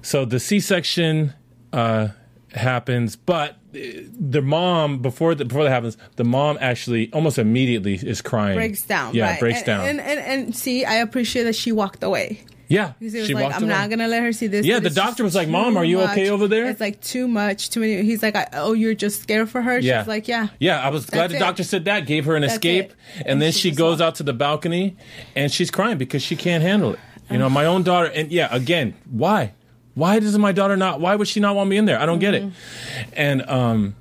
so 0.01 0.25
the 0.25 0.39
C-section 0.39 1.33
uh, 1.73 2.09
happens, 2.53 3.15
but 3.15 3.57
the 3.73 4.41
mom 4.41 4.99
before 5.01 5.33
the, 5.35 5.45
before 5.45 5.63
that 5.63 5.69
happens, 5.69 5.97
the 6.17 6.23
mom 6.25 6.57
actually 6.59 7.11
almost 7.13 7.37
immediately 7.37 7.95
is 7.95 8.21
crying. 8.21 8.57
breaks 8.57 8.81
down. 8.83 9.13
Yeah, 9.15 9.31
right. 9.31 9.39
breaks 9.39 9.59
and, 9.59 9.65
down. 9.65 9.85
And, 9.87 9.99
and 10.01 10.19
and 10.19 10.55
see, 10.55 10.83
I 10.85 10.95
appreciate 10.95 11.43
that 11.43 11.55
she 11.55 11.71
walked 11.71 12.03
away. 12.03 12.43
Yeah, 12.71 12.93
Because 12.97 13.13
it 13.13 13.19
was 13.19 13.27
she 13.27 13.33
like, 13.33 13.53
I'm 13.53 13.63
away. 13.63 13.69
not 13.73 13.89
gonna 13.89 14.07
let 14.07 14.23
her 14.23 14.31
see 14.31 14.47
this. 14.47 14.65
Yeah, 14.65 14.79
the 14.79 14.89
doctor 14.89 15.23
was 15.23 15.35
like, 15.35 15.49
"Mom, 15.49 15.75
are 15.75 15.83
you 15.83 15.99
okay 16.01 16.29
over 16.29 16.47
there?" 16.47 16.67
It's 16.69 16.79
like 16.79 17.01
too 17.01 17.27
much, 17.27 17.69
too 17.69 17.81
many. 17.81 18.01
He's 18.03 18.23
like, 18.23 18.35
"Oh, 18.53 18.73
you're 18.73 18.93
just 18.93 19.21
scared 19.21 19.49
for 19.49 19.61
her." 19.61 19.77
Yeah. 19.77 20.01
She's 20.01 20.07
like, 20.07 20.27
"Yeah, 20.27 20.47
Yeah, 20.59 20.79
I 20.81 20.89
was 20.89 21.05
glad 21.05 21.31
the 21.31 21.35
it. 21.35 21.39
doctor 21.39 21.63
said 21.63 21.85
that, 21.85 22.05
gave 22.05 22.25
her 22.25 22.35
an 22.35 22.41
That's 22.43 22.53
escape, 22.53 22.93
and, 23.17 23.27
And 23.27 23.41
then 23.41 23.51
she 23.51 23.69
she 23.69 23.71
goes 23.71 23.99
out 23.99 24.15
to 24.15 24.23
the 24.23 24.33
balcony, 24.33 24.95
and 25.35 25.51
she's 25.51 25.69
crying 25.69 25.97
because 25.97 26.23
she 26.23 26.35
can't 26.35 26.63
handle 26.63 26.93
it. 26.93 26.99
You 27.29 27.37
know, 27.37 27.49
my 27.49 27.65
own 27.65 27.83
daughter, 27.83 28.07
and 28.07 28.31
yeah, 28.31 28.47
again, 28.53 28.93
why? 29.09 29.53
Why 29.93 30.19
does 30.19 30.37
my 30.37 30.51
daughter 30.53 30.77
not? 30.77 30.99
Why 31.01 31.15
would 31.15 31.27
she 31.27 31.39
not 31.41 31.55
want 31.55 31.69
me 31.69 31.75
in 31.77 31.85
there? 31.85 31.99
I 31.99 32.05
don't 32.05 32.19
get 32.19 32.33
it. 32.33 32.43
Mm-hmm. 32.43 33.09
And 33.13 33.49
um, 33.49 33.95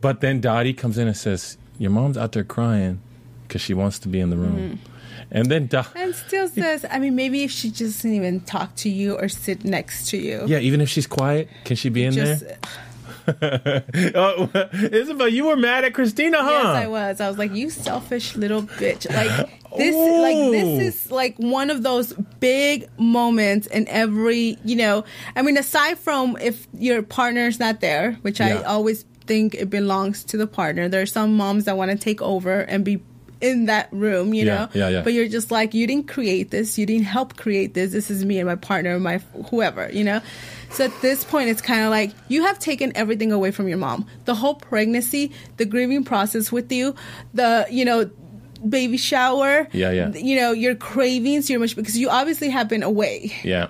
but 0.00 0.20
then 0.20 0.40
Dottie 0.40 0.72
comes 0.72 0.96
in 0.98 1.06
and 1.06 1.16
says, 1.16 1.58
"Your 1.78 1.90
mom's 1.90 2.16
out 2.16 2.32
there 2.32 2.44
crying 2.44 3.00
because 3.42 3.60
she 3.60 3.74
wants 3.74 3.98
to 4.00 4.08
be 4.08 4.20
in 4.20 4.30
the 4.30 4.36
room." 4.36 4.56
Mm-hmm. 4.78 4.95
And 5.30 5.50
then, 5.50 5.68
And 5.94 6.14
still 6.14 6.48
says, 6.48 6.84
I 6.90 6.98
mean, 6.98 7.16
maybe 7.16 7.42
if 7.42 7.50
she 7.50 7.70
just 7.70 8.02
didn't 8.02 8.16
even 8.16 8.40
talk 8.40 8.74
to 8.76 8.88
you 8.88 9.18
or 9.18 9.28
sit 9.28 9.64
next 9.64 10.08
to 10.10 10.16
you. 10.16 10.44
yeah, 10.46 10.58
even 10.58 10.80
if 10.80 10.88
she's 10.88 11.06
quiet, 11.06 11.48
can 11.64 11.76
she 11.76 11.88
be 11.88 12.04
in 12.04 12.12
Just, 12.12 12.44
there? 12.44 12.58
Oh, 14.14 14.48
Isabel, 14.72 15.28
you 15.28 15.46
were 15.46 15.56
mad 15.56 15.84
at 15.84 15.94
Christina, 15.94 16.38
huh? 16.42 16.48
Yes, 16.50 16.66
I 16.66 16.86
was. 16.86 17.20
I 17.20 17.28
was 17.28 17.38
like, 17.38 17.52
"You 17.52 17.70
selfish 17.70 18.36
little 18.36 18.62
bitch!" 18.62 19.12
Like 19.12 19.50
this, 19.76 19.94
like 19.94 20.36
this 20.52 20.94
is 21.04 21.10
like 21.10 21.36
one 21.36 21.70
of 21.70 21.82
those 21.82 22.12
big 22.38 22.88
moments 22.98 23.66
in 23.66 23.88
every. 23.88 24.58
You 24.64 24.76
know, 24.76 25.04
I 25.34 25.42
mean, 25.42 25.56
aside 25.56 25.98
from 25.98 26.36
if 26.40 26.68
your 26.78 27.02
partner's 27.02 27.58
not 27.58 27.80
there, 27.80 28.12
which 28.22 28.40
I 28.40 28.62
always 28.62 29.04
think 29.26 29.54
it 29.56 29.70
belongs 29.70 30.22
to 30.24 30.36
the 30.36 30.46
partner. 30.46 30.88
There 30.88 31.02
are 31.02 31.06
some 31.06 31.36
moms 31.36 31.64
that 31.64 31.76
want 31.76 31.90
to 31.90 31.98
take 31.98 32.22
over 32.22 32.60
and 32.60 32.84
be 32.84 33.02
in 33.40 33.66
that 33.66 33.88
room, 33.92 34.32
you 34.34 34.46
Yeah, 34.46 34.54
know. 34.54 34.68
yeah, 34.74 34.88
yeah. 34.88 35.02
But 35.02 35.12
you're 35.12 35.28
just 35.28 35.50
like, 35.50 35.74
you 35.74 35.86
didn't 35.86 36.08
create 36.08 36.50
this. 36.50 36.78
You 36.78 36.86
didn't 36.86 37.04
help 37.04 37.36
create 37.36 37.74
this. 37.74 37.92
This 37.92 38.10
is 38.10 38.24
me 38.24 38.38
and 38.38 38.48
my 38.48 38.54
partner, 38.56 38.98
my 38.98 39.18
whoever, 39.50 39.90
you 39.92 40.04
know. 40.04 40.20
So 40.70 40.84
at 40.84 41.02
this 41.02 41.22
point, 41.24 41.48
it's 41.50 41.60
kind 41.60 41.82
of 41.84 41.90
like 41.90 42.12
you 42.28 42.42
have 42.42 42.58
taken 42.58 42.96
everything 42.96 43.32
away 43.32 43.50
from 43.50 43.68
your 43.68 43.78
mom. 43.78 44.06
The 44.24 44.34
whole 44.34 44.54
pregnancy, 44.54 45.32
the 45.58 45.64
grieving 45.64 46.02
process 46.04 46.50
with 46.50 46.72
you, 46.72 46.94
the 47.34 47.66
you 47.70 47.84
know, 47.84 48.10
baby 48.66 48.96
shower. 48.96 49.68
Yeah, 49.72 49.90
yeah. 49.92 50.08
You 50.12 50.36
know 50.40 50.52
your 50.52 50.74
cravings, 50.74 51.48
your 51.50 51.60
much 51.60 51.76
because 51.76 51.96
you 51.98 52.08
obviously 52.08 52.48
have 52.50 52.68
been 52.68 52.82
away, 52.82 53.32
Yeah. 53.44 53.68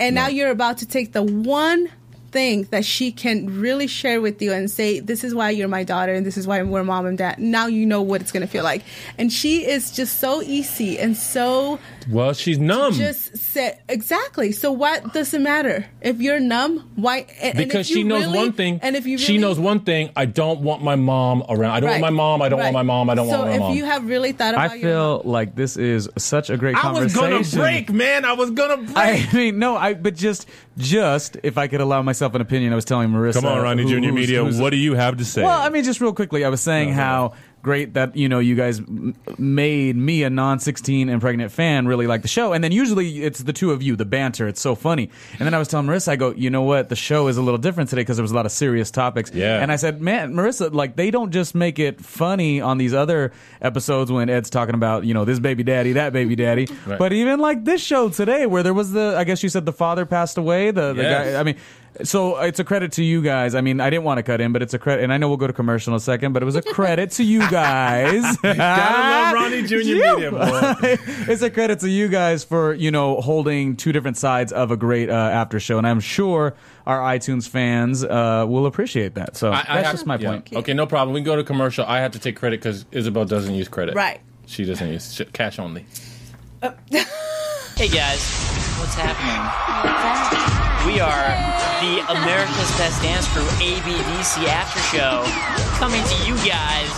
and 0.00 0.14
now 0.14 0.28
you're 0.28 0.50
about 0.50 0.78
to 0.78 0.86
take 0.86 1.12
the 1.12 1.22
one 1.22 1.88
thing 2.30 2.68
that 2.70 2.84
she 2.84 3.10
can 3.12 3.60
really 3.60 3.86
share 3.86 4.20
with 4.20 4.40
you 4.42 4.52
and 4.52 4.70
say, 4.70 5.00
"This 5.00 5.24
is 5.24 5.34
why 5.34 5.50
you're 5.50 5.68
my 5.68 5.84
daughter, 5.84 6.14
and 6.14 6.24
this 6.24 6.36
is 6.36 6.46
why 6.46 6.62
we're 6.62 6.84
mom 6.84 7.06
and 7.06 7.18
dad." 7.18 7.38
Now 7.38 7.66
you 7.66 7.86
know 7.86 8.02
what 8.02 8.20
it's 8.20 8.32
gonna 8.32 8.46
feel 8.46 8.64
like, 8.64 8.82
and 9.18 9.32
she 9.32 9.66
is 9.66 9.90
just 9.90 10.20
so 10.20 10.42
easy 10.42 10.98
and 10.98 11.16
so 11.16 11.78
Well, 12.10 12.32
she's 12.32 12.58
numb. 12.58 12.94
just 12.94 13.36
say 13.36 13.78
exactly. 13.88 14.52
So 14.52 14.72
what 14.72 15.12
does 15.12 15.34
it 15.34 15.40
matter 15.40 15.86
if 16.00 16.20
you're 16.20 16.40
numb? 16.40 16.90
Why? 16.96 17.26
And, 17.40 17.58
and 17.58 17.58
because 17.58 17.90
you 17.90 17.96
she 17.96 18.02
knows 18.04 18.24
really- 18.24 18.38
one 18.38 18.52
thing. 18.52 18.80
and 18.82 18.96
if 18.96 19.04
you 19.06 19.12
really, 19.16 19.24
she 19.24 19.38
knows 19.38 19.58
one 19.58 19.80
thing, 19.80 20.10
I 20.16 20.24
don't 20.24 20.60
want 20.60 20.82
my 20.82 20.96
mom 20.96 21.42
around. 21.48 21.72
I 21.72 21.80
don't 21.80 21.90
Right. 21.90 22.00
want 22.00 22.14
my 22.14 22.16
mom. 22.22 22.42
I 22.42 22.48
don't 22.48 22.58
Right. 22.60 22.64
want 22.72 22.74
my 22.74 22.82
mom. 22.94 23.10
I 23.10 23.14
don't 23.14 23.28
so 23.28 23.38
want 23.38 23.50
my 23.50 23.58
mom. 23.58 23.68
So 23.68 23.72
if 23.72 23.76
you 23.78 23.84
have 23.84 24.06
really 24.08 24.32
thought 24.32 24.54
about 24.54 24.70
I 24.70 24.74
your 24.76 24.82
feel 24.90 25.22
like 25.24 25.54
this 25.54 25.76
is 25.76 26.08
such 26.16 26.48
a 26.50 26.56
great 26.56 26.76
I 26.82 26.92
was 26.92 27.14
gonna 27.14 27.42
break, 27.52 27.92
man. 27.92 28.24
I 28.24 28.32
was 28.32 28.50
gonna 28.52 28.78
break. 28.78 28.96
I 28.96 29.28
mean, 29.34 29.58
no, 29.58 29.76
I 29.76 29.94
but 29.94 30.14
just 30.14 30.46
just 30.76 31.36
if 31.42 31.58
I 31.58 31.66
could 31.68 31.80
allow 31.80 32.02
myself 32.02 32.34
an 32.34 32.40
opinion, 32.40 32.72
I 32.72 32.76
was 32.76 32.84
telling 32.84 33.10
Marissa. 33.10 33.34
Come 33.34 33.46
on, 33.46 33.62
Ronnie 33.62 33.82
who- 33.82 33.88
Junior 33.90 34.10
who's- 34.10 34.20
Media. 34.20 34.44
who's- 34.44 34.58
What 34.60 34.70
do 34.70 34.76
you 34.76 34.94
have 34.94 35.16
to 35.18 35.24
say? 35.24 35.42
Well, 35.42 35.60
I 35.60 35.68
mean, 35.68 35.84
just 35.84 36.00
real 36.00 36.12
quickly, 36.12 36.44
I 36.44 36.48
was 36.48 36.60
saying 36.60 36.90
Uh-huh. 36.90 37.00
how 37.00 37.32
great 37.62 37.94
that 37.94 38.16
you 38.16 38.28
know 38.28 38.38
you 38.38 38.54
guys 38.54 38.78
m- 38.78 39.14
made 39.36 39.96
me 39.96 40.22
a 40.22 40.30
non-16 40.30 41.10
and 41.10 41.20
pregnant 41.20 41.50
fan 41.52 41.86
really 41.86 42.06
like 42.06 42.22
the 42.22 42.28
show 42.28 42.52
and 42.52 42.62
then 42.62 42.72
usually 42.72 43.22
it's 43.24 43.40
the 43.40 43.52
two 43.52 43.72
of 43.72 43.82
you 43.82 43.96
the 43.96 44.04
banter 44.04 44.46
it's 44.46 44.60
so 44.60 44.74
funny 44.74 45.10
and 45.32 45.40
then 45.40 45.52
i 45.54 45.58
was 45.58 45.68
telling 45.68 45.86
marissa 45.86 46.08
i 46.08 46.16
go 46.16 46.30
you 46.32 46.50
know 46.50 46.62
what 46.62 46.88
the 46.88 46.96
show 46.96 47.26
is 47.28 47.36
a 47.36 47.42
little 47.42 47.58
different 47.58 47.90
today 47.90 48.02
because 48.02 48.16
there 48.16 48.22
was 48.22 48.30
a 48.30 48.34
lot 48.34 48.46
of 48.46 48.52
serious 48.52 48.90
topics 48.90 49.30
Yeah. 49.34 49.60
and 49.60 49.72
i 49.72 49.76
said 49.76 50.00
man 50.00 50.34
marissa 50.34 50.72
like 50.72 50.96
they 50.96 51.10
don't 51.10 51.30
just 51.32 51.54
make 51.54 51.78
it 51.78 52.00
funny 52.00 52.60
on 52.60 52.78
these 52.78 52.94
other 52.94 53.32
episodes 53.60 54.10
when 54.12 54.28
ed's 54.30 54.50
talking 54.50 54.74
about 54.74 55.04
you 55.04 55.12
know 55.14 55.24
this 55.24 55.38
baby 55.40 55.62
daddy 55.64 55.92
that 55.94 56.12
baby 56.12 56.36
daddy 56.36 56.68
Right. 56.86 56.98
but 56.98 57.12
even 57.12 57.40
like 57.40 57.64
this 57.64 57.82
show 57.82 58.08
today 58.08 58.46
where 58.46 58.62
there 58.62 58.74
was 58.74 58.92
the 58.92 59.14
i 59.18 59.24
guess 59.24 59.42
you 59.42 59.48
said 59.48 59.66
the 59.66 59.72
father 59.72 60.06
passed 60.06 60.38
away 60.38 60.70
the, 60.70 60.92
the 60.92 61.02
Yes. 61.02 61.32
guy 61.34 61.40
i 61.40 61.42
mean 61.42 61.56
so 62.02 62.38
it's 62.38 62.58
a 62.60 62.64
credit 62.64 62.92
to 62.92 63.02
you 63.04 63.22
guys. 63.22 63.54
I 63.54 63.60
mean, 63.60 63.80
I 63.80 63.90
didn't 63.90 64.04
want 64.04 64.18
to 64.18 64.22
cut 64.22 64.40
in, 64.40 64.52
but 64.52 64.62
it's 64.62 64.74
a 64.74 64.78
credit, 64.78 65.02
and 65.04 65.12
I 65.12 65.18
know 65.18 65.28
we'll 65.28 65.36
go 65.36 65.46
to 65.46 65.52
commercial 65.52 65.92
in 65.92 65.96
a 65.96 66.00
second, 66.00 66.32
but 66.32 66.42
it 66.42 66.46
was 66.46 66.56
a 66.56 66.62
credit 66.62 67.10
to 67.12 67.24
you 67.24 67.40
guys. 67.50 68.36
Gotta 68.42 68.58
love 68.58 69.34
Ronnie 69.34 69.62
Junior 69.62 69.94
Yeah. 69.94 70.12
Media, 70.14 70.30
boy. 70.30 70.74
it's 71.32 71.42
a 71.42 71.50
credit 71.50 71.80
to 71.80 71.88
you 71.88 72.08
guys 72.08 72.44
for 72.44 72.74
you 72.74 72.90
know 72.90 73.20
holding 73.20 73.76
two 73.76 73.92
different 73.92 74.16
sides 74.16 74.52
of 74.52 74.70
a 74.70 74.76
great 74.76 75.10
uh, 75.10 75.12
after 75.12 75.58
show, 75.60 75.78
and 75.78 75.86
I'm 75.86 76.00
sure 76.00 76.54
our 76.86 77.00
iTunes 77.00 77.48
fans 77.48 78.02
uh, 78.04 78.44
will 78.48 78.66
appreciate 78.66 79.14
that. 79.16 79.36
So 79.36 79.50
I- 79.50 79.58
I 79.60 79.62
that's 79.62 79.68
have- 79.86 79.92
just 79.94 80.06
my 80.06 80.16
yeah. 80.18 80.30
point. 80.30 80.52
Okay, 80.54 80.74
no 80.74 80.86
problem. 80.86 81.14
We 81.14 81.20
can 81.20 81.26
go 81.26 81.36
to 81.36 81.44
commercial. 81.44 81.84
I 81.86 82.00
have 82.00 82.12
to 82.12 82.18
take 82.18 82.36
credit 82.36 82.60
because 82.60 82.84
Isabel 82.92 83.24
doesn't 83.24 83.54
use 83.54 83.68
credit. 83.68 83.94
Right. 83.94 84.20
She 84.46 84.64
doesn't 84.64 84.88
use 84.88 85.14
sh- 85.14 85.22
cash 85.32 85.58
only. 85.58 85.84
Hey 86.62 87.88
guys, 87.88 88.18
what's 88.80 88.94
happening? 88.96 90.67
We 90.86 91.00
are 91.00 91.26
the 91.82 91.98
America's 92.08 92.70
Best 92.78 93.02
Dance 93.02 93.26
Crew 93.28 93.42
ABDC 93.58 94.46
After 94.46 94.78
Show 94.94 95.24
coming 95.78 96.02
to 96.04 96.16
you 96.26 96.36
guys. 96.46 96.88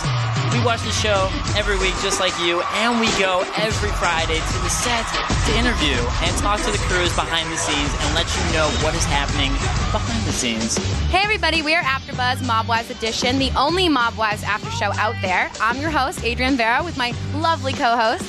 We 0.53 0.63
watch 0.63 0.81
the 0.81 0.91
show 0.91 1.29
every 1.57 1.77
week 1.79 1.95
just 2.01 2.19
like 2.19 2.37
you, 2.39 2.61
and 2.75 2.99
we 2.99 3.07
go 3.17 3.41
every 3.57 3.89
Friday 3.97 4.37
to 4.37 4.57
the 4.61 4.69
set 4.69 5.05
to 5.47 5.57
interview 5.57 5.97
and 6.21 6.37
talk 6.37 6.59
to 6.61 6.71
the 6.71 6.77
crews 6.89 7.13
behind 7.15 7.51
the 7.51 7.57
scenes 7.57 7.89
and 8.01 8.15
let 8.15 8.27
you 8.35 8.53
know 8.53 8.69
what 8.83 8.93
is 8.93 9.05
happening 9.05 9.51
behind 9.91 10.23
the 10.25 10.31
scenes. 10.31 10.77
Hey 11.09 11.23
everybody, 11.23 11.61
we 11.61 11.73
are 11.73 11.83
AfterBuzz 11.83 12.45
Mob 12.45 12.67
Wives 12.67 12.91
Edition, 12.91 13.39
the 13.39 13.51
only 13.57 13.89
Mob 13.89 14.15
Wives 14.17 14.43
after 14.43 14.69
show 14.71 14.91
out 14.93 15.15
there. 15.21 15.49
I'm 15.59 15.77
your 15.81 15.91
host, 15.91 16.23
Adrian 16.23 16.55
Vera, 16.55 16.83
with 16.83 16.97
my 16.97 17.13
lovely 17.35 17.73
co-host. 17.73 18.23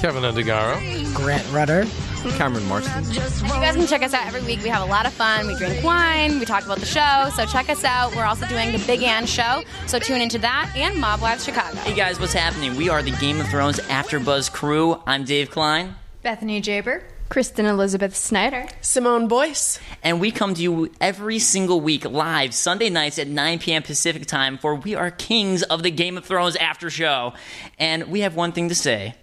Kevin 0.00 0.22
Undergaro. 0.22 1.14
Grant 1.14 1.50
Rudder. 1.52 1.86
Cameron 2.32 2.66
Marston. 2.66 3.04
You 3.04 3.20
guys 3.60 3.76
can 3.76 3.86
check 3.86 4.02
us 4.02 4.12
out 4.12 4.26
every 4.26 4.42
week. 4.42 4.62
We 4.62 4.68
have 4.68 4.82
a 4.82 4.90
lot 4.90 5.06
of 5.06 5.12
fun. 5.12 5.46
We 5.46 5.54
drink 5.56 5.84
wine. 5.84 6.38
We 6.38 6.44
talk 6.44 6.64
about 6.64 6.78
the 6.78 6.86
show. 6.86 7.30
So 7.34 7.46
check 7.46 7.68
us 7.70 7.84
out. 7.84 8.14
We're 8.16 8.24
also 8.24 8.46
doing 8.46 8.72
the 8.72 8.82
Big 8.86 9.02
Ang 9.02 9.26
show. 9.26 9.62
So 9.86 9.98
tune 9.98 10.20
into 10.20 10.38
that 10.38 10.72
and 10.76 11.00
Mob 11.00 11.20
Wives 11.20 11.44
Chicago. 11.44 11.76
Hey 11.78 11.94
guys, 11.94 12.18
what's 12.18 12.32
happening? 12.32 12.76
We 12.76 12.88
are 12.88 13.02
the 13.02 13.12
Game 13.12 13.40
of 13.40 13.48
Thrones 13.48 13.78
After 13.88 14.18
Buzz 14.18 14.48
crew. 14.48 15.00
I'm 15.06 15.24
Dave 15.24 15.50
Klein. 15.50 15.94
Bethany 16.22 16.60
Jaber. 16.60 17.02
Kristen 17.28 17.66
Elizabeth 17.66 18.14
Snyder. 18.14 18.66
Simone 18.80 19.26
Boyce. 19.26 19.80
And 20.02 20.20
we 20.20 20.30
come 20.30 20.54
to 20.54 20.62
you 20.62 20.92
every 21.00 21.38
single 21.40 21.80
week 21.80 22.04
live 22.04 22.54
Sunday 22.54 22.88
nights 22.88 23.18
at 23.18 23.26
9 23.26 23.58
p.m. 23.58 23.82
Pacific 23.82 24.26
time 24.26 24.58
for 24.58 24.76
We 24.76 24.94
Are 24.94 25.10
Kings 25.10 25.62
of 25.64 25.82
the 25.82 25.90
Game 25.90 26.16
of 26.16 26.24
Thrones 26.24 26.54
after 26.56 26.88
show. 26.88 27.34
And 27.78 28.04
we 28.04 28.20
have 28.20 28.36
one 28.36 28.52
thing 28.52 28.68
to 28.68 28.76
say. 28.76 29.14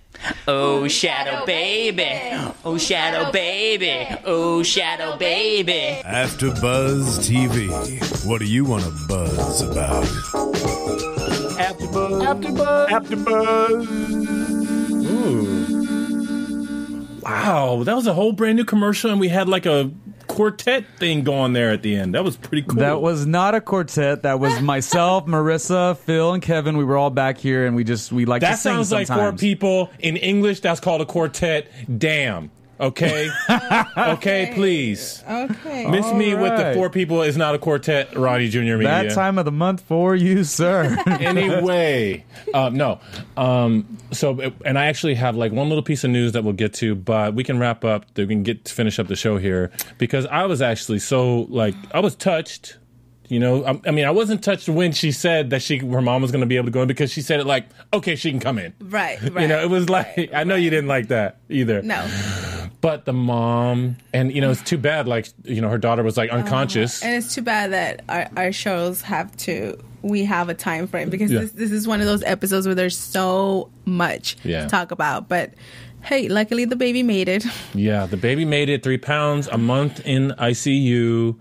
Oh, 0.47 0.87
Shadow 0.87 1.45
Baby. 1.45 2.19
Oh, 2.65 2.77
Shadow 2.77 3.31
Baby. 3.31 4.07
Oh, 4.25 4.63
Shadow 4.63 5.17
Baby. 5.17 6.01
After 6.05 6.49
Buzz 6.51 7.19
TV. 7.19 7.69
What 8.25 8.39
do 8.39 8.45
you 8.45 8.65
want 8.65 8.83
to 8.83 8.91
buzz 9.07 9.61
about? 9.61 10.03
After 11.59 11.87
Buzz. 11.87 12.23
After 12.23 12.51
Buzz. 12.51 12.91
After 12.91 13.15
Buzz. 13.15 13.87
Wow, 17.23 17.83
that 17.83 17.95
was 17.95 18.05
a 18.05 18.13
whole 18.13 18.33
brand 18.33 18.57
new 18.57 18.65
commercial, 18.65 19.09
and 19.09 19.19
we 19.19 19.29
had 19.29 19.47
like 19.47 19.65
a 19.65 19.89
quartet 20.33 20.85
thing 20.97 21.23
going 21.23 21.53
there 21.53 21.71
at 21.71 21.83
the 21.83 21.95
end. 21.95 22.15
That 22.15 22.23
was 22.23 22.35
pretty 22.35 22.63
cool. 22.63 22.79
That 22.79 23.01
was 23.01 23.25
not 23.25 23.53
a 23.55 23.61
quartet. 23.61 24.23
That 24.23 24.39
was 24.39 24.59
myself, 24.61 25.25
Marissa, 25.25 25.97
Phil, 25.97 26.33
and 26.33 26.41
Kevin. 26.41 26.77
We 26.77 26.83
were 26.83 26.97
all 26.97 27.09
back 27.09 27.37
here, 27.37 27.65
and 27.67 27.75
we 27.75 27.83
just 27.83 28.11
we 28.11 28.25
like 28.25 28.41
that 28.41 28.51
to 28.51 28.57
sing 28.57 28.73
sounds 28.73 28.91
like 28.91 29.07
four 29.07 29.31
people 29.33 29.91
in 29.99 30.17
English. 30.17 30.61
That's 30.61 30.79
called 30.79 31.01
a 31.01 31.05
quartet. 31.05 31.71
Damn. 31.99 32.51
Okay. 32.93 33.29
okay, 33.97 34.51
please. 34.53 35.23
Okay. 35.29 35.85
Miss 35.89 36.11
me 36.11 36.35
with 36.35 36.57
the 36.57 36.63
right. 36.63 36.75
four 36.75 36.89
people 36.89 37.21
is 37.21 37.37
not 37.37 37.55
a 37.55 37.57
quartet, 37.57 38.13
Ronnie 38.13 38.49
Junior 38.49 38.77
Media. 38.77 39.07
That 39.07 39.13
time 39.13 39.37
of 39.37 39.45
the 39.45 39.53
month 39.53 39.81
for 39.81 40.15
you, 40.15 40.43
sir. 40.43 40.97
anyway, 41.07 42.25
um, 42.53 42.75
no. 42.75 42.99
Um, 43.37 43.97
so, 44.11 44.51
and 44.65 44.77
I 44.77 44.87
actually 44.87 45.15
have 45.15 45.37
like 45.37 45.53
one 45.53 45.69
little 45.69 45.83
piece 45.83 46.03
of 46.03 46.11
news 46.11 46.33
that 46.33 46.43
we'll 46.43 46.53
get 46.53 46.73
to, 46.75 46.93
but 46.93 47.33
we 47.33 47.45
can 47.45 47.57
wrap 47.57 47.85
up. 47.85 48.05
We 48.17 48.27
can 48.27 48.43
get 48.43 48.65
to 48.65 48.73
finish 48.73 48.99
up 48.99 49.07
the 49.07 49.15
show 49.15 49.37
here 49.37 49.71
because 49.97 50.25
I 50.25 50.45
was 50.45 50.61
actually 50.61 50.99
so 50.99 51.43
like 51.43 51.75
I 51.93 52.01
was 52.01 52.15
touched. 52.15 52.77
You 53.29 53.39
know, 53.39 53.63
I, 53.63 53.79
I 53.87 53.91
mean, 53.91 54.05
I 54.05 54.11
wasn't 54.11 54.43
touched 54.43 54.67
when 54.67 54.91
she 54.91 55.13
said 55.13 55.51
that 55.51 55.61
she 55.61 55.77
her 55.77 56.01
mom 56.01 56.21
was 56.21 56.31
going 56.31 56.41
to 56.41 56.47
be 56.47 56.57
able 56.57 56.65
to 56.65 56.71
go 56.71 56.81
in 56.81 56.89
because 56.89 57.11
she 57.11 57.21
said 57.21 57.39
it 57.39 57.47
like, 57.47 57.65
okay, 57.93 58.17
she 58.17 58.29
can 58.29 58.41
come 58.41 58.57
in. 58.57 58.73
Right, 58.81 59.21
right. 59.21 59.43
You 59.43 59.47
know, 59.47 59.61
it 59.61 59.69
was 59.69 59.89
like 59.89 60.31
I 60.33 60.43
know 60.43 60.55
you 60.55 60.69
didn't 60.69 60.89
like 60.89 61.07
that 61.07 61.37
either. 61.49 61.81
No. 61.81 62.05
But 62.83 63.05
the 63.05 63.13
mom, 63.13 63.95
and 64.13 64.29
you 64.33 64.41
know, 64.41 64.51
it's 64.51 64.61
too 64.61 64.77
bad. 64.77 65.07
Like, 65.07 65.29
you 65.45 65.61
know, 65.61 65.69
her 65.69 65.77
daughter 65.77 66.03
was 66.03 66.17
like 66.17 66.29
Uh-huh. 66.31 66.39
unconscious. 66.43 67.01
And 67.01 67.15
it's 67.15 67.33
too 67.33 67.41
bad 67.41 67.71
that 67.71 68.01
our, 68.09 68.27
our 68.35 68.51
shows 68.51 69.01
have 69.03 69.35
to 69.37 69.77
we 70.01 70.25
have 70.25 70.49
a 70.49 70.53
time 70.53 70.85
frame 70.87 71.09
because 71.09 71.31
Yeah. 71.31 71.39
this, 71.39 71.51
this 71.53 71.71
is 71.71 71.87
one 71.87 72.01
of 72.01 72.05
those 72.07 72.23
episodes 72.23 72.65
where 72.65 72.75
there's 72.75 72.97
so 72.97 73.69
much 73.85 74.35
Yeah. 74.43 74.63
to 74.63 74.67
talk 74.67 74.91
about. 74.91 75.29
But 75.29 75.53
hey, 76.01 76.27
luckily 76.27 76.65
the 76.65 76.75
baby 76.75 77.03
made 77.03 77.29
it. 77.29 77.45
Yeah, 77.73 78.05
the 78.05 78.17
baby 78.17 78.43
made 78.43 78.67
it 78.67 78.83
three 78.83 78.97
pounds 78.97 79.47
a 79.47 79.57
month 79.57 80.01
in 80.05 80.31
ICU. 80.37 81.35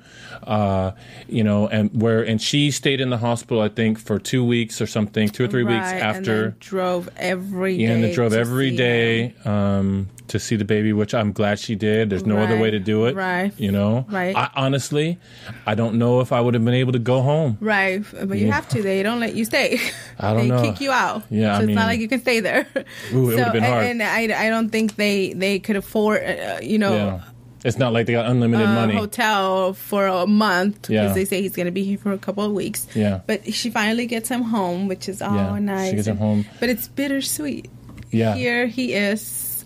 Uh, 0.44 0.92
you 1.28 1.42
know, 1.42 1.66
and 1.68 1.90
where 2.00 2.22
and 2.22 2.40
she 2.40 2.70
stayed 2.70 3.00
in 3.00 3.10
the 3.10 3.18
hospital, 3.18 3.60
I 3.62 3.68
think, 3.68 3.98
for 3.98 4.20
two 4.20 4.44
weeks 4.44 4.80
or 4.80 4.86
something, 4.86 5.28
two 5.28 5.44
or 5.44 5.48
three 5.48 5.64
weeks 5.64 5.86
Right, 5.86 5.94
and 5.94 6.02
after. 6.02 6.50
drove 6.60 7.08
every 7.16 7.76
day. 7.78 7.82
yeah, 7.82 7.90
and 7.90 8.04
they 8.04 8.12
drove 8.14 8.32
every 8.32 9.34
um, 9.44 10.08
to 10.28 10.38
see 10.38 10.56
the 10.56 10.64
baby, 10.64 10.92
which 10.92 11.14
I'm 11.14 11.32
glad 11.32 11.58
she 11.58 11.74
did. 11.74 12.10
There's 12.10 12.24
no 12.24 12.38
other 12.38 12.58
way 12.58 12.70
to 12.70 12.78
do 12.78 13.06
it. 13.06 13.14
Right. 13.14 13.52
You 13.58 13.70
know. 13.72 14.06
Right. 14.08 14.34
I, 14.36 14.50
honestly, 14.54 15.18
I 15.66 15.74
don't 15.74 15.96
know 15.96 16.20
if 16.20 16.32
I 16.32 16.40
would 16.40 16.54
have 16.54 16.64
been 16.64 16.74
able 16.74 16.92
to 16.92 16.98
go 16.98 17.20
home. 17.22 17.58
Right, 17.60 18.02
but 18.12 18.38
you 18.38 18.46
Yeah. 18.46 18.54
have 18.54 18.68
to. 18.70 18.82
They 18.82 19.02
don't 19.02 19.20
let 19.20 19.34
you 19.34 19.44
stay. 19.44 19.78
I 20.18 20.32
don't 20.32 20.36
they 20.42 20.48
know. 20.48 20.62
kick 20.62 20.80
you 20.80 20.90
out. 20.90 21.24
Yeah, 21.30 21.54
so 21.54 21.58
I 21.58 21.58
it's 21.60 21.66
mean- 21.66 21.76
not 21.76 21.86
like 21.86 22.00
you 22.00 22.08
can 22.08 22.20
stay 22.20 22.40
there. 22.40 22.66
Ooh, 23.12 23.30
it 23.30 23.36
so, 23.36 23.38
would've 23.38 23.52
been 23.52 23.62
hard. 23.64 23.84
And, 23.86 24.00
and 24.02 24.32
I, 24.32 24.46
I 24.46 24.48
don't 24.48 24.70
think 24.70 24.96
they 24.96 25.32
they 25.34 25.58
could 25.58 25.76
afford, 25.76 26.22
uh, 26.24 26.58
you 26.62 26.78
know, 26.78 26.94
Yeah. 26.94 27.20
It's 27.64 27.78
not 27.78 27.92
like 27.92 28.06
they 28.06 28.12
got 28.12 28.26
unlimited 28.26 28.66
a 28.66 28.72
money. 28.72 28.94
hotel 28.96 29.72
for 29.74 30.08
a 30.08 30.26
month 30.26 30.82
because 30.82 30.90
Yeah. 30.90 31.12
they 31.12 31.24
say 31.24 31.42
he's 31.42 31.54
going 31.54 31.66
to 31.66 31.70
be 31.72 31.84
here 31.84 31.96
for 31.96 32.10
a 32.12 32.18
couple 32.18 32.42
of 32.44 32.50
weeks. 32.52 32.88
Yeah. 32.92 33.20
But 33.24 33.54
she 33.54 33.70
finally 33.70 34.06
gets 34.06 34.28
him 34.28 34.42
home, 34.42 34.88
which 34.88 35.08
is 35.08 35.22
all 35.22 35.32
Yeah, 35.36 35.54
she 35.56 35.62
nice. 35.62 35.92
gets 35.92 36.08
him 36.08 36.16
home. 36.16 36.44
But 36.58 36.70
it's 36.70 36.88
bittersweet. 36.88 37.70
Yeah. 38.10 38.34
Here 38.34 38.66
he 38.66 38.94
is, 38.94 39.20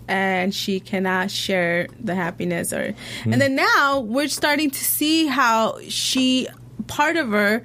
and 0.08 0.54
she 0.54 0.80
cannot 0.80 1.30
share 1.30 1.88
the 1.98 2.14
happiness. 2.14 2.72
Or 2.72 2.94
Hmm. 3.24 3.32
and 3.32 3.42
then 3.42 3.54
now 3.56 4.00
we're 4.00 4.28
starting 4.28 4.70
to 4.70 4.84
see 4.84 5.26
how 5.26 5.78
she 5.88 6.48
part 6.86 7.16
of 7.16 7.28
her 7.30 7.62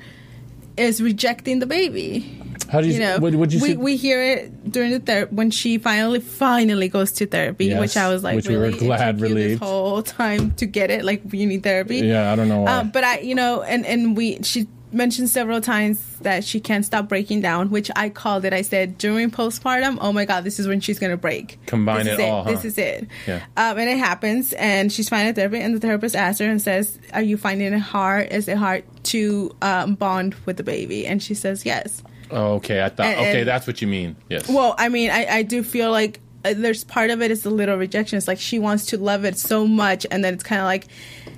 is 0.78 1.02
rejecting 1.02 1.60
the 1.60 1.66
baby. 1.68 2.38
How 2.72 2.80
do 2.80 2.88
you, 2.88 2.94
You 2.94 3.00
know, 3.00 3.20
what, 3.20 3.36
would 3.36 3.52
you 3.52 3.60
we, 3.60 3.68
see? 3.72 3.76
we 3.76 3.98
hear 3.98 4.22
it 4.24 4.72
during 4.72 4.92
the 4.92 5.00
therapy 5.00 5.36
when 5.36 5.52
she 5.52 5.78
finally 5.78 6.22
finally 6.22 6.88
goes 6.88 7.12
to 7.14 7.26
therapy, 7.26 7.66
Yes, 7.66 7.80
which 7.82 7.98
I 7.98 8.08
was 8.08 8.24
like, 8.24 8.38
which 8.38 8.48
we 8.48 8.56
were 8.56 8.72
glad 8.72 9.20
relieved. 9.20 9.62
Whole 9.62 10.02
time 10.02 10.52
to 10.56 10.66
get 10.66 10.90
it, 10.90 11.04
like 11.04 11.22
you 11.34 11.46
need 11.46 11.64
therapy. 11.64 11.98
yeah, 11.98 12.32
I 12.32 12.36
don't 12.38 12.48
know. 12.48 12.62
Why. 12.62 12.78
Um, 12.78 12.90
but 12.92 13.04
I, 13.04 13.20
you 13.20 13.36
know, 13.36 13.62
and 13.62 13.86
and 13.86 14.16
we 14.16 14.42
she 14.44 14.68
mentioned 14.92 15.30
several 15.30 15.62
times 15.62 16.00
that 16.20 16.44
she 16.44 16.60
can't 16.60 16.86
stop 16.86 17.08
breaking 17.08 17.42
down, 17.42 17.70
which 17.70 17.90
I 17.96 18.10
called 18.10 18.46
it. 18.46 18.54
I 18.54 18.62
said 18.62 18.98
during 18.98 19.32
postpartum, 19.32 19.98
oh 20.02 20.12
my 20.12 20.26
god, 20.26 20.44
this 20.44 20.60
is 20.60 20.68
when 20.68 20.82
she's 20.82 21.00
gonna 21.00 21.18
break. 21.18 21.60
Combine 21.66 22.06
this 22.06 22.20
it 22.20 22.22
is 22.24 22.30
all, 22.30 22.44
huh? 22.44 22.52
This 22.52 22.66
is 22.66 22.78
it. 22.78 23.08
Yeah. 23.28 23.38
Um, 23.58 23.78
and 23.78 23.90
it 23.90 23.98
happens, 23.98 24.54
and 24.54 24.92
she's 24.92 25.10
finding 25.10 25.32
a 25.32 25.34
therapist, 25.34 25.62
and 25.64 25.76
the 25.76 25.80
therapist 25.80 26.16
asks 26.16 26.40
her 26.40 26.46
and 26.50 26.62
says, 26.62 27.00
"Are 27.14 27.22
you 27.22 27.38
finding 27.38 27.74
it 27.74 27.80
hard? 27.80 28.32
Is 28.32 28.48
it 28.48 28.58
hard 28.58 28.84
to 29.06 29.56
um, 29.62 29.96
bond 29.96 30.36
with 30.46 30.58
the 30.58 30.64
baby?" 30.64 31.08
And 31.08 31.22
she 31.24 31.34
says, 31.34 31.66
"Yes." 31.66 32.04
Oh, 32.30 32.54
okay, 32.56 32.82
I 32.84 32.90
thought. 32.90 33.06
And- 33.08 33.20
okay, 33.20 33.40
and- 33.40 33.48
that's 33.48 33.68
what 33.68 33.82
you 33.82 33.88
mean. 33.88 34.16
Yes. 34.30 34.48
Well, 34.48 34.76
I 34.78 34.90
mean, 34.90 35.10
I, 35.12 35.26
I 35.26 35.42
do 35.44 35.64
feel 35.64 35.92
like 35.92 36.20
there's 36.44 36.84
part 36.84 37.10
of 37.10 37.22
it 37.22 37.32
is 37.32 37.46
a 37.46 37.50
little 37.50 37.78
rejection. 37.78 38.18
It's 38.18 38.28
like 38.28 38.40
she 38.40 38.60
wants 38.60 38.88
to 38.88 38.98
love 38.98 39.26
it 39.26 39.38
so 39.38 39.68
much, 39.68 40.06
and 40.10 40.24
then 40.24 40.34
it's 40.34 40.44
kind 40.44 40.60
of 40.62 40.66
like, 40.66 40.88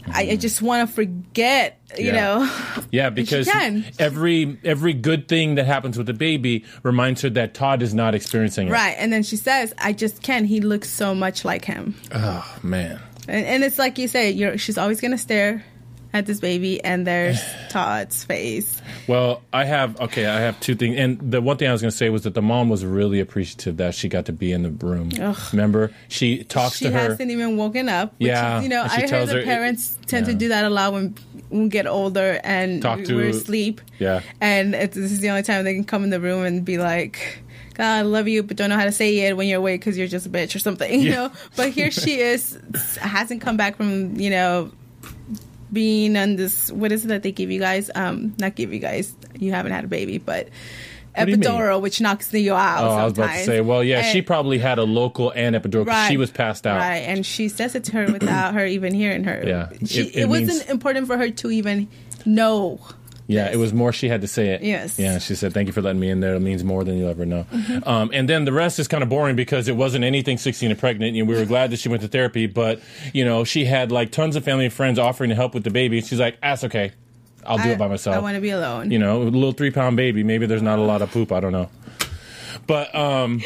I, 0.08 0.32
I 0.32 0.36
just 0.36 0.62
want 0.62 0.88
to 0.90 0.96
forget, 0.96 1.80
you 1.98 2.12
Mm-hmm. 2.12 2.16
Yeah. 2.16 2.22
know. 2.22 2.84
Yeah, 2.92 3.10
because 3.10 3.50
every 4.00 4.58
every 4.64 4.94
good 4.94 5.28
thing 5.28 5.56
that 5.56 5.66
happens 5.66 5.98
with 5.98 6.08
the 6.08 6.14
baby 6.14 6.66
reminds 6.84 7.22
her 7.22 7.30
that 7.32 7.54
Todd 7.54 7.82
is 7.82 7.94
not 7.94 8.14
experiencing 8.16 8.68
it. 8.68 8.72
Right, 8.72 8.96
and 8.98 9.12
then 9.12 9.24
she 9.24 9.36
says, 9.38 9.74
"I 9.78 9.94
just 9.94 10.22
can't." 10.22 10.46
He 10.46 10.62
looks 10.62 10.90
so 10.90 11.14
much 11.16 11.44
like 11.46 11.66
him, 11.66 11.96
Oh 12.14 12.60
man. 12.64 13.00
and, 13.28 13.46
and 13.46 13.64
it's 13.64 13.80
like 13.80 13.98
you 13.98 14.08
say, 14.08 14.32
you're 14.32 14.58
she's 14.58 14.78
always 14.78 15.02
gonna 15.02 15.18
stare 15.18 15.64
at 16.14 16.26
this 16.26 16.40
baby, 16.40 16.84
and 16.84 17.06
there's 17.08 17.42
Todd's 17.70 18.24
face. 18.24 18.82
Well, 19.08 19.42
I 19.52 19.66
have 19.66 20.00
okay. 20.02 20.26
I 20.26 20.40
have 20.42 20.60
two 20.60 20.76
things, 20.76 20.98
and 20.98 21.20
the 21.32 21.42
one 21.42 21.58
thing 21.58 21.68
I 21.70 21.72
was 21.72 21.82
going 21.82 21.92
to 21.92 21.98
say 21.98 22.10
was 22.10 22.24
that 22.24 22.34
the 22.36 22.42
mom 22.42 22.70
was 22.70 22.86
really 22.86 23.20
appreciative 23.20 23.78
that 23.78 23.96
she 23.96 24.08
got 24.10 24.26
to 24.26 24.34
be 24.34 24.52
in 24.52 24.64
the 24.64 24.72
room. 24.72 25.10
Ugh. 25.20 25.38
Remember, 25.52 25.92
she 26.08 26.44
talks 26.44 26.78
she 26.78 26.86
to 26.86 26.92
her. 26.92 27.00
She 27.00 27.10
hasn't 27.12 27.32
even 27.32 27.58
woken 27.58 27.90
up. 27.90 28.14
Which, 28.20 28.28
Yeah, 28.28 28.62
you 28.62 28.70
know, 28.70 28.84
I 28.84 29.08
heard 29.08 29.28
the 29.28 29.34
her- 29.38 29.44
parents 29.44 29.98
tend 30.06 30.28
yeah. 30.28 30.34
to 30.34 30.38
do 30.40 30.48
that 30.50 30.66
a 30.66 30.70
lot 30.70 30.94
when 30.94 31.16
when 31.50 31.64
we 31.64 31.70
get 31.70 31.86
older 31.88 32.40
and 32.44 32.82
Talk 32.82 33.04
to- 33.04 33.16
we're 33.16 33.30
asleep. 33.30 33.82
Yeah. 34.00 34.22
and 34.42 34.74
it's, 34.74 34.96
this 34.96 35.12
is 35.12 35.20
the 35.20 35.30
only 35.30 35.44
time 35.44 35.64
they 35.66 35.74
can 35.76 35.84
come 35.84 36.04
in 36.04 36.10
the 36.10 36.20
room 36.20 36.46
and 36.46 36.64
be 36.64 36.78
like. 36.78 37.40
God, 37.76 37.86
I 37.86 38.02
love 38.04 38.28
you, 38.28 38.44
but 38.44 38.56
don't 38.56 38.70
know 38.70 38.78
how 38.78 38.86
to 38.86 38.92
say 38.92 39.18
it 39.22 39.36
when 39.36 39.48
you're 39.48 39.58
awake 39.58 39.82
because 39.82 39.98
you're 39.98 40.06
just 40.06 40.28
a 40.28 40.30
bitch 40.30 40.56
or 40.56 40.60
something, 40.60 40.92
you 41.02 41.10
Yeah. 41.10 41.16
know. 41.16 41.32
But 41.56 41.70
here 41.72 41.90
she 41.90 42.20
is, 42.20 42.56
hasn't 43.02 43.42
come 43.42 43.58
back 43.58 43.78
from, 43.78 44.16
you 44.16 44.30
know, 44.30 44.72
being 45.74 46.16
on 46.16 46.36
this. 46.38 46.72
What 46.72 46.92
is 46.92 47.04
it 47.06 47.08
that 47.10 47.24
they 47.24 47.32
give 47.32 47.52
you 47.52 47.60
guys? 47.60 47.90
Um, 47.96 48.36
not 48.38 48.56
give 48.56 48.72
you 48.72 48.80
guys. 48.80 49.14
You 49.38 49.52
haven't 49.52 49.72
had 49.72 49.84
a 49.84 49.88
baby, 49.88 50.20
but 50.20 50.48
What 51.16 51.26
do 51.26 51.32
you 51.32 51.38
mean? 51.38 51.50
epidural, 51.50 51.82
which 51.82 52.00
knocks 52.00 52.32
you 52.34 52.54
out. 52.54 52.84
Oh, 52.84 52.88
I 52.92 53.04
was 53.06 53.14
about 53.14 53.24
to 53.24 53.28
sometimes. 53.30 53.46
say. 53.46 53.62
Well, 53.62 53.84
yeah, 53.84 54.02
she 54.04 54.22
probably 54.22 54.60
had 54.60 54.78
a 54.80 54.84
local 54.84 55.32
and 55.36 55.56
epidural. 55.56 55.86
'cause 55.88 56.08
She 56.08 56.18
was 56.18 56.32
passed 56.32 56.66
out. 56.68 56.78
Right, 56.80 56.98
and 56.98 57.26
she 57.26 57.50
says 57.50 57.76
it 57.76 57.84
to 57.86 57.92
her 57.94 58.12
without 58.12 58.54
her 58.54 58.66
even 58.66 58.94
hearing 58.94 59.24
her. 59.26 59.44
Yeah, 59.46 59.70
she, 59.86 60.02
it- 60.02 60.16
it, 60.16 60.20
it 60.22 60.30
wasn't 60.30 60.70
important 60.70 61.08
for 61.08 61.18
her 61.18 61.30
to 61.30 61.52
even 61.52 61.88
know. 62.26 62.80
Yeah, 63.28 63.50
it 63.52 63.56
was 63.58 63.74
more 63.74 63.94
she 63.94 64.10
had 64.10 64.22
to 64.22 64.28
say 64.28 64.50
it. 64.50 64.62
Yes. 64.64 65.00
Yeah, 65.00 65.18
she 65.20 65.36
said, 65.36 65.54
"Thank 65.54 65.68
you 65.68 65.74
for 65.74 65.82
letting 65.82 66.00
me 66.02 66.10
in 66.10 66.20
there. 66.20 66.36
It 66.36 66.42
means 66.42 66.64
more 66.64 66.84
than 66.84 66.98
you'll 66.98 67.10
ever 67.10 67.26
know." 67.26 67.46
Mhm. 67.54 67.88
Um, 67.88 68.10
and 68.14 68.28
then 68.28 68.44
the 68.46 68.52
rest 68.52 68.80
is 68.80 68.88
kind 68.88 69.02
of 69.02 69.10
boring 69.10 69.36
because 69.38 69.68
it 69.68 69.76
wasn't 69.78 70.04
anything 70.04 70.38
16 70.38 70.72
and 70.72 70.80
pregnant. 70.80 71.16
And 71.16 71.28
we 71.28 71.36
were 71.36 71.46
glad 71.46 71.72
that 71.72 71.80
she 71.80 71.88
went 71.90 72.02
to 72.02 72.08
therapy, 72.10 72.48
but 72.48 72.82
you 73.14 73.24
know, 73.24 73.44
she 73.46 73.66
had 73.66 73.92
like 73.92 74.12
tons 74.12 74.36
of 74.36 74.44
family 74.44 74.66
and 74.66 74.74
friends 74.74 75.00
offering 75.00 75.30
to 75.30 75.36
help 75.36 75.54
with 75.54 75.64
the 75.64 75.70
baby. 75.72 76.02
She's 76.02 76.20
like, 76.20 76.40
"That's 76.42 76.64
okay. 76.66 76.92
I'll 77.46 77.58
do 77.58 77.70
I- 77.70 77.72
it 77.74 77.78
by 77.78 77.88
myself." 77.88 78.16
I 78.16 78.20
want 78.20 78.36
to 78.36 78.42
be 78.42 78.50
alone. 78.50 78.92
you 78.92 79.00
know, 79.00 79.22
a 79.22 79.24
little 79.24 79.52
three 79.54 79.72
pound 79.72 79.96
baby. 79.98 80.24
Maybe 80.24 80.46
there's 80.46 80.62
not 80.62 80.80
a 80.80 80.84
lot 80.84 81.02
of 81.02 81.12
poop. 81.12 81.32
I 81.32 81.40
don't 81.40 81.52
know. 81.54 81.70
But 82.66 82.94
um, 82.96 83.42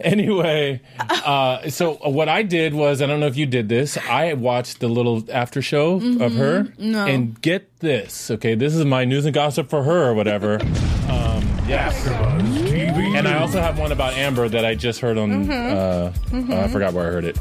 anyway, 0.00 0.80
uh, 0.98 1.68
so 1.70 1.94
what 2.02 2.28
I 2.28 2.42
did 2.42 2.74
was 2.74 3.00
I 3.02 3.06
don't 3.06 3.20
know 3.20 3.26
if 3.26 3.36
you 3.36 3.46
did 3.46 3.68
this. 3.68 3.96
I 3.98 4.32
watched 4.34 4.80
the 4.80 4.88
little 4.88 5.24
after 5.32 5.62
show 5.62 5.94
of 6.20 6.34
her, 6.34 6.64
Mhm. 6.64 6.78
No. 6.78 7.06
and 7.06 7.40
get 7.40 7.78
this. 7.80 8.30
Okay, 8.30 8.54
this 8.54 8.74
is 8.74 8.84
my 8.84 9.04
news 9.04 9.24
and 9.24 9.34
gossip 9.34 9.70
for 9.70 9.82
her 9.84 10.04
or 10.08 10.14
whatever. 10.14 10.58
Um, 11.10 11.42
yeah, 11.66 11.90
and 13.16 13.26
I 13.26 13.40
also 13.40 13.60
have 13.60 13.76
one 13.80 13.90
about 13.90 14.12
Amber 14.14 14.48
that 14.48 14.64
I 14.64 14.76
just 14.76 15.00
heard 15.00 15.18
on. 15.18 15.46
Mhm. 15.46 15.50
Uh, 15.50 16.12
Mhm. 16.30 16.50
uh, 16.52 16.60
I 16.64 16.68
forgot 16.68 16.92
where 16.92 17.08
I 17.08 17.10
heard 17.10 17.24
it. 17.24 17.36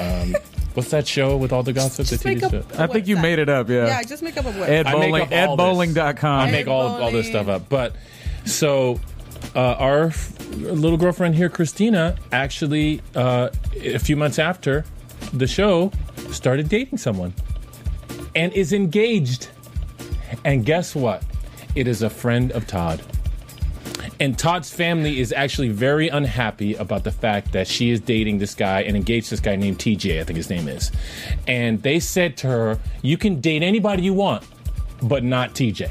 Um, 0.00 0.34
what's 0.72 0.88
that 0.90 1.06
show 1.06 1.36
with 1.36 1.52
all 1.52 1.62
the 1.62 1.74
gossip? 1.74 2.06
Just 2.06 2.22
the 2.22 2.30
TV 2.30 2.34
make 2.36 2.42
up 2.44 2.52
show? 2.52 2.82
I 2.82 2.86
think 2.86 3.06
you 3.08 3.18
made 3.18 3.38
it 3.38 3.50
up, 3.50 3.68
yeah. 3.68 3.86
Yeah, 3.88 3.98
I 3.98 4.04
just 4.04 4.22
make 4.22 4.38
up 4.38 4.46
a 4.46 4.50
word. 4.50 4.68
Ed 4.70 4.86
I 4.86 4.92
make 4.94 5.10
Bowling, 5.10 5.22
up 5.24 5.48
all 5.50 5.56
edbowling.com. 5.58 6.40
I 6.40 6.50
make 6.50 6.68
all, 6.68 7.02
all 7.02 7.10
this 7.10 7.26
stuff 7.26 7.48
up. 7.48 7.68
But 7.68 7.94
so 8.46 8.98
uh, 9.54 9.74
our 9.78 10.04
f- 10.06 10.38
little 10.56 10.96
girlfriend 10.96 11.34
here, 11.34 11.48
Christina, 11.48 12.16
actually, 12.30 13.00
uh, 13.14 13.50
a 13.76 13.98
few 13.98 14.16
months 14.16 14.38
after 14.38 14.84
the 15.32 15.46
show, 15.46 15.92
started 16.30 16.68
dating 16.68 16.98
someone 16.98 17.34
and 18.34 18.52
is 18.52 18.72
engaged. 18.72 19.48
And 20.44 20.64
guess 20.64 20.94
what? 20.94 21.22
It 21.74 21.86
is 21.86 22.02
a 22.02 22.10
friend 22.10 22.52
of 22.52 22.66
Todd. 22.66 23.02
And 24.20 24.38
Todd's 24.38 24.72
family 24.72 25.18
is 25.20 25.32
actually 25.32 25.70
very 25.70 26.08
unhappy 26.08 26.74
about 26.74 27.02
the 27.02 27.10
fact 27.10 27.52
that 27.52 27.66
she 27.66 27.90
is 27.90 28.00
dating 28.00 28.38
this 28.38 28.54
guy 28.54 28.82
and 28.82 28.96
engaged 28.96 29.30
this 29.30 29.40
guy 29.40 29.56
named 29.56 29.78
TJ, 29.78 30.20
I 30.20 30.24
think 30.24 30.36
his 30.36 30.48
name 30.48 30.68
is. 30.68 30.92
And 31.48 31.82
they 31.82 31.98
said 31.98 32.36
to 32.38 32.46
her, 32.46 32.78
You 33.02 33.16
can 33.16 33.40
date 33.40 33.62
anybody 33.62 34.04
you 34.04 34.14
want, 34.14 34.44
but 35.02 35.24
not 35.24 35.54
TJ. 35.54 35.90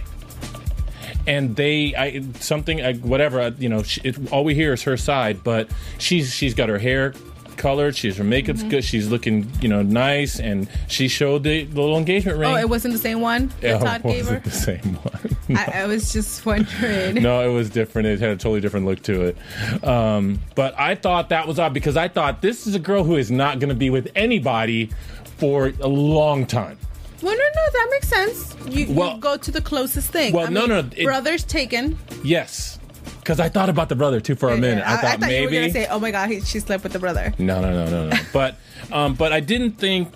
And 1.28 1.56
they, 1.56 1.96
I, 1.96 2.22
something, 2.40 2.82
I, 2.82 2.94
whatever, 2.96 3.40
I- 3.42 3.48
you 3.60 3.70
know, 3.70 3.84
she, 3.84 4.02
it, 4.04 4.32
all 4.32 4.44
we 4.44 4.56
hear 4.56 4.74
is 4.74 4.84
her 4.84 4.98
side, 4.98 5.44
but 5.44 5.70
she's 6.00 6.34
she's 6.34 6.54
got 6.54 6.70
her 6.70 6.78
hair 6.80 7.14
colored, 7.58 7.96
she's 7.96 8.18
her 8.18 8.24
makeup's 8.24 8.64
good, 8.64 8.84
she's 8.84 9.08
looking, 9.10 9.48
you 9.62 9.68
know, 9.68 9.84
nice, 9.84 10.40
and 10.40 10.68
she 10.88 11.08
showed 11.08 11.44
the 11.44 11.66
little 11.66 11.96
engagement 11.96 12.40
ring. 12.40 12.52
Oh, 12.52 12.56
it 12.58 12.68
wasn't 12.68 12.92
the 12.94 12.98
same 13.00 13.22
one 13.22 13.52
that 13.62 13.68
Yeah, 13.68 13.78
Todd 14.00 14.02
it 14.04 14.04
gave 14.08 14.26
her. 14.28 14.42
wasn't 14.44 14.44
the 14.46 14.52
same 14.52 14.96
one. 14.96 15.38
I, 15.58 15.82
I 15.84 15.86
was 15.86 16.12
just 16.12 16.44
wondering. 16.44 17.22
no, 17.22 17.48
it 17.48 17.54
was 17.54 17.70
different. 17.70 18.08
It 18.08 18.20
had 18.20 18.30
a 18.32 18.36
totally 18.36 18.62
different 18.62 18.88
look 18.88 19.04
to 19.04 19.22
it. 19.28 19.84
Um, 19.86 20.40
but 20.56 20.80
I 20.80 20.96
thought 20.96 21.30
that 21.30 21.46
was 21.48 21.60
odd 21.60 21.74
because 21.74 21.98
I 21.98 22.08
thought 22.08 22.42
this 22.42 22.66
is 22.66 22.74
a 22.74 22.80
girl 22.80 23.04
who 23.04 23.16
is 23.18 23.30
not 23.30 23.60
going 23.60 23.70
to 23.70 23.76
be 23.76 23.92
with 23.92 24.10
anybody 24.16 24.90
for 25.38 25.72
a 25.82 25.88
long 25.88 26.48
time. 26.48 26.80
Well, 27.22 27.34
no, 27.36 27.40
no, 27.40 27.62
that 27.74 27.88
makes 27.92 28.08
sense. 28.08 28.56
You, 28.70 28.94
Well- 28.94 29.16
you 29.16 29.20
go 29.22 29.38
to 29.38 29.52
the 29.52 29.62
closest 29.62 30.12
thing. 30.12 30.34
Well, 30.34 30.48
I 30.48 30.50
no, 30.50 30.62
mean, 30.62 30.70
no, 30.70 30.80
it- 30.96 31.04
brothers 31.04 31.44
taken. 31.44 31.98
Yes, 32.24 32.80
because 33.20 33.40
I 33.40 33.50
thought 33.50 33.70
about 33.70 33.90
the 33.90 33.96
brother 33.96 34.20
too 34.20 34.36
for 34.36 34.50
a 34.50 34.58
minute. 34.58 34.84
I, 34.86 34.98
thought 34.98 35.20
thought 35.20 35.30
you 35.32 35.44
were 35.44 35.50
maybe. 35.52 35.56
gonna 35.56 35.72
say, 35.72 35.88
"Oh 35.90 36.00
my 36.00 36.12
God, 36.12 36.30
he, 36.30 36.42
she 36.42 36.60
slept 36.60 36.84
with 36.84 36.94
the 36.94 37.00
brother." 37.00 37.34
No, 37.38 37.62
no, 37.62 37.72
no, 37.72 37.86
no, 37.90 38.10
no. 38.10 38.18
but, 38.34 38.56
um, 38.92 39.14
but 39.16 39.32
I 39.34 39.40
didn't 39.40 39.74
think. 39.74 40.10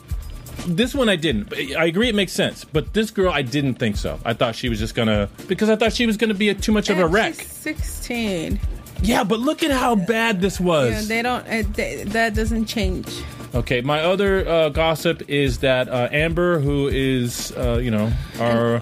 This 0.67 0.95
one 0.95 1.09
I 1.09 1.15
didn't. 1.17 1.53
I 1.77 1.85
agree 1.85 2.07
it 2.09 2.15
makes 2.15 2.31
sense, 2.31 2.63
but 2.63 2.93
this 2.93 3.11
girl 3.11 3.31
I 3.31 3.41
didn't 3.41 3.75
think 3.75 3.97
so. 3.97 4.19
I 4.23 4.33
thought 4.33 4.55
she 4.55 4.69
was 4.69 4.79
just 4.79 4.95
gonna 4.95 5.29
because 5.47 5.69
I 5.69 5.75
thought 5.75 5.91
she 5.93 6.05
was 6.07 6.15
gonna 6.17 6.33
be 6.33 6.49
a, 6.49 6.55
too 6.55 6.71
much 6.71 6.89
of 6.89 6.97
a 6.97 7.05
wreck. 7.05 7.35
she's 7.35 7.47
Sixteen. 7.51 8.59
Yeah, 9.01 9.25
but 9.25 9.39
look 9.41 9.61
at 9.63 9.71
how 9.71 9.95
bad 9.95 10.39
this 10.41 10.59
was. 10.59 10.91
Yeah, 10.91 11.01
they 11.01 11.21
don't. 11.21 11.45
Uh, 11.45 11.63
they, 11.73 12.03
that 12.05 12.33
doesn't 12.33 12.65
change. 12.65 13.05
Okay, 13.55 13.79
my 13.81 14.01
other 14.01 14.47
uh, 14.47 14.69
gossip 14.69 15.29
is 15.29 15.59
that 15.59 15.87
uh, 15.87 16.09
Amber, 16.11 16.59
who 16.59 16.87
is, 16.89 17.51
uh, 17.53 17.79
you 17.81 17.89
know, 17.89 18.11
our 18.39 18.81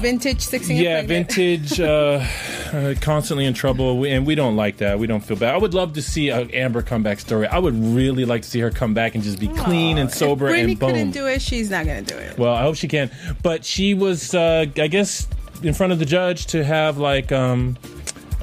Vintage 0.00 0.40
sixteen. 0.40 0.78
yeah 0.82 1.02
vintage, 1.02 1.78
uh, 1.78 2.24
uh, 2.72 2.94
constantly 3.02 3.44
in 3.44 3.52
trouble, 3.52 3.98
we- 3.98 4.10
and 4.10 4.26
we 4.26 4.34
don't 4.34 4.56
like 4.56 4.78
that. 4.78 4.98
We 4.98 5.06
don't 5.06 5.20
feel 5.20 5.36
bad. 5.36 5.54
I 5.54 5.58
would 5.58 5.74
love 5.74 5.92
to 5.92 6.02
see 6.02 6.30
a 6.30 6.48
Amber 6.54 6.80
comeback 6.80 7.20
story. 7.20 7.46
I 7.46 7.58
would 7.58 7.74
really 7.94 8.24
like 8.24 8.40
to 8.42 8.48
see 8.48 8.60
her 8.60 8.70
come 8.70 8.94
back 8.94 9.14
and 9.14 9.22
just 9.22 9.38
be 9.38 9.48
clean 9.48 9.98
and 9.98 10.10
sober 10.10 10.46
If 10.46 10.52
Brittany 10.52 10.72
and 10.72 10.80
boom. 10.80 10.90
couldn't 10.90 11.10
do 11.10 11.26
it. 11.26 11.42
She's 11.42 11.68
not 11.70 11.84
gonna 11.84 12.00
do 12.02 12.16
it. 12.16 12.38
Well, 12.38 12.54
I 12.54 12.62
hope 12.62 12.76
she 12.76 12.88
can. 12.88 13.10
But 13.42 13.66
she 13.66 13.92
was, 13.92 14.34
uh, 14.34 14.64
I 14.78 14.86
guess, 14.88 15.28
in 15.62 15.74
front 15.74 15.92
of 15.92 15.98
the 15.98 16.06
judge 16.06 16.46
to 16.46 16.64
have 16.64 16.96
like, 16.96 17.30
um, 17.30 17.76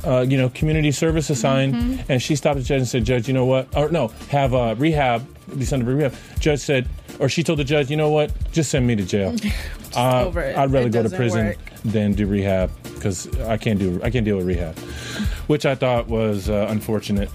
uh, 0.05 0.25
you 0.27 0.37
know, 0.37 0.49
community 0.49 0.91
service 0.91 1.29
assigned, 1.29 1.75
Mhm. 1.75 1.99
and 2.09 2.21
she 2.21 2.35
stopped 2.35 2.57
the 2.57 2.63
judge 2.63 2.79
and 2.79 2.87
said, 2.87 3.05
"Judge, 3.05 3.27
you 3.27 3.33
know 3.33 3.45
what? 3.45 3.67
Or 3.75 3.89
no, 3.89 4.09
have 4.29 4.53
uh, 4.53 4.75
rehab. 4.77 5.25
Be 5.57 5.65
sent 5.65 5.83
to 5.85 5.91
rehab." 5.91 6.13
Judge 6.39 6.59
said, 6.59 6.87
or 7.19 7.29
she 7.29 7.43
told 7.43 7.59
the 7.59 7.63
judge, 7.63 7.89
"You 7.91 7.97
know 7.97 8.09
what? 8.09 8.31
Just 8.51 8.69
send 8.71 8.87
me 8.87 8.95
to 8.95 9.03
jail. 9.03 9.35
Uh. 9.93 10.31
I'd 10.55 10.71
rather 10.71 10.87
It 10.87 10.93
go 10.93 11.03
to 11.03 11.09
prison 11.09 11.47
work. 11.47 11.57
than 11.83 12.13
do 12.13 12.25
rehab 12.25 12.71
because 12.93 13.27
I 13.41 13.57
can't 13.57 13.77
do 13.77 13.99
I 14.01 14.09
can't 14.09 14.23
deal 14.23 14.37
with 14.37 14.45
rehab," 14.47 14.77
which 15.47 15.65
I 15.65 15.75
thought 15.75 16.07
was 16.07 16.49
uh, 16.49 16.67
unfortunate. 16.69 17.29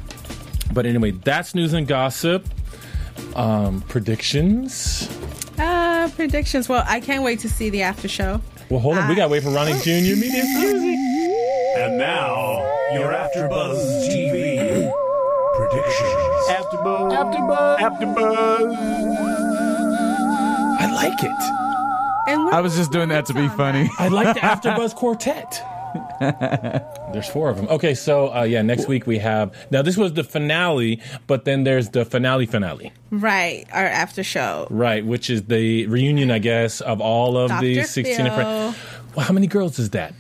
But 0.73 0.87
anyway, 0.87 1.11
that's 1.11 1.55
news 1.55 1.75
and 1.75 1.87
gossip. 1.87 2.49
Um, 3.35 3.83
predictions. 3.89 5.09
Uh, 5.59 6.09
predictions. 6.17 6.69
Well, 6.69 6.83
I 6.87 7.01
can't 7.01 7.23
wait 7.23 7.41
to 7.41 7.49
see 7.51 7.69
the 7.69 7.83
after 7.83 8.09
show. 8.09 8.41
Well, 8.71 8.81
hold 8.81 8.97
on. 8.99 9.09
We 9.09 9.15
gotta 9.15 9.29
wait 9.29 9.43
for 9.43 9.51
Ronnie 9.51 9.75
Jr. 9.81 10.17
Media 10.17 10.43
Music. 10.45 10.99
And 11.77 11.99
now, 11.99 12.63
your 12.95 13.13
AfterBuzz 13.13 14.09
TV 14.09 14.91
predictions. 15.57 16.49
AfterBuzz. 16.49 17.13
AfterBuzz. 17.13 17.79
AfterBuzz. 17.79 18.77
I 20.81 20.93
like 20.95 21.23
it. 21.23 22.33
And 22.33 22.49
I 22.55 22.61
was 22.61 22.77
just 22.77 22.93
doing 22.93 23.09
that 23.11 23.27
to 23.27 23.35
be 23.35 23.49
funny. 23.49 23.89
I 23.99 24.09
like 24.09 24.35
the 24.35 24.41
AfterBuzz 24.41 24.95
Quartet. 24.95 25.63
There's 27.13 27.29
four 27.29 27.49
of 27.51 27.57
them. 27.57 27.69
Okay, 27.69 27.95
so 27.95 28.35
uh, 28.35 28.43
yeah, 28.43 28.63
next 28.63 28.89
week 28.89 29.07
we 29.07 29.19
have. 29.19 29.55
Now 29.71 29.83
this 29.83 29.97
was 29.97 30.13
the 30.15 30.25
finale, 30.25 31.01
but 31.27 31.45
then 31.45 31.65
there's 31.65 31.91
the 31.91 32.05
finale 32.05 32.45
finale, 32.47 32.93
Right, 33.11 33.65
our 33.73 33.87
after 33.87 34.23
show. 34.23 34.67
right? 34.71 35.05
Which 35.07 35.31
is 35.31 35.45
the 35.45 35.87
reunion, 35.87 36.31
I 36.31 36.39
guess, 36.39 36.81
of 36.83 37.01
all 37.01 37.39
of 37.39 37.51
the 37.61 37.83
16 37.83 38.27
and 38.27 38.35
Phil. 38.35 38.75
Well, 39.15 39.25
how 39.27 39.33
many 39.33 39.47
girls 39.47 39.79
is 39.79 39.91
that? 39.91 40.13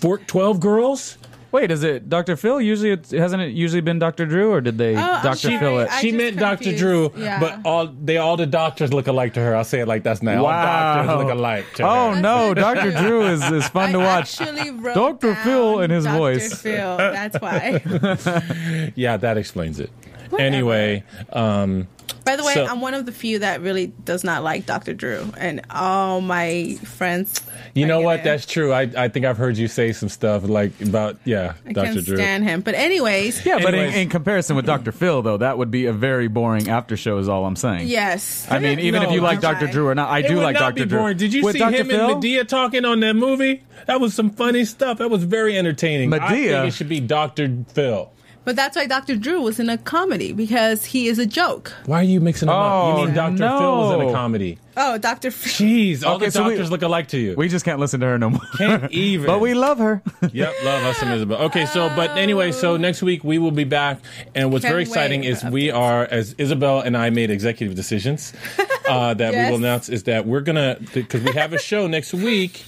Four, 0.00 0.18
12 0.18 0.60
girls? 0.60 1.18
Wait, 1.50 1.70
is 1.70 1.82
it 1.82 2.10
Dr. 2.10 2.36
Phil? 2.36 2.60
Usually, 2.60 2.90
it 2.90 3.10
hasn't 3.10 3.40
it 3.40 3.52
usually 3.52 3.80
been 3.80 3.98
Dr. 3.98 4.26
Drew, 4.26 4.52
or 4.52 4.60
did 4.60 4.76
they 4.76 4.94
Oh, 4.94 5.20
Dr. 5.22 5.36
sorry. 5.36 5.58
Phil 5.58 5.78
it? 5.78 5.88
I 5.90 6.00
she 6.02 6.08
just 6.10 6.18
meant 6.18 6.36
Dr. 6.38 6.56
confused. 6.56 6.78
Drew, 6.78 7.12
Yeah. 7.16 7.40
but 7.40 7.60
all 7.64 7.86
they 7.86 8.18
all 8.18 8.36
the 8.36 8.44
doctors 8.44 8.92
look 8.92 9.06
alike 9.06 9.32
to 9.32 9.40
her. 9.40 9.56
I'll 9.56 9.64
say 9.64 9.80
it 9.80 9.88
like 9.88 10.02
that's 10.02 10.22
now. 10.22 10.44
All 10.44 10.50
doctors 10.52 11.16
look 11.24 11.32
alike 11.32 11.64
to 11.76 11.84
oh 11.88 12.10
her. 12.12 12.20
no, 12.20 12.52
Dr. 12.52 12.90
Drew 12.92 13.22
is, 13.28 13.42
is 13.50 13.66
fun 13.68 13.92
to 13.92 13.98
watch. 13.98 14.38
Actually 14.42 14.72
wrote 14.72 14.94
Dr. 14.94 15.34
Phil 15.36 15.76
down 15.76 15.84
in 15.84 15.90
his 15.90 16.04
Dr. 16.04 16.18
voice. 16.18 16.60
Phil. 16.60 16.96
That's 16.98 17.40
why. 17.40 18.92
Yeah, 18.94 19.16
that 19.16 19.38
explains 19.38 19.80
it. 19.80 19.90
Anyway, 20.38 21.02
um, 21.32 21.88
By 22.26 22.36
the 22.36 22.44
way, 22.44 22.52
So- 22.52 22.66
I'm 22.66 22.82
one 22.82 22.92
of 22.92 23.06
the 23.06 23.12
few 23.12 23.38
that 23.38 23.62
really 23.62 23.86
does 24.04 24.22
not 24.22 24.42
like 24.42 24.66
Dr. 24.66 24.92
Drew, 24.92 25.32
and 25.38 25.62
all 25.70 26.20
my 26.20 26.74
friends. 26.84 27.40
You 27.78 27.86
know 27.86 28.00
what? 28.00 28.20
it. 28.20 28.24
That's 28.24 28.44
true. 28.46 28.72
I 28.72 28.82
I 28.96 29.08
think 29.08 29.24
I've 29.26 29.36
heard 29.36 29.56
you 29.56 29.68
say 29.68 29.92
some 29.92 30.08
stuff 30.08 30.44
like 30.48 30.72
about 30.80 31.16
yeah, 31.24 31.54
I 31.66 31.72
Dr. 31.72 31.86
can't 31.94 32.04
Drew. 32.04 32.16
stand 32.16 32.44
him. 32.44 32.60
But 32.62 32.74
anyways, 32.74 33.44
Yeah, 33.46 33.58
but 33.62 33.74
in, 33.74 33.80
Anyways. 33.80 33.96
in 33.96 34.08
comparison 34.10 34.56
with 34.56 34.66
Dr. 34.66 34.92
Phil, 34.92 35.22
though, 35.22 35.36
that 35.38 35.58
would 35.58 35.70
be 35.70 35.86
a 35.86 35.92
very 35.92 36.28
boring 36.28 36.68
after 36.68 36.96
show. 36.96 37.18
Is 37.18 37.28
all 37.28 37.44
I'm 37.44 37.56
saying. 37.56 37.88
yes. 37.88 38.46
I 38.50 38.58
mean, 38.58 38.80
even 38.80 39.02
if 39.02 39.12
you 39.12 39.20
like 39.20 39.40
Dr. 39.40 39.66
right. 39.66 39.72
Drew 39.72 39.88
or 39.88 39.94
not, 39.94 40.08
I 40.10 40.18
It 40.20 40.28
do 40.28 40.36
would 40.36 40.42
like 40.42 40.54
not 40.54 40.60
Dr. 40.60 40.74
be 40.74 40.84
Drew. 40.86 40.98
boring. 40.98 41.16
Did 41.16 41.32
you 41.32 41.42
With 41.44 41.52
see 41.54 41.58
Dr. 41.60 41.76
him 41.76 41.86
Phil? 41.88 42.10
and 42.12 42.22
Madea 42.22 42.46
talking 42.48 42.84
on 42.84 43.00
that 43.00 43.14
movie? 43.16 43.62
That 43.86 44.00
was 44.00 44.14
some 44.14 44.30
funny 44.30 44.64
stuff. 44.64 44.98
That 44.98 45.10
was 45.10 45.24
very 45.24 45.56
entertaining. 45.56 46.12
I 46.12 46.18
Madea? 46.18 46.28
think 46.62 46.68
it 46.68 46.74
should 46.74 46.88
be 46.88 47.00
Dr. 47.00 47.64
Phil. 47.72 48.10
But 48.48 48.56
that's 48.56 48.76
why 48.76 48.86
Dr. 48.86 49.14
Drew 49.16 49.42
was 49.42 49.60
in 49.60 49.68
a 49.68 49.76
comedy 49.76 50.32
because 50.32 50.82
he 50.86 51.06
is 51.08 51.18
a 51.18 51.26
joke. 51.26 51.70
Why 51.84 52.00
are 52.00 52.02
you 52.02 52.18
mixing 52.18 52.46
them 52.46 52.56
up? 52.56 52.72
Oh, 52.72 53.00
You 53.00 53.04
mean 53.08 53.14
Dr. 53.14 53.36
Phil 53.36 53.76
was 53.76 54.00
in 54.00 54.08
a 54.08 54.12
comedy? 54.12 54.58
Oh, 54.74 54.96
Dr. 54.96 55.30
Phil. 55.30 55.52
Jeez, 55.68 56.02
all 56.02 56.14
Okay, 56.16 56.26
the 56.26 56.32
so 56.32 56.44
we- 56.44 56.50
doctors 56.52 56.70
look 56.70 56.80
alike 56.80 57.08
to 57.08 57.18
you. 57.18 57.34
We 57.36 57.48
just 57.50 57.66
can't 57.66 57.78
listen 57.78 58.00
to 58.00 58.06
her 58.06 58.16
no 58.18 58.30
more. 58.30 58.40
Can't 58.56 58.90
even. 59.10 59.26
but 59.26 59.40
we 59.40 59.52
love 59.52 59.76
her. 59.80 60.00
Yep, 60.32 60.54
love 60.64 60.82
us 60.84 60.96
some 60.96 61.10
Isabel. 61.12 61.36
Okay, 61.42 61.66
so 61.66 61.90
but 61.94 62.16
anyway, 62.16 62.50
so 62.52 62.78
next 62.78 63.02
week 63.02 63.22
we 63.22 63.36
will 63.36 63.50
be 63.50 63.64
back, 63.64 63.98
and 64.34 64.50
what's 64.50 64.62
Can't 64.64 64.72
very 64.72 64.82
exciting 64.84 65.20
wait 65.20 65.28
is 65.28 65.42
for 65.42 65.50
we 65.50 65.70
are 65.70 66.04
as 66.10 66.34
Isabel 66.38 66.80
and 66.80 66.96
I 66.96 67.10
made 67.10 67.30
executive 67.30 67.76
decisions 67.76 68.32
uh, 68.88 69.12
that 69.12 69.30
we 69.32 69.36
Yes. 69.36 69.50
will 69.50 69.58
announce 69.58 69.88
is 69.90 70.04
that 70.04 70.24
we're 70.26 70.40
gonna 70.40 70.78
because 70.94 71.22
we 71.22 71.32
have 71.32 71.52
a 71.52 71.58
show 71.58 71.86
next 71.86 72.14
week. 72.14 72.64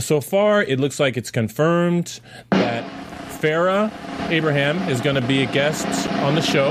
So 0.00 0.20
far, 0.20 0.60
it 0.62 0.80
looks 0.80 0.98
like 1.00 1.16
it's 1.16 1.30
confirmed 1.30 2.20
that 2.50 2.84
Farrah 3.44 3.92
Abraham 4.30 4.78
is 4.88 5.02
going 5.02 5.16
to 5.16 5.20
be 5.20 5.42
a 5.42 5.46
guest 5.46 6.08
on 6.22 6.34
the 6.34 6.40
show 6.40 6.70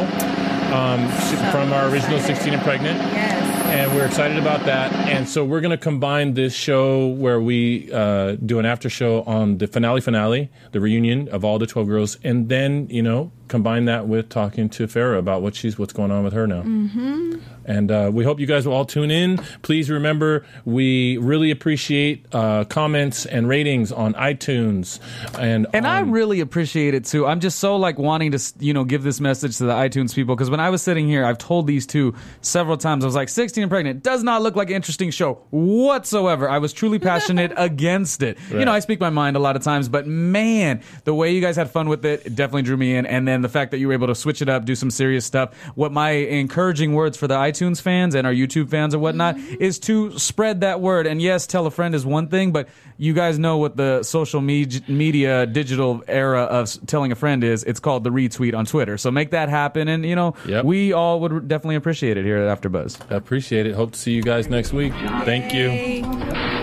um, 0.73 1.07
from 1.51 1.71
our 1.71 1.87
original 1.87 2.19
16 2.19 2.51
and 2.51 2.63
Pregnant 2.63 2.97
Yes. 2.97 3.67
and 3.67 3.93
we're 3.95 4.07
excited 4.07 4.39
about 4.39 4.65
that. 4.65 4.91
And 5.07 5.29
so 5.29 5.45
we're 5.45 5.61
going 5.61 5.69
to 5.69 5.77
combine 5.77 6.33
this 6.33 6.55
show 6.55 7.09
where 7.09 7.39
we 7.39 7.91
uh, 7.93 8.37
do 8.43 8.57
an 8.57 8.65
after 8.65 8.89
show 8.89 9.21
on 9.23 9.59
the 9.59 9.67
finale 9.67 10.01
finale, 10.01 10.49
the 10.71 10.79
reunion 10.79 11.29
of 11.29 11.45
all 11.45 11.59
the 11.59 11.67
twelve 11.67 11.87
girls, 11.87 12.17
and 12.23 12.49
then 12.49 12.87
you 12.89 13.03
know 13.03 13.31
combine 13.47 13.85
that 13.85 14.07
with 14.07 14.29
talking 14.29 14.69
to 14.69 14.87
Farrah 14.87 15.19
about 15.19 15.41
what 15.41 15.55
she's 15.55 15.77
what's 15.77 15.93
going 15.93 16.11
on 16.11 16.23
with 16.23 16.33
her 16.33 16.47
now. 16.47 16.63
Mm-hmm. 16.63 17.35
And 17.65 17.91
uh, 17.91 18.11
we 18.13 18.23
hope 18.23 18.39
you 18.39 18.45
guys 18.45 18.65
will 18.65 18.73
all 18.73 18.85
tune 18.85 19.11
in. 19.11 19.37
Please 19.61 19.89
remember, 19.89 20.45
we 20.65 21.17
really 21.17 21.51
appreciate 21.51 22.25
uh, 22.33 22.65
comments 22.65 23.25
and 23.25 23.47
ratings 23.47 23.91
on 23.91 24.13
iTunes 24.15 24.99
and 25.39 25.67
And 25.73 25.87
I 25.87 26.01
really 26.01 26.39
appreciate 26.41 26.93
it 26.93 27.05
too. 27.05 27.25
I'm 27.25 27.39
just 27.39 27.59
so 27.59 27.77
like 27.77 27.97
wanting 27.97 28.31
to, 28.31 28.53
you 28.59 28.73
know, 28.73 28.83
give 28.83 29.03
this 29.03 29.19
message 29.19 29.57
to 29.57 29.65
the 29.65 29.73
iTunes 29.73 30.13
people 30.13 30.35
because 30.35 30.49
when 30.49 30.59
I 30.59 30.69
was 30.69 30.81
sitting 30.81 31.07
here, 31.07 31.25
I've 31.25 31.37
told 31.37 31.67
these 31.67 31.87
two 31.87 32.15
several 32.41 32.77
times. 32.77 33.03
I 33.03 33.07
was 33.07 33.15
like, 33.15 33.29
16 33.29 33.63
and 33.63 33.69
pregnant 33.71 34.03
does 34.03 34.23
not 34.23 34.41
look 34.41 34.55
like 34.55 34.69
an 34.69 34.75
interesting 34.75 35.11
show 35.11 35.45
whatsoever. 35.51 36.49
I 36.49 36.57
was 36.57 36.73
truly 36.73 36.99
passionate 37.13 37.53
against 37.55 38.23
it. 38.23 38.37
You 38.51 38.65
know, 38.65 38.71
I 38.71 38.79
speak 38.79 38.99
my 38.99 39.09
mind 39.09 39.35
a 39.35 39.39
lot 39.39 39.55
of 39.55 39.63
times, 39.63 39.89
but 39.89 40.05
man, 40.07 40.81
the 41.05 41.13
way 41.13 41.33
you 41.33 41.41
guys 41.41 41.55
had 41.55 41.71
fun 41.71 41.89
with 41.89 42.05
it, 42.05 42.25
it 42.25 42.35
definitely 42.35 42.63
drew 42.63 42.77
me 42.77 42.95
in. 42.95 43.05
And 43.05 43.27
then 43.27 43.32
the 43.41 43.49
fact 43.49 43.71
that 43.71 43.79
you 43.79 43.87
were 43.87 43.93
able 43.93 44.07
to 44.07 44.15
switch 44.15 44.41
it 44.41 44.49
up, 44.49 44.65
do 44.65 44.75
some 44.75 44.91
serious 44.91 45.25
stuff. 45.25 45.55
What 45.75 45.91
my 45.91 46.11
encouraging 46.11 46.93
words 46.93 47.17
for 47.17 47.27
the 47.27 47.35
iTunes 47.35 47.81
fans 47.81 48.15
and 48.15 48.27
our 48.27 48.33
YouTube 48.33 48.69
fans 48.69 48.93
and 48.93 49.01
whatnot 49.01 49.35
mm-hmm. 49.35 49.61
is 49.61 49.79
to 49.79 50.17
spread 50.17 50.61
that 50.61 50.81
word. 50.81 51.07
And 51.07 51.21
yes, 51.21 51.47
tell 51.47 51.65
a 51.65 51.71
friend 51.71 51.95
is 51.95 52.05
one 52.05 52.27
thing, 52.27 52.51
but 52.51 52.67
you 52.97 53.13
guys 53.13 53.39
know 53.39 53.57
what 53.57 53.75
the 53.75 54.03
social 54.03 54.41
me- 54.41 54.67
media 54.87 55.45
digital 55.45 56.03
era 56.07 56.43
of 56.43 56.69
telling 56.85 57.11
a 57.11 57.15
friend 57.15 57.43
is. 57.43 57.63
It's 57.63 57.79
called 57.79 58.03
the 58.03 58.11
retweet 58.11 58.55
on 58.55 58.65
Twitter. 58.65 58.97
So 58.97 59.11
make 59.11 59.31
that 59.31 59.49
happen. 59.49 59.87
And, 59.87 60.05
you 60.05 60.15
know, 60.15 60.35
Yep. 60.45 60.65
we 60.65 60.93
all 60.93 61.19
would 61.21 61.47
definitely 61.47 61.75
appreciate 61.75 62.17
it 62.17 62.25
here 62.25 62.37
at 62.37 62.61
AfterBuzz. 62.61 63.11
I 63.11 63.15
appreciate 63.15 63.65
it. 63.65 63.75
Hope 63.75 63.93
to 63.93 63.99
see 63.99 64.11
you 64.11 64.23
guys 64.23 64.49
next 64.49 64.73
week. 64.73 64.93
Thank 65.25 65.53
you. 65.53 66.62